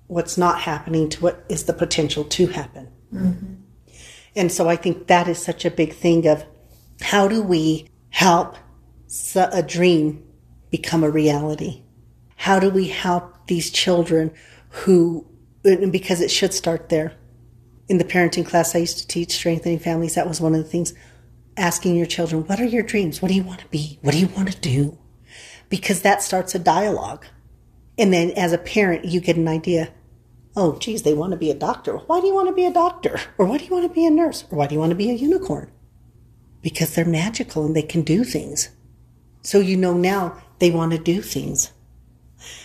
what's 0.06 0.38
not 0.38 0.62
happening 0.62 1.10
to 1.10 1.22
what 1.22 1.44
is 1.50 1.66
the 1.66 1.74
potential 1.74 2.24
to 2.24 2.48
happen. 2.48 2.88
Mm-hmm. 3.14 3.56
And 4.36 4.52
so 4.52 4.70
I 4.70 4.76
think 4.76 5.08
that 5.08 5.28
is 5.28 5.40
such 5.40 5.66
a 5.66 5.72
big 5.72 5.94
thing 5.94 6.28
of 6.28 6.46
how 7.02 7.28
do 7.28 7.42
we 7.42 7.90
help 8.10 8.56
a 9.36 9.64
dream 9.64 10.24
become 10.70 11.04
a 11.04 11.10
reality? 11.10 11.82
How 12.36 12.60
do 12.60 12.70
we 12.70 12.88
help 12.88 13.48
these 13.48 13.72
children 13.72 14.32
who, 14.70 15.26
because 15.64 16.22
it 16.22 16.30
should 16.30 16.54
start 16.54 16.90
there, 16.90 17.16
in 17.90 17.98
the 17.98 18.04
parenting 18.04 18.46
class 18.46 18.76
I 18.76 18.80
used 18.80 19.00
to 19.00 19.08
teach, 19.08 19.32
strengthening 19.32 19.80
families, 19.80 20.16
that 20.16 20.28
was 20.28 20.42
one 20.42 20.54
of 20.54 20.64
the 20.64 20.70
things. 20.70 20.94
Asking 21.58 21.96
your 21.96 22.06
children, 22.06 22.44
what 22.44 22.60
are 22.60 22.66
your 22.66 22.84
dreams? 22.84 23.22
What 23.22 23.30
do 23.30 23.34
you 23.34 23.44
want 23.44 23.62
to 23.62 23.68
be? 23.68 23.98
What 24.02 24.12
do 24.12 24.20
you 24.20 24.28
want 24.28 24.52
to 24.52 24.60
do? 24.60 24.98
Because 25.70 26.02
that 26.02 26.22
starts 26.22 26.54
a 26.54 26.60
dialogue. 26.60 27.26
And 27.98 28.14
then 28.14 28.32
as 28.32 28.54
a 28.54 28.60
parent, 28.60 29.06
you 29.06 29.20
get 29.20 29.38
an 29.38 29.48
idea. 29.48 29.92
Oh, 30.56 30.78
geez, 30.78 31.02
they 31.02 31.14
want 31.14 31.32
to 31.32 31.38
be 31.38 31.50
a 31.50 31.56
doctor. 31.56 31.98
Why 31.98 32.22
do 32.22 32.28
you 32.28 32.34
want 32.34 32.48
to 32.50 32.56
be 32.56 32.66
a 32.66 32.74
doctor? 32.74 33.20
Or 33.38 33.46
why 33.46 33.58
do 33.58 33.66
you 33.66 33.72
want 33.72 33.88
to 33.88 33.94
be 33.94 34.06
a 34.06 34.12
nurse? 34.12 34.44
Or 34.52 34.58
why 34.58 34.68
do 34.68 34.76
you 34.76 34.80
want 34.80 34.92
to 34.92 34.96
be 34.96 35.10
a 35.10 35.14
unicorn? 35.14 35.72
Because 36.62 36.94
they're 36.94 37.06
magical 37.06 37.66
and 37.66 37.76
they 37.76 37.82
can 37.82 38.02
do 38.04 38.24
things. 38.24 38.70
So 39.42 39.60
you 39.60 39.78
know 39.78 39.94
now 39.94 40.42
they 40.60 40.72
want 40.72 40.92
to 40.92 40.98
do 40.98 41.22
things. 41.22 41.72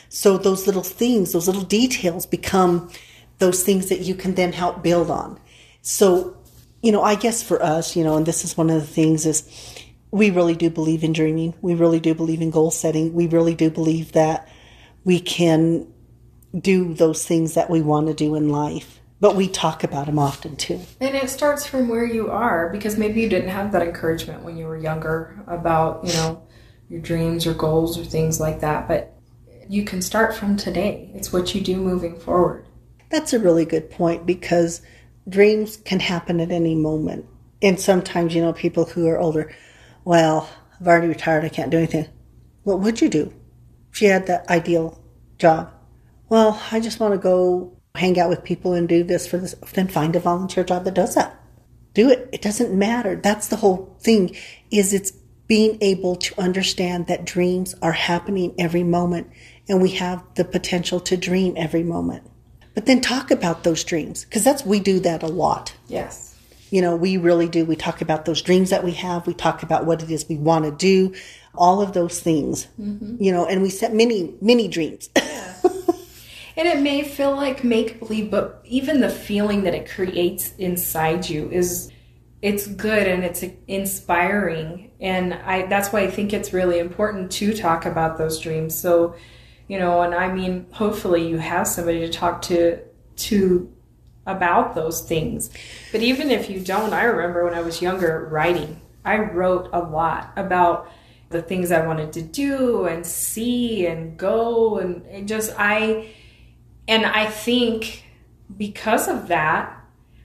So 0.08 0.36
those 0.36 0.66
little 0.66 0.82
things, 0.82 1.32
those 1.32 1.46
little 1.46 1.62
details 1.62 2.26
become 2.26 2.90
those 3.38 3.62
things 3.62 3.88
that 3.88 4.00
you 4.00 4.14
can 4.14 4.34
then 4.34 4.52
help 4.52 4.82
build 4.82 5.10
on. 5.10 5.38
So, 5.80 6.36
you 6.82 6.90
know, 6.92 7.02
I 7.02 7.14
guess 7.14 7.42
for 7.42 7.62
us, 7.62 7.96
you 7.96 8.04
know, 8.04 8.16
and 8.16 8.26
this 8.26 8.44
is 8.44 8.56
one 8.56 8.68
of 8.68 8.80
the 8.80 8.86
things 8.86 9.24
is 9.24 9.48
we 10.10 10.30
really 10.30 10.54
do 10.54 10.68
believe 10.68 11.04
in 11.04 11.12
dreaming. 11.12 11.54
We 11.62 11.74
really 11.74 12.00
do 12.00 12.14
believe 12.14 12.42
in 12.42 12.50
goal 12.50 12.70
setting. 12.70 13.14
We 13.14 13.28
really 13.28 13.54
do 13.54 13.70
believe 13.70 14.12
that 14.12 14.48
we 15.04 15.20
can 15.20 15.86
do 16.58 16.92
those 16.92 17.24
things 17.24 17.54
that 17.54 17.70
we 17.70 17.80
want 17.80 18.08
to 18.08 18.14
do 18.14 18.34
in 18.34 18.50
life. 18.50 19.00
But 19.20 19.36
we 19.36 19.48
talk 19.48 19.84
about 19.84 20.06
them 20.06 20.18
often 20.18 20.56
too. 20.56 20.80
And 21.00 21.14
it 21.14 21.30
starts 21.30 21.64
from 21.64 21.88
where 21.88 22.04
you 22.04 22.28
are 22.30 22.68
because 22.70 22.98
maybe 22.98 23.20
you 23.20 23.28
didn't 23.28 23.50
have 23.50 23.70
that 23.72 23.82
encouragement 23.82 24.42
when 24.42 24.56
you 24.56 24.66
were 24.66 24.76
younger 24.76 25.40
about, 25.46 26.04
you 26.04 26.12
know, 26.14 26.42
your 26.88 27.00
dreams 27.00 27.46
or 27.46 27.54
goals 27.54 27.96
or 27.96 28.04
things 28.04 28.40
like 28.40 28.60
that. 28.60 28.88
But 28.88 29.14
you 29.68 29.84
can 29.84 30.02
start 30.02 30.34
from 30.34 30.56
today. 30.56 31.12
It's 31.14 31.32
what 31.32 31.54
you 31.54 31.60
do 31.60 31.76
moving 31.76 32.18
forward. 32.18 32.66
That's 33.10 33.32
a 33.32 33.38
really 33.38 33.64
good 33.64 33.90
point 33.90 34.26
because 34.26 34.82
dreams 35.28 35.76
can 35.76 36.00
happen 36.00 36.40
at 36.40 36.50
any 36.50 36.74
moment. 36.74 37.26
And 37.60 37.78
sometimes, 37.78 38.34
you 38.34 38.42
know, 38.42 38.52
people 38.52 38.84
who 38.84 39.06
are 39.06 39.18
older, 39.18 39.54
well, 40.04 40.48
I've 40.80 40.86
already 40.86 41.08
retired, 41.08 41.44
I 41.44 41.48
can't 41.48 41.70
do 41.70 41.78
anything. 41.78 42.08
What 42.64 42.80
would 42.80 43.00
you 43.00 43.08
do 43.08 43.32
if 43.92 44.02
you 44.02 44.10
had 44.10 44.26
that 44.26 44.48
ideal 44.48 45.00
job? 45.38 45.72
Well, 46.28 46.60
I 46.70 46.80
just 46.80 46.98
want 46.98 47.14
to 47.14 47.18
go 47.18 47.76
hang 47.94 48.18
out 48.18 48.30
with 48.30 48.42
people 48.42 48.72
and 48.72 48.88
do 48.88 49.04
this 49.04 49.26
for 49.26 49.38
this. 49.38 49.54
Then 49.74 49.88
find 49.88 50.16
a 50.16 50.20
volunteer 50.20 50.64
job 50.64 50.84
that 50.84 50.94
does 50.94 51.14
that. 51.14 51.38
Do 51.94 52.10
it. 52.10 52.28
It 52.32 52.42
doesn't 52.42 52.76
matter. 52.76 53.16
That's 53.16 53.48
the 53.48 53.56
whole 53.56 53.96
thing 54.00 54.34
is 54.70 54.92
it's 54.92 55.12
being 55.46 55.76
able 55.82 56.16
to 56.16 56.40
understand 56.40 57.06
that 57.08 57.26
dreams 57.26 57.74
are 57.82 57.92
happening 57.92 58.54
every 58.58 58.82
moment 58.82 59.30
and 59.68 59.82
we 59.82 59.90
have 59.90 60.24
the 60.34 60.44
potential 60.44 60.98
to 61.00 61.16
dream 61.16 61.54
every 61.56 61.82
moment. 61.82 62.24
But 62.74 62.86
then 62.86 63.00
talk 63.00 63.30
about 63.30 63.64
those 63.64 63.84
dreams 63.84 64.24
because 64.24 64.44
that's 64.44 64.64
we 64.64 64.80
do 64.80 65.00
that 65.00 65.22
a 65.22 65.26
lot. 65.26 65.74
Yes. 65.88 66.36
You 66.70 66.80
know, 66.80 66.96
we 66.96 67.18
really 67.18 67.48
do. 67.48 67.66
We 67.66 67.76
talk 67.76 68.00
about 68.00 68.24
those 68.24 68.40
dreams 68.40 68.70
that 68.70 68.82
we 68.82 68.92
have. 68.92 69.26
We 69.26 69.34
talk 69.34 69.62
about 69.62 69.84
what 69.84 70.02
it 70.02 70.10
is 70.10 70.26
we 70.26 70.36
want 70.36 70.64
to 70.64 70.70
do, 70.70 71.14
all 71.54 71.82
of 71.82 71.92
those 71.92 72.20
things. 72.20 72.66
Mm-hmm. 72.80 73.22
You 73.22 73.32
know, 73.32 73.46
and 73.46 73.60
we 73.60 73.68
set 73.68 73.92
many, 73.94 74.34
many 74.40 74.68
dreams. 74.68 75.10
Yeah. 76.54 76.64
and 76.64 76.68
it 76.68 76.82
may 76.82 77.02
feel 77.02 77.34
like 77.34 77.64
make 77.64 77.98
believe, 77.98 78.30
but 78.30 78.60
even 78.66 79.00
the 79.00 79.08
feeling 79.08 79.62
that 79.62 79.74
it 79.74 79.88
creates 79.88 80.54
inside 80.56 81.26
you 81.26 81.48
is 81.50 81.90
it's 82.42 82.66
good 82.66 83.06
and 83.06 83.24
it's 83.24 83.44
inspiring 83.68 84.90
and 85.00 85.32
i 85.32 85.64
that's 85.66 85.92
why 85.92 86.00
i 86.00 86.10
think 86.10 86.32
it's 86.32 86.52
really 86.52 86.80
important 86.80 87.30
to 87.30 87.54
talk 87.54 87.86
about 87.86 88.18
those 88.18 88.40
dreams 88.40 88.78
so 88.78 89.14
you 89.72 89.78
know 89.78 90.02
and 90.02 90.14
i 90.14 90.30
mean 90.30 90.66
hopefully 90.72 91.26
you 91.26 91.38
have 91.38 91.66
somebody 91.66 92.00
to 92.00 92.10
talk 92.10 92.42
to 92.42 92.78
to 93.16 93.72
about 94.26 94.74
those 94.74 95.00
things 95.00 95.48
but 95.92 96.02
even 96.02 96.30
if 96.30 96.50
you 96.50 96.60
don't 96.60 96.92
i 96.92 97.04
remember 97.04 97.42
when 97.42 97.54
i 97.54 97.62
was 97.62 97.80
younger 97.80 98.28
writing 98.30 98.78
i 99.02 99.16
wrote 99.16 99.70
a 99.72 99.80
lot 99.80 100.30
about 100.36 100.92
the 101.30 101.40
things 101.40 101.72
i 101.72 101.86
wanted 101.86 102.12
to 102.12 102.20
do 102.20 102.84
and 102.84 103.06
see 103.06 103.86
and 103.86 104.18
go 104.18 104.76
and 104.76 105.26
just 105.26 105.54
i 105.56 106.06
and 106.86 107.06
i 107.06 107.24
think 107.24 108.04
because 108.58 109.08
of 109.08 109.28
that 109.28 109.78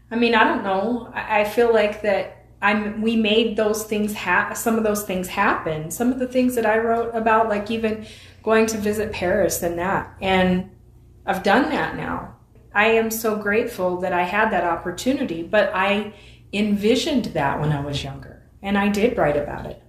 I 0.10 0.16
mean, 0.16 0.36
I 0.36 0.44
don't 0.44 0.64
know. 0.64 1.12
I, 1.14 1.42
I 1.42 1.44
feel 1.44 1.74
like 1.74 2.02
that 2.04 2.46
I'm 2.62 3.02
we 3.02 3.16
made 3.16 3.56
those 3.56 3.84
things 3.84 4.16
ha- 4.16 4.54
some 4.54 4.78
of 4.78 4.84
those 4.84 5.04
things 5.04 5.28
happen. 5.28 5.92
Some 5.92 6.12
of 6.12 6.20
the 6.20 6.28
things 6.28 6.56
that 6.56 6.66
I 6.66 6.78
wrote 6.78 7.14
about 7.14 7.50
like 7.50 7.70
even 7.70 8.06
going 8.48 8.66
to 8.66 8.78
visit 8.78 9.12
Paris 9.12 9.58
than 9.58 9.76
that. 9.76 10.16
And 10.22 10.70
I've 11.26 11.44
done 11.44 11.70
that 11.70 11.98
now. 11.98 12.38
I 12.74 12.86
am 12.92 13.12
so 13.12 13.36
grateful 13.36 13.98
that 13.98 14.14
I 14.14 14.24
had 14.24 14.52
that 14.52 14.64
opportunity, 14.64 15.44
but 15.44 15.70
I 15.76 16.14
envisioned 16.54 17.26
that 17.26 17.60
when 17.60 17.74
I 17.74 17.82
was 17.82 18.02
younger 18.02 18.42
and 18.62 18.78
I 18.78 18.88
did 18.88 19.18
write 19.18 19.36
about 19.36 19.66
it. 19.66 19.84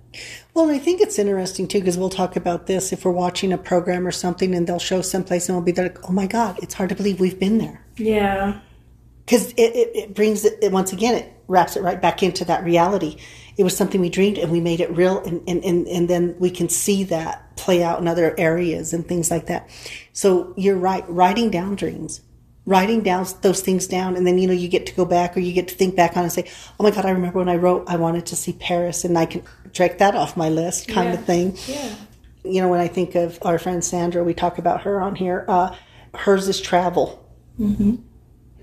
Well, 0.54 0.70
I 0.70 0.78
think 0.78 1.00
it's 1.00 1.20
interesting 1.20 1.68
too 1.68 1.78
because 1.78 1.96
we'll 1.96 2.10
talk 2.10 2.34
about 2.34 2.66
this 2.66 2.92
if 2.92 3.04
we're 3.04 3.12
watching 3.12 3.52
a 3.52 3.58
program 3.58 4.04
or 4.04 4.10
something 4.10 4.52
and 4.52 4.66
they'll 4.66 4.80
show 4.80 5.02
someplace 5.02 5.48
and 5.48 5.56
we'll 5.56 5.64
be 5.64 5.80
like, 5.80 6.10
oh 6.10 6.12
my 6.12 6.26
God, 6.26 6.58
it's 6.60 6.74
hard 6.74 6.88
to 6.88 6.96
believe 6.96 7.20
we've 7.20 7.38
been 7.38 7.58
there. 7.58 7.86
Yeah 7.96 8.58
because 9.24 9.52
it, 9.52 9.76
it, 9.76 9.90
it, 9.94 10.14
brings 10.14 10.46
it 10.46 10.72
once 10.72 10.90
again 10.90 11.14
it 11.14 11.30
wraps 11.48 11.76
it 11.76 11.82
right 11.82 12.00
back 12.00 12.22
into 12.22 12.46
that 12.46 12.64
reality 12.64 13.18
it 13.58 13.64
was 13.64 13.76
something 13.76 14.00
we 14.00 14.08
dreamed 14.08 14.38
and 14.38 14.50
we 14.52 14.60
made 14.60 14.80
it 14.80 14.90
real 14.96 15.18
and, 15.24 15.42
and, 15.48 15.62
and, 15.64 15.86
and 15.88 16.08
then 16.08 16.36
we 16.38 16.48
can 16.48 16.68
see 16.68 17.02
that 17.04 17.56
play 17.56 17.82
out 17.82 18.00
in 18.00 18.06
other 18.06 18.34
areas 18.38 18.94
and 18.94 19.06
things 19.06 19.30
like 19.30 19.46
that. 19.46 19.68
So 20.12 20.54
you're 20.56 20.76
right 20.76 21.04
writing 21.08 21.50
down 21.50 21.74
dreams 21.74 22.22
writing 22.66 23.02
down 23.02 23.26
those 23.40 23.62
things 23.62 23.86
down 23.86 24.14
and 24.14 24.26
then 24.26 24.36
you 24.36 24.46
know 24.46 24.52
you 24.52 24.68
get 24.68 24.84
to 24.84 24.94
go 24.94 25.06
back 25.06 25.34
or 25.34 25.40
you 25.40 25.54
get 25.54 25.68
to 25.68 25.74
think 25.74 25.96
back 25.96 26.18
on 26.18 26.24
and 26.24 26.30
say 26.30 26.46
oh 26.78 26.82
my 26.82 26.90
god 26.90 27.06
i 27.06 27.10
remember 27.10 27.38
when 27.38 27.48
i 27.48 27.56
wrote 27.56 27.82
i 27.88 27.96
wanted 27.96 28.26
to 28.26 28.36
see 28.36 28.52
paris 28.52 29.06
and 29.06 29.16
i 29.16 29.24
can 29.24 29.42
check 29.72 29.96
that 29.96 30.14
off 30.14 30.36
my 30.36 30.50
list 30.50 30.86
kind 30.86 31.08
yeah. 31.08 31.14
of 31.14 31.24
thing. 31.24 31.56
Yeah. 31.66 31.94
You 32.44 32.60
know 32.60 32.68
when 32.68 32.78
i 32.78 32.86
think 32.86 33.14
of 33.14 33.38
our 33.40 33.58
friend 33.58 33.82
sandra 33.82 34.22
we 34.22 34.34
talk 34.34 34.58
about 34.58 34.82
her 34.82 35.00
on 35.00 35.14
here 35.14 35.46
uh, 35.48 35.74
hers 36.14 36.46
is 36.46 36.60
travel. 36.60 37.26
Mm-hmm 37.58 38.02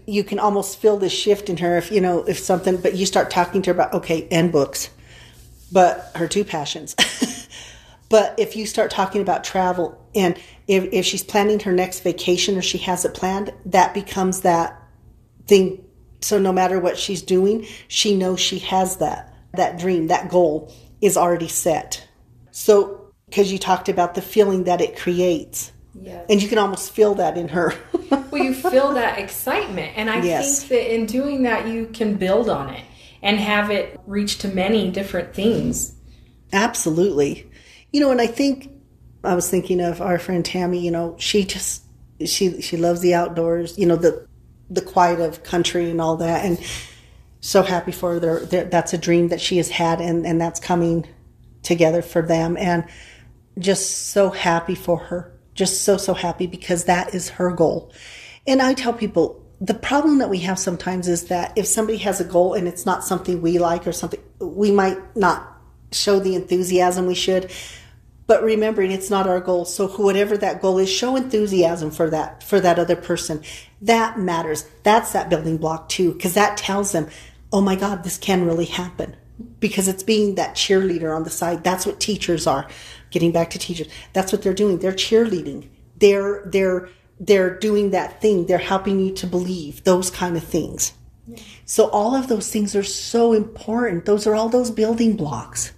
you 0.07 0.23
can 0.23 0.39
almost 0.39 0.79
feel 0.79 0.97
the 0.97 1.09
shift 1.09 1.49
in 1.49 1.57
her 1.57 1.77
if 1.77 1.91
you 1.91 2.01
know 2.01 2.23
if 2.23 2.39
something 2.39 2.77
but 2.77 2.95
you 2.95 3.05
start 3.05 3.29
talking 3.29 3.61
to 3.61 3.71
her 3.71 3.73
about 3.73 3.93
okay 3.93 4.27
and 4.31 4.51
books 4.51 4.89
but 5.71 6.11
her 6.15 6.27
two 6.27 6.45
passions. 6.45 6.95
But 8.09 8.35
if 8.37 8.55
you 8.55 8.65
start 8.65 8.91
talking 8.91 9.21
about 9.21 9.43
travel 9.43 9.99
and 10.13 10.37
if, 10.67 10.85
if 10.93 11.05
she's 11.05 11.23
planning 11.23 11.59
her 11.61 11.71
next 11.71 12.01
vacation 12.01 12.57
or 12.57 12.61
she 12.61 12.77
has 12.79 13.03
it 13.05 13.13
planned 13.13 13.51
that 13.65 13.93
becomes 13.93 14.41
that 14.41 14.81
thing. 15.47 15.83
So 16.21 16.39
no 16.39 16.53
matter 16.53 16.79
what 16.79 16.97
she's 16.97 17.21
doing 17.21 17.65
she 17.87 18.15
knows 18.15 18.39
she 18.39 18.59
has 18.59 18.97
that 18.97 19.33
that 19.53 19.79
dream 19.79 20.07
that 20.07 20.29
goal 20.29 20.73
is 21.01 21.17
already 21.17 21.47
set. 21.47 22.07
So 22.51 23.11
because 23.25 23.51
you 23.51 23.57
talked 23.57 23.89
about 23.89 24.15
the 24.15 24.21
feeling 24.21 24.65
that 24.65 24.81
it 24.81 24.97
creates 24.97 25.71
Yes. 26.01 26.25
And 26.29 26.41
you 26.41 26.49
can 26.49 26.57
almost 26.57 26.91
feel 26.91 27.15
that 27.15 27.37
in 27.37 27.49
her. 27.49 27.73
well, 28.09 28.43
you 28.43 28.53
feel 28.53 28.93
that 28.93 29.17
excitement. 29.17 29.93
And 29.95 30.09
I 30.09 30.21
yes. 30.21 30.59
think 30.59 30.69
that 30.69 30.93
in 30.93 31.05
doing 31.05 31.43
that, 31.43 31.67
you 31.67 31.87
can 31.87 32.15
build 32.15 32.49
on 32.49 32.69
it 32.69 32.83
and 33.21 33.37
have 33.37 33.71
it 33.71 33.99
reach 34.05 34.39
to 34.39 34.47
many 34.47 34.91
different 34.91 35.33
things. 35.33 35.95
Absolutely. 36.51 37.49
You 37.91 38.01
know, 38.01 38.11
and 38.11 38.21
I 38.21 38.27
think 38.27 38.71
I 39.23 39.35
was 39.35 39.49
thinking 39.49 39.79
of 39.79 40.01
our 40.01 40.19
friend 40.19 40.43
Tammy, 40.43 40.79
you 40.79 40.91
know, 40.91 41.15
she 41.17 41.45
just, 41.45 41.83
she, 42.25 42.61
she 42.61 42.77
loves 42.77 43.01
the 43.01 43.13
outdoors, 43.13 43.77
you 43.77 43.85
know, 43.85 43.95
the, 43.95 44.27
the 44.69 44.81
quiet 44.81 45.19
of 45.19 45.43
country 45.43 45.89
and 45.89 46.01
all 46.01 46.17
that. 46.17 46.45
And 46.45 46.59
so 47.39 47.63
happy 47.63 47.91
for 47.91 48.19
her. 48.19 48.39
that's 48.45 48.93
a 48.93 48.97
dream 48.97 49.29
that 49.29 49.39
she 49.39 49.57
has 49.57 49.69
had 49.69 50.01
and, 50.01 50.25
and 50.25 50.41
that's 50.41 50.59
coming 50.59 51.07
together 51.63 52.01
for 52.01 52.21
them. 52.21 52.57
And 52.57 52.85
just 53.57 54.09
so 54.09 54.29
happy 54.29 54.75
for 54.75 54.97
her 54.97 55.34
just 55.55 55.83
so, 55.83 55.97
so 55.97 56.13
happy 56.13 56.45
because 56.45 56.83
that 56.83 57.15
is 57.15 57.29
her 57.29 57.51
goal. 57.51 57.91
And 58.45 58.61
I 58.61 58.73
tell 58.73 58.93
people, 58.93 59.41
the 59.59 59.73
problem 59.73 60.19
that 60.19 60.29
we 60.29 60.39
have 60.39 60.59
sometimes 60.59 61.07
is 61.07 61.25
that 61.25 61.53
if 61.55 61.65
somebody 61.65 61.97
has 61.99 62.19
a 62.19 62.25
goal 62.25 62.53
and 62.53 62.67
it's 62.67 62.85
not 62.85 63.03
something 63.03 63.41
we 63.41 63.57
like 63.57 63.87
or 63.87 63.93
something, 63.93 64.19
we 64.39 64.69
might 64.69 65.15
not 65.15 65.57
show 65.91 66.19
the 66.19 66.35
enthusiasm 66.35 67.05
we 67.05 67.15
should. 67.15 67.51
But 68.27 68.43
remembering 68.43 68.91
it's 68.91 69.09
not 69.09 69.27
our 69.27 69.39
goal. 69.39 69.65
So 69.65 69.87
whatever 69.87 70.35
that 70.37 70.61
goal 70.61 70.79
is, 70.79 70.89
show 70.89 71.15
enthusiasm 71.15 71.91
for 71.91 72.09
that, 72.09 72.43
for 72.43 72.59
that 72.59 72.79
other 72.79 72.95
person. 72.95 73.41
That 73.81 74.19
matters. 74.19 74.65
That's 74.83 75.13
that 75.13 75.29
building 75.29 75.57
block 75.57 75.89
too, 75.89 76.13
because 76.13 76.33
that 76.33 76.57
tells 76.57 76.91
them, 76.91 77.07
oh 77.53 77.61
my 77.61 77.75
God, 77.75 78.03
this 78.03 78.17
can 78.17 78.45
really 78.45 78.65
happen. 78.65 79.15
Because 79.59 79.87
it's 79.87 80.03
being 80.03 80.35
that 80.35 80.55
cheerleader 80.55 81.15
on 81.15 81.23
the 81.23 81.29
side. 81.29 81.63
That's 81.63 81.85
what 81.85 81.99
teachers 81.99 82.47
are 82.47 82.67
getting 83.15 83.31
back 83.31 83.49
to 83.51 83.59
teachers. 83.59 83.87
That's 84.13 84.31
what 84.31 84.41
they're 84.41 84.53
doing. 84.53 84.79
They're 84.79 84.91
cheerleading. 84.91 85.69
They're 85.97 86.43
they're 86.45 86.89
they're 87.19 87.57
doing 87.57 87.91
that 87.91 88.21
thing. 88.21 88.45
They're 88.45 88.57
helping 88.57 88.99
you 88.99 89.13
to 89.15 89.25
believe 89.25 89.83
those 89.85 90.11
kind 90.11 90.35
of 90.37 90.43
things. 90.43 90.93
Yeah. 91.27 91.39
so 91.65 91.89
all 91.89 92.13
of 92.13 92.27
those 92.27 92.51
things 92.51 92.75
are 92.75 92.83
so 92.83 93.33
important. 93.33 94.05
Those 94.05 94.27
are 94.27 94.35
all 94.35 94.49
those 94.49 94.69
building 94.69 95.15
blocks. 95.15 95.73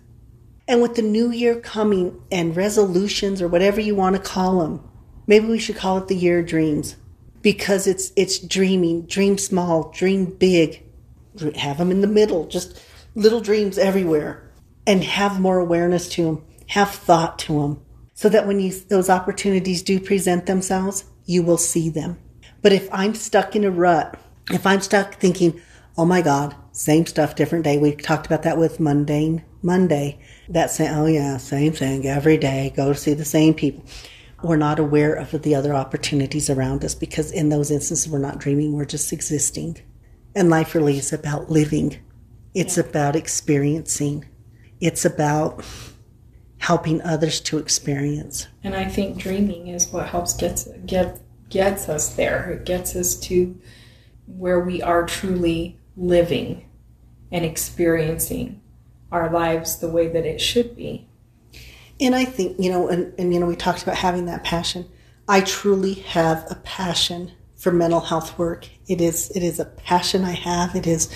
And 0.67 0.81
with 0.81 0.95
the 0.95 1.01
new 1.01 1.31
year 1.31 1.61
coming 1.61 2.21
and 2.29 2.57
resolutions 2.57 3.41
or 3.41 3.47
whatever 3.47 3.79
you 3.79 3.95
want 3.95 4.17
to 4.17 4.21
call 4.21 4.59
them 4.59 4.88
maybe 5.27 5.45
we 5.45 5.59
should 5.59 5.75
call 5.75 5.97
it 5.97 6.07
the 6.07 6.15
year 6.15 6.39
of 6.39 6.47
dreams 6.47 6.95
because 7.41 7.85
it's 7.85 8.11
it's 8.15 8.39
dreaming 8.39 9.05
dream 9.05 9.38
small 9.38 9.91
dream 9.91 10.25
big. 10.25 10.83
Have 11.55 11.77
them 11.77 11.91
in 11.91 12.01
the 12.01 12.07
middle 12.07 12.47
just 12.47 12.81
little 13.13 13.41
dreams 13.41 13.77
everywhere 13.77 14.49
and 14.88 15.03
have 15.03 15.39
more 15.39 15.59
awareness 15.59 16.09
to 16.09 16.23
them 16.23 16.45
have 16.68 16.91
thought 16.91 17.39
to 17.39 17.61
them 17.61 17.82
so 18.13 18.30
that 18.30 18.47
when 18.47 18.59
you, 18.59 18.72
those 18.89 19.09
opportunities 19.09 19.84
do 19.84 19.99
present 19.99 20.45
themselves 20.45 21.05
you 21.26 21.43
will 21.43 21.57
see 21.57 21.89
them. 21.89 22.18
But 22.61 22.74
if 22.74 22.89
i'm 22.91 23.15
stuck 23.15 23.55
in 23.55 23.63
a 23.63 23.72
rut 23.72 24.20
if 24.49 24.65
i'm 24.65 24.82
stuck 24.82 25.15
thinking 25.15 25.61
oh 25.97 26.05
my 26.05 26.22
god 26.22 26.55
same 26.78 27.07
stuff 27.07 27.34
different 27.34 27.65
day. 27.65 27.80
We 27.80 27.95
talked 27.95 28.28
about 28.28 28.43
that 28.43 28.59
with 28.59 28.80
mundane 28.80 29.43
monday. 29.63 30.20
That 30.49 30.70
saying 30.70 30.93
oh 30.93 31.07
yeah 31.07 31.38
same 31.38 31.74
thing 31.74 32.05
every 32.05 32.38
day 32.38 32.72
go 32.76 32.93
to 32.93 32.99
see 32.99 33.13
the 33.13 33.26
same 33.26 33.53
people. 33.53 33.84
We're 34.43 34.57
not 34.57 34.78
aware 34.78 35.15
of 35.15 35.32
the 35.41 35.55
other 35.55 35.74
opportunities 35.74 36.49
around 36.49 36.86
us 36.86 36.93
because 36.93 37.32
in 37.32 37.49
those 37.49 37.72
instances 37.72 38.07
we're 38.07 38.20
not 38.20 38.38
dreaming 38.38 38.74
we're 38.74 38.86
just 38.86 39.11
existing. 39.11 39.78
And 40.36 40.51
life 40.51 40.76
really 40.76 40.99
is 40.99 41.11
about 41.11 41.49
living. 41.49 41.97
It's 42.53 42.78
yeah. 42.78 42.84
about 42.84 43.15
experiencing. 43.15 44.26
It's 44.80 45.03
about 45.03 45.65
helping 46.59 47.01
others 47.01 47.39
to 47.39 47.57
experience 47.57 48.47
and 48.63 48.75
i 48.75 48.85
think 48.85 49.17
dreaming 49.17 49.67
is 49.67 49.87
what 49.89 50.07
helps 50.07 50.33
gets 50.33 50.67
get 50.85 51.19
gets 51.49 51.87
us 51.87 52.15
there 52.15 52.51
it 52.51 52.65
gets 52.65 52.95
us 52.95 53.15
to 53.15 53.59
where 54.25 54.59
we 54.59 54.81
are 54.81 55.05
truly 55.05 55.77
living 55.95 56.67
and 57.31 57.45
experiencing 57.45 58.59
our 59.11 59.29
lives 59.29 59.77
the 59.77 59.87
way 59.87 60.07
that 60.07 60.25
it 60.25 60.41
should 60.41 60.75
be 60.75 61.07
and 61.99 62.15
I 62.15 62.25
think, 62.25 62.57
you 62.59 62.69
know, 62.69 62.87
and, 62.89 63.13
and, 63.17 63.33
you 63.33 63.39
know, 63.39 63.47
we 63.47 63.55
talked 63.55 63.83
about 63.83 63.95
having 63.95 64.25
that 64.25 64.43
passion. 64.43 64.89
I 65.27 65.41
truly 65.41 65.95
have 65.95 66.45
a 66.49 66.55
passion 66.55 67.31
for 67.55 67.71
mental 67.71 67.99
health 67.99 68.37
work. 68.37 68.67
It 68.87 69.01
is, 69.01 69.31
it 69.31 69.41
is 69.41 69.59
a 69.59 69.65
passion 69.65 70.23
I 70.23 70.31
have. 70.31 70.75
It 70.75 70.85
is 70.85 71.09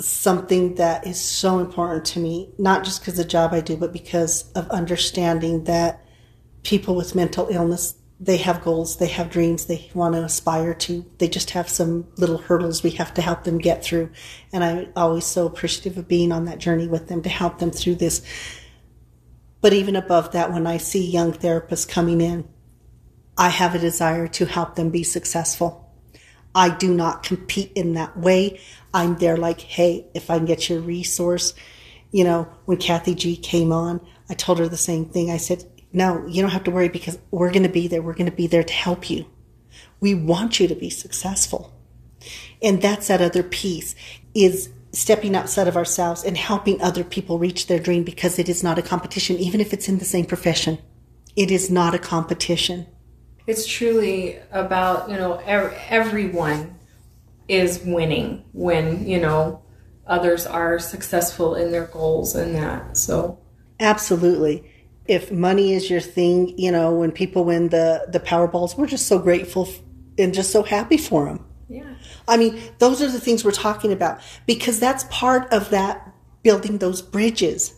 something 0.00 0.76
that 0.76 1.06
is 1.06 1.20
so 1.20 1.58
important 1.58 2.04
to 2.06 2.20
me, 2.20 2.52
not 2.58 2.84
just 2.84 3.00
because 3.00 3.16
the 3.16 3.24
job 3.24 3.52
I 3.52 3.60
do, 3.60 3.76
but 3.76 3.92
because 3.92 4.50
of 4.52 4.68
understanding 4.70 5.64
that 5.64 6.04
people 6.62 6.94
with 6.94 7.14
mental 7.14 7.48
illness, 7.50 7.94
they 8.18 8.36
have 8.38 8.62
goals, 8.62 8.98
they 8.98 9.06
have 9.08 9.30
dreams, 9.30 9.66
they 9.66 9.90
want 9.94 10.14
to 10.14 10.24
aspire 10.24 10.74
to. 10.74 11.06
They 11.18 11.28
just 11.28 11.50
have 11.50 11.68
some 11.68 12.06
little 12.16 12.38
hurdles 12.38 12.82
we 12.82 12.90
have 12.92 13.14
to 13.14 13.22
help 13.22 13.44
them 13.44 13.58
get 13.58 13.82
through. 13.82 14.10
And 14.52 14.62
I'm 14.62 14.92
always 14.96 15.24
so 15.24 15.46
appreciative 15.46 15.96
of 15.96 16.08
being 16.08 16.32
on 16.32 16.44
that 16.44 16.58
journey 16.58 16.86
with 16.86 17.08
them 17.08 17.22
to 17.22 17.28
help 17.30 17.58
them 17.58 17.70
through 17.70 17.96
this 17.96 18.22
but 19.60 19.72
even 19.72 19.96
above 19.96 20.32
that, 20.32 20.52
when 20.52 20.66
I 20.66 20.78
see 20.78 21.04
young 21.04 21.32
therapists 21.32 21.88
coming 21.88 22.20
in, 22.20 22.48
I 23.36 23.48
have 23.48 23.74
a 23.74 23.78
desire 23.78 24.26
to 24.28 24.46
help 24.46 24.74
them 24.74 24.90
be 24.90 25.02
successful. 25.02 25.86
I 26.54 26.70
do 26.70 26.92
not 26.92 27.22
compete 27.22 27.72
in 27.74 27.94
that 27.94 28.16
way. 28.16 28.60
I'm 28.92 29.16
there 29.16 29.36
like, 29.36 29.60
hey, 29.60 30.06
if 30.14 30.30
I 30.30 30.36
can 30.36 30.46
get 30.46 30.68
your 30.68 30.80
resource. 30.80 31.54
You 32.12 32.24
know, 32.24 32.48
when 32.64 32.78
Kathy 32.78 33.14
G 33.14 33.36
came 33.36 33.72
on, 33.72 34.00
I 34.28 34.34
told 34.34 34.58
her 34.58 34.68
the 34.68 34.76
same 34.76 35.04
thing. 35.04 35.30
I 35.30 35.36
said, 35.36 35.64
no, 35.92 36.26
you 36.26 36.42
don't 36.42 36.50
have 36.50 36.64
to 36.64 36.70
worry 36.70 36.88
because 36.88 37.18
we're 37.30 37.52
going 37.52 37.62
to 37.62 37.68
be 37.68 37.88
there. 37.88 38.02
We're 38.02 38.14
going 38.14 38.30
to 38.30 38.36
be 38.36 38.46
there 38.46 38.62
to 38.62 38.72
help 38.72 39.10
you. 39.10 39.26
We 40.00 40.14
want 40.14 40.60
you 40.60 40.68
to 40.68 40.74
be 40.74 40.90
successful. 40.90 41.72
And 42.62 42.82
that's 42.82 43.08
that 43.08 43.20
other 43.20 43.42
piece 43.42 43.94
is 44.34 44.70
stepping 44.92 45.36
outside 45.36 45.68
of 45.68 45.76
ourselves 45.76 46.24
and 46.24 46.36
helping 46.36 46.80
other 46.82 47.04
people 47.04 47.38
reach 47.38 47.66
their 47.66 47.78
dream 47.78 48.02
because 48.02 48.38
it 48.38 48.48
is 48.48 48.62
not 48.62 48.78
a 48.78 48.82
competition, 48.82 49.36
even 49.36 49.60
if 49.60 49.72
it's 49.72 49.88
in 49.88 49.98
the 49.98 50.04
same 50.04 50.26
profession. 50.26 50.78
It 51.36 51.50
is 51.50 51.70
not 51.70 51.94
a 51.94 51.98
competition. 51.98 52.86
It's 53.46 53.66
truly 53.66 54.38
about, 54.50 55.08
you 55.08 55.16
know, 55.16 55.40
everyone 55.46 56.76
is 57.50 57.80
winning 57.84 58.44
when, 58.52 59.06
you 59.06 59.20
know, 59.20 59.60
others 60.06 60.46
are 60.46 60.78
successful 60.78 61.56
in 61.56 61.72
their 61.72 61.86
goals 61.86 62.36
and 62.36 62.54
that. 62.54 62.96
So, 62.96 63.38
absolutely. 63.80 64.70
If 65.06 65.32
money 65.32 65.74
is 65.74 65.90
your 65.90 66.00
thing, 66.00 66.56
you 66.56 66.70
know, 66.70 66.94
when 66.94 67.10
people 67.10 67.44
win 67.44 67.68
the 67.68 68.06
the 68.08 68.20
Powerballs, 68.20 68.76
we're 68.76 68.86
just 68.86 69.06
so 69.06 69.18
grateful 69.18 69.68
and 70.16 70.32
just 70.32 70.52
so 70.52 70.62
happy 70.62 70.96
for 70.96 71.24
them. 71.26 71.44
Yeah. 71.68 71.94
I 72.28 72.36
mean, 72.36 72.60
those 72.78 73.02
are 73.02 73.10
the 73.10 73.20
things 73.20 73.44
we're 73.44 73.50
talking 73.50 73.92
about 73.92 74.20
because 74.46 74.78
that's 74.78 75.04
part 75.10 75.52
of 75.52 75.70
that 75.70 76.14
building 76.42 76.78
those 76.78 77.02
bridges. 77.02 77.74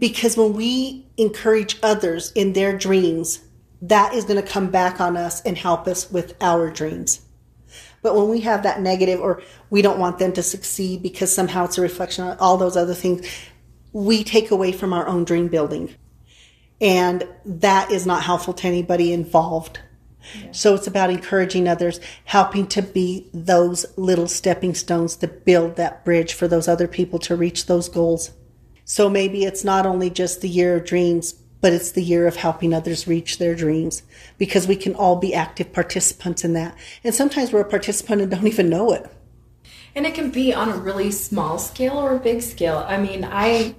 Because 0.00 0.36
when 0.36 0.54
we 0.54 1.06
encourage 1.16 1.78
others 1.82 2.32
in 2.32 2.52
their 2.52 2.76
dreams, 2.76 3.40
that 3.80 4.12
is 4.12 4.24
going 4.24 4.42
to 4.42 4.48
come 4.48 4.70
back 4.70 5.00
on 5.00 5.16
us 5.16 5.40
and 5.42 5.56
help 5.56 5.86
us 5.86 6.10
with 6.10 6.34
our 6.40 6.70
dreams. 6.70 7.23
But 8.04 8.16
when 8.16 8.28
we 8.28 8.40
have 8.40 8.64
that 8.64 8.82
negative 8.82 9.18
or 9.18 9.40
we 9.70 9.80
don't 9.80 9.98
want 9.98 10.18
them 10.18 10.34
to 10.34 10.42
succeed 10.42 11.02
because 11.02 11.34
somehow 11.34 11.64
it's 11.64 11.78
a 11.78 11.80
reflection 11.80 12.22
on 12.24 12.36
all 12.38 12.58
those 12.58 12.76
other 12.76 12.92
things, 12.92 13.26
we 13.94 14.22
take 14.22 14.50
away 14.50 14.72
from 14.72 14.92
our 14.92 15.08
own 15.08 15.24
dream 15.24 15.48
building. 15.48 15.94
And 16.82 17.26
that 17.46 17.90
is 17.90 18.04
not 18.04 18.22
helpful 18.22 18.52
to 18.52 18.68
anybody 18.68 19.14
involved. 19.14 19.78
So 20.52 20.74
it's 20.74 20.86
about 20.86 21.08
encouraging 21.08 21.66
others, 21.66 21.98
helping 22.26 22.66
to 22.68 22.82
be 22.82 23.30
those 23.32 23.86
little 23.96 24.28
stepping 24.28 24.74
stones 24.74 25.16
to 25.16 25.26
build 25.26 25.76
that 25.76 26.04
bridge 26.04 26.34
for 26.34 26.46
those 26.46 26.68
other 26.68 26.86
people 26.86 27.18
to 27.20 27.36
reach 27.36 27.64
those 27.64 27.88
goals. 27.88 28.32
So 28.84 29.08
maybe 29.08 29.44
it's 29.44 29.64
not 29.64 29.86
only 29.86 30.10
just 30.10 30.42
the 30.42 30.48
year 30.50 30.76
of 30.76 30.84
dreams, 30.84 31.36
but 31.64 31.72
it's 31.72 31.92
the 31.92 32.02
year 32.02 32.26
of 32.26 32.36
helping 32.36 32.74
others 32.74 33.06
reach 33.06 33.38
their 33.38 33.54
dreams 33.54 34.02
because 34.36 34.68
we 34.68 34.76
can 34.76 34.94
all 34.94 35.16
be 35.16 35.32
active 35.32 35.72
participants 35.72 36.44
in 36.44 36.52
that. 36.52 36.76
And 37.02 37.14
sometimes 37.14 37.54
we're 37.54 37.62
a 37.62 37.64
participant 37.64 38.20
and 38.20 38.30
don't 38.30 38.46
even 38.46 38.68
know 38.68 38.92
it. 38.92 39.10
And 39.94 40.04
it 40.04 40.14
can 40.14 40.30
be 40.30 40.52
on 40.52 40.68
a 40.68 40.76
really 40.76 41.10
small 41.10 41.56
scale 41.56 41.96
or 41.96 42.16
a 42.16 42.18
big 42.18 42.42
scale. 42.42 42.84
I 42.86 42.98
mean, 42.98 43.24
I, 43.24 43.74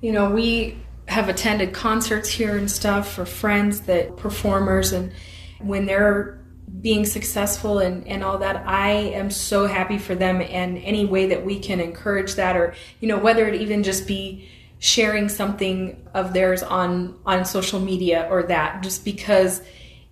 you 0.00 0.10
know, 0.10 0.28
we 0.28 0.76
have 1.06 1.28
attended 1.28 1.72
concerts 1.72 2.28
here 2.28 2.56
and 2.56 2.68
stuff 2.68 3.12
for 3.12 3.24
friends 3.24 3.82
that 3.82 4.16
performers 4.16 4.90
and 4.90 5.12
when 5.60 5.86
they're 5.86 6.40
being 6.80 7.06
successful 7.06 7.78
and, 7.78 8.06
and 8.08 8.22
all 8.22 8.38
that 8.38 8.64
i 8.64 8.90
am 8.90 9.28
so 9.28 9.66
happy 9.66 9.98
for 9.98 10.14
them 10.14 10.40
and 10.40 10.78
any 10.78 11.04
way 11.04 11.26
that 11.26 11.44
we 11.44 11.58
can 11.58 11.80
encourage 11.80 12.36
that 12.36 12.56
or 12.56 12.74
you 13.00 13.08
know 13.08 13.18
whether 13.18 13.48
it 13.48 13.60
even 13.60 13.82
just 13.82 14.06
be 14.06 14.48
sharing 14.80 15.28
something 15.28 16.08
of 16.14 16.32
theirs 16.32 16.62
on 16.62 17.16
on 17.24 17.44
social 17.44 17.78
media 17.78 18.26
or 18.30 18.42
that 18.44 18.82
just 18.82 19.04
because 19.04 19.62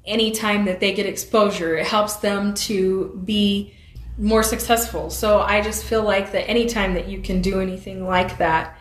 anytime 0.04 0.66
that 0.66 0.78
they 0.78 0.92
get 0.92 1.06
exposure 1.06 1.76
it 1.76 1.86
helps 1.86 2.16
them 2.16 2.54
to 2.54 3.20
be 3.24 3.74
more 4.18 4.42
successful 4.42 5.10
so 5.10 5.40
i 5.40 5.60
just 5.60 5.84
feel 5.84 6.02
like 6.02 6.32
that 6.32 6.48
anytime 6.48 6.94
that 6.94 7.08
you 7.08 7.20
can 7.20 7.40
do 7.40 7.60
anything 7.60 8.06
like 8.06 8.38
that 8.38 8.78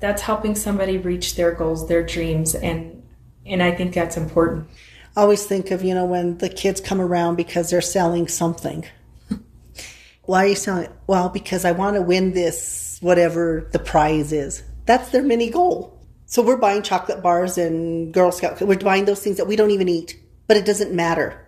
that's 0.00 0.22
helping 0.22 0.54
somebody 0.54 0.98
reach 0.98 1.34
their 1.34 1.52
goals 1.52 1.88
their 1.88 2.02
dreams 2.02 2.54
and 2.54 3.02
and 3.46 3.62
i 3.62 3.72
think 3.72 3.94
that's 3.94 4.16
important 4.16 4.68
I 5.16 5.20
always 5.20 5.44
think 5.44 5.70
of, 5.70 5.82
you 5.82 5.94
know, 5.94 6.06
when 6.06 6.38
the 6.38 6.48
kids 6.48 6.80
come 6.80 7.00
around 7.00 7.36
because 7.36 7.68
they're 7.68 7.82
selling 7.82 8.28
something. 8.28 8.86
Why 10.22 10.44
are 10.44 10.48
you 10.48 10.54
selling 10.54 10.84
it? 10.84 10.92
Well, 11.06 11.28
because 11.28 11.66
I 11.66 11.72
want 11.72 11.96
to 11.96 12.02
win 12.02 12.32
this, 12.32 12.98
whatever 13.02 13.68
the 13.72 13.78
prize 13.78 14.32
is. 14.32 14.62
That's 14.84 15.10
their 15.10 15.22
mini 15.22 15.50
goal. 15.50 15.98
So 16.26 16.42
we're 16.42 16.56
buying 16.56 16.82
chocolate 16.82 17.22
bars 17.22 17.58
and 17.58 18.12
Girl 18.12 18.32
Scout. 18.32 18.60
We're 18.60 18.78
buying 18.78 19.04
those 19.04 19.22
things 19.22 19.36
that 19.36 19.46
we 19.46 19.56
don't 19.56 19.70
even 19.70 19.88
eat, 19.88 20.18
but 20.46 20.56
it 20.56 20.64
doesn't 20.64 20.92
matter 20.92 21.46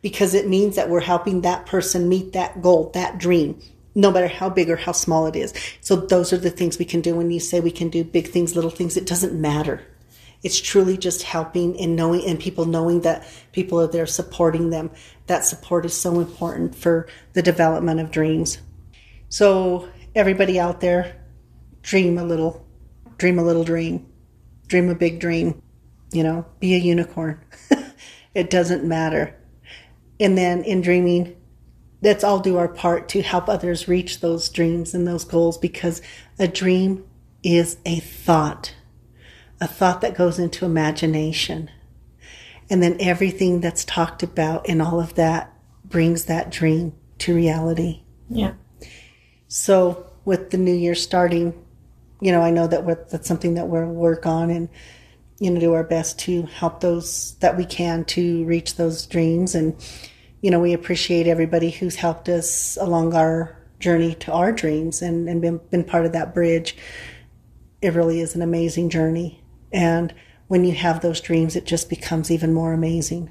because 0.00 0.34
it 0.34 0.48
means 0.48 0.76
that 0.76 0.88
we're 0.88 1.00
helping 1.00 1.42
that 1.42 1.66
person 1.66 2.08
meet 2.08 2.32
that 2.32 2.60
goal, 2.60 2.90
that 2.94 3.18
dream, 3.18 3.60
no 3.94 4.10
matter 4.10 4.28
how 4.28 4.50
big 4.50 4.70
or 4.70 4.76
how 4.76 4.92
small 4.92 5.26
it 5.26 5.36
is. 5.36 5.54
So 5.80 5.96
those 5.96 6.32
are 6.32 6.38
the 6.38 6.50
things 6.50 6.78
we 6.78 6.84
can 6.84 7.00
do. 7.00 7.14
When 7.14 7.30
you 7.30 7.40
say 7.40 7.60
we 7.60 7.70
can 7.70 7.88
do 7.88 8.04
big 8.04 8.28
things, 8.28 8.54
little 8.54 8.70
things, 8.70 8.96
it 8.96 9.06
doesn't 9.06 9.38
matter. 9.38 9.82
It's 10.42 10.60
truly 10.60 10.98
just 10.98 11.22
helping 11.22 11.78
and 11.80 11.96
knowing 11.96 12.26
and 12.26 12.38
people 12.38 12.66
knowing 12.66 13.00
that 13.00 13.26
people 13.52 13.80
are 13.80 13.86
there 13.86 14.06
supporting 14.06 14.70
them. 14.70 14.90
That 15.26 15.44
support 15.44 15.86
is 15.86 15.94
so 15.94 16.20
important 16.20 16.74
for 16.74 17.08
the 17.32 17.42
development 17.42 18.00
of 18.00 18.10
dreams. 18.10 18.58
So 19.30 19.88
everybody 20.14 20.60
out 20.60 20.80
there, 20.80 21.16
dream 21.82 22.18
a 22.18 22.24
little, 22.24 22.63
dream 23.18 23.38
a 23.38 23.44
little 23.44 23.64
dream, 23.64 24.06
dream 24.66 24.88
a 24.88 24.94
big 24.94 25.20
dream, 25.20 25.62
you 26.12 26.22
know, 26.22 26.46
be 26.60 26.74
a 26.74 26.78
unicorn. 26.78 27.40
it 28.34 28.50
doesn't 28.50 28.84
matter. 28.84 29.34
And 30.20 30.38
then 30.38 30.62
in 30.62 30.80
dreaming, 30.80 31.36
let's 32.02 32.24
all 32.24 32.38
do 32.38 32.56
our 32.56 32.68
part 32.68 33.08
to 33.10 33.22
help 33.22 33.48
others 33.48 33.88
reach 33.88 34.20
those 34.20 34.48
dreams 34.48 34.94
and 34.94 35.06
those 35.06 35.24
goals 35.24 35.58
because 35.58 36.02
a 36.38 36.46
dream 36.46 37.04
is 37.42 37.78
a 37.84 38.00
thought 38.00 38.74
a 39.60 39.66
thought 39.66 40.02
that 40.02 40.14
goes 40.14 40.38
into 40.38 40.64
imagination. 40.64 41.70
And 42.68 42.82
then 42.82 42.96
everything 43.00 43.60
that's 43.60 43.84
talked 43.84 44.22
about 44.22 44.68
and 44.68 44.80
all 44.80 45.00
of 45.00 45.14
that 45.14 45.52
brings 45.84 46.26
that 46.26 46.50
dream 46.50 46.94
to 47.18 47.34
reality. 47.34 48.02
Yeah. 48.28 48.54
So 49.48 50.10
with 50.24 50.50
the 50.50 50.58
new 50.58 50.74
year 50.74 50.94
starting, 50.94 51.63
you 52.24 52.32
know, 52.32 52.40
I 52.40 52.50
know 52.50 52.66
that 52.66 53.10
that's 53.10 53.28
something 53.28 53.52
that 53.54 53.68
we'll 53.68 53.84
work 53.84 54.24
on 54.24 54.48
and, 54.48 54.70
you 55.40 55.50
know, 55.50 55.60
do 55.60 55.74
our 55.74 55.84
best 55.84 56.18
to 56.20 56.44
help 56.44 56.80
those 56.80 57.34
that 57.40 57.54
we 57.54 57.66
can 57.66 58.06
to 58.06 58.46
reach 58.46 58.76
those 58.76 59.04
dreams. 59.04 59.54
And, 59.54 59.76
you 60.40 60.50
know, 60.50 60.58
we 60.58 60.72
appreciate 60.72 61.26
everybody 61.26 61.70
who's 61.70 61.96
helped 61.96 62.30
us 62.30 62.78
along 62.80 63.12
our 63.12 63.60
journey 63.78 64.14
to 64.14 64.32
our 64.32 64.52
dreams 64.52 65.02
and, 65.02 65.28
and 65.28 65.42
been, 65.42 65.60
been 65.70 65.84
part 65.84 66.06
of 66.06 66.12
that 66.12 66.32
bridge. 66.32 66.78
It 67.82 67.92
really 67.92 68.20
is 68.20 68.34
an 68.34 68.40
amazing 68.40 68.88
journey. 68.88 69.44
And 69.70 70.14
when 70.48 70.64
you 70.64 70.72
have 70.72 71.02
those 71.02 71.20
dreams, 71.20 71.56
it 71.56 71.66
just 71.66 71.90
becomes 71.90 72.30
even 72.30 72.54
more 72.54 72.72
amazing. 72.72 73.30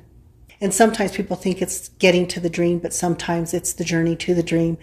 And 0.62 0.72
sometimes 0.72 1.14
people 1.14 1.36
think 1.36 1.64
it's 1.64 1.90
getting 1.98 2.28
to 2.28 2.40
the 2.40 2.48
dream, 2.48 2.78
but 2.78 2.94
sometimes 2.94 3.56
it's 3.56 3.74
the 3.74 3.84
journey 3.84 4.16
to 4.18 4.36
the 4.36 4.44
dream 4.44 4.78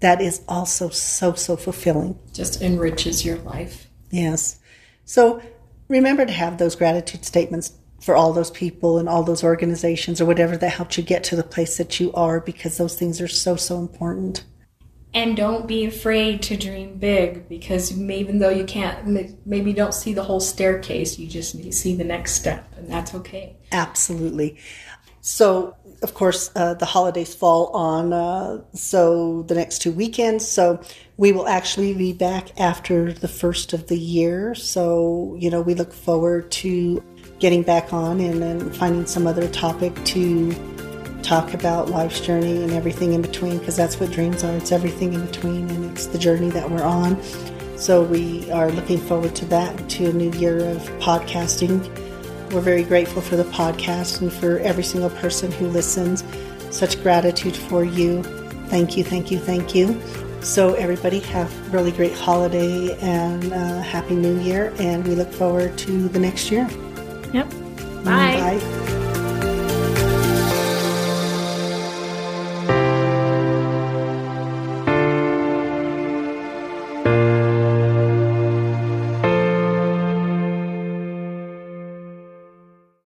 that 0.00 0.20
is 0.20 0.42
also 0.48 0.88
so, 0.88 1.34
so 1.34 1.56
fulfilling. 1.56 2.18
Just 2.32 2.62
enriches 2.62 3.24
your 3.24 3.38
life. 3.38 3.88
Yes. 4.10 4.58
So 5.04 5.42
remember 5.88 6.24
to 6.26 6.32
have 6.32 6.58
those 6.58 6.74
gratitude 6.74 7.24
statements 7.24 7.72
for 8.00 8.16
all 8.16 8.32
those 8.32 8.50
people 8.50 8.98
and 8.98 9.08
all 9.08 9.22
those 9.22 9.44
organizations 9.44 10.20
or 10.20 10.24
whatever 10.24 10.56
that 10.56 10.70
helped 10.70 10.96
you 10.96 11.02
get 11.02 11.22
to 11.24 11.36
the 11.36 11.42
place 11.42 11.76
that 11.76 12.00
you 12.00 12.12
are 12.14 12.40
because 12.40 12.78
those 12.78 12.96
things 12.96 13.20
are 13.20 13.28
so, 13.28 13.56
so 13.56 13.78
important. 13.78 14.44
And 15.12 15.36
don't 15.36 15.66
be 15.66 15.84
afraid 15.84 16.40
to 16.44 16.56
dream 16.56 16.96
big 16.98 17.48
because 17.48 17.98
even 17.98 18.38
though 18.38 18.50
you 18.50 18.64
can't, 18.64 19.36
maybe 19.44 19.70
you 19.70 19.76
don't 19.76 19.92
see 19.92 20.14
the 20.14 20.22
whole 20.22 20.38
staircase, 20.38 21.18
you 21.18 21.26
just 21.26 21.54
need 21.54 21.64
to 21.64 21.72
see 21.72 21.96
the 21.96 22.04
next 22.04 22.34
step, 22.34 22.72
and 22.76 22.88
that's 22.88 23.12
okay. 23.16 23.56
Absolutely. 23.72 24.58
So, 25.20 25.76
of 26.02 26.14
course, 26.14 26.50
uh, 26.56 26.74
the 26.74 26.86
holidays 26.86 27.34
fall 27.34 27.68
on 27.68 28.12
uh, 28.12 28.62
so 28.74 29.42
the 29.42 29.54
next 29.54 29.82
two 29.82 29.92
weekends. 29.92 30.46
So 30.46 30.80
we 31.16 31.32
will 31.32 31.46
actually 31.46 31.94
be 31.94 32.12
back 32.12 32.58
after 32.58 33.12
the 33.12 33.28
first 33.28 33.72
of 33.72 33.88
the 33.88 33.98
year. 33.98 34.54
So 34.54 35.36
you 35.38 35.50
know, 35.50 35.60
we 35.60 35.74
look 35.74 35.92
forward 35.92 36.50
to 36.52 37.04
getting 37.38 37.62
back 37.62 37.92
on 37.92 38.20
and 38.20 38.42
then 38.42 38.70
finding 38.72 39.06
some 39.06 39.26
other 39.26 39.48
topic 39.48 39.94
to 40.04 40.52
talk 41.22 41.52
about 41.52 41.90
life's 41.90 42.20
journey 42.20 42.62
and 42.62 42.72
everything 42.72 43.12
in 43.12 43.22
between 43.22 43.58
because 43.58 43.76
that's 43.76 44.00
what 44.00 44.10
dreams 44.10 44.42
are. 44.42 44.54
It's 44.56 44.72
everything 44.72 45.12
in 45.12 45.26
between 45.26 45.68
and 45.70 45.90
it's 45.90 46.06
the 46.06 46.18
journey 46.18 46.50
that 46.50 46.70
we're 46.70 46.82
on. 46.82 47.22
So 47.76 48.02
we 48.02 48.50
are 48.50 48.70
looking 48.70 48.98
forward 48.98 49.34
to 49.36 49.44
that, 49.46 49.88
to 49.90 50.10
a 50.10 50.12
new 50.12 50.30
year 50.32 50.58
of 50.58 50.78
podcasting 51.00 52.09
we're 52.52 52.60
very 52.60 52.84
grateful 52.84 53.22
for 53.22 53.36
the 53.36 53.44
podcast 53.44 54.20
and 54.20 54.32
for 54.32 54.58
every 54.58 54.84
single 54.84 55.10
person 55.10 55.50
who 55.52 55.68
listens. 55.68 56.24
Such 56.70 57.02
gratitude 57.02 57.56
for 57.56 57.84
you. 57.84 58.22
Thank 58.68 58.96
you, 58.96 59.04
thank 59.04 59.30
you, 59.30 59.38
thank 59.38 59.74
you. 59.74 60.00
So, 60.40 60.74
everybody, 60.74 61.20
have 61.20 61.52
a 61.68 61.70
really 61.70 61.92
great 61.92 62.14
holiday 62.14 62.96
and 63.00 63.52
uh, 63.52 63.80
happy 63.82 64.14
new 64.14 64.38
year. 64.40 64.72
And 64.78 65.06
we 65.06 65.14
look 65.14 65.32
forward 65.32 65.76
to 65.78 66.08
the 66.08 66.18
next 66.18 66.50
year. 66.50 66.68
Yep. 67.32 67.50
Bye. 68.04 68.58
Bye. 68.58 68.89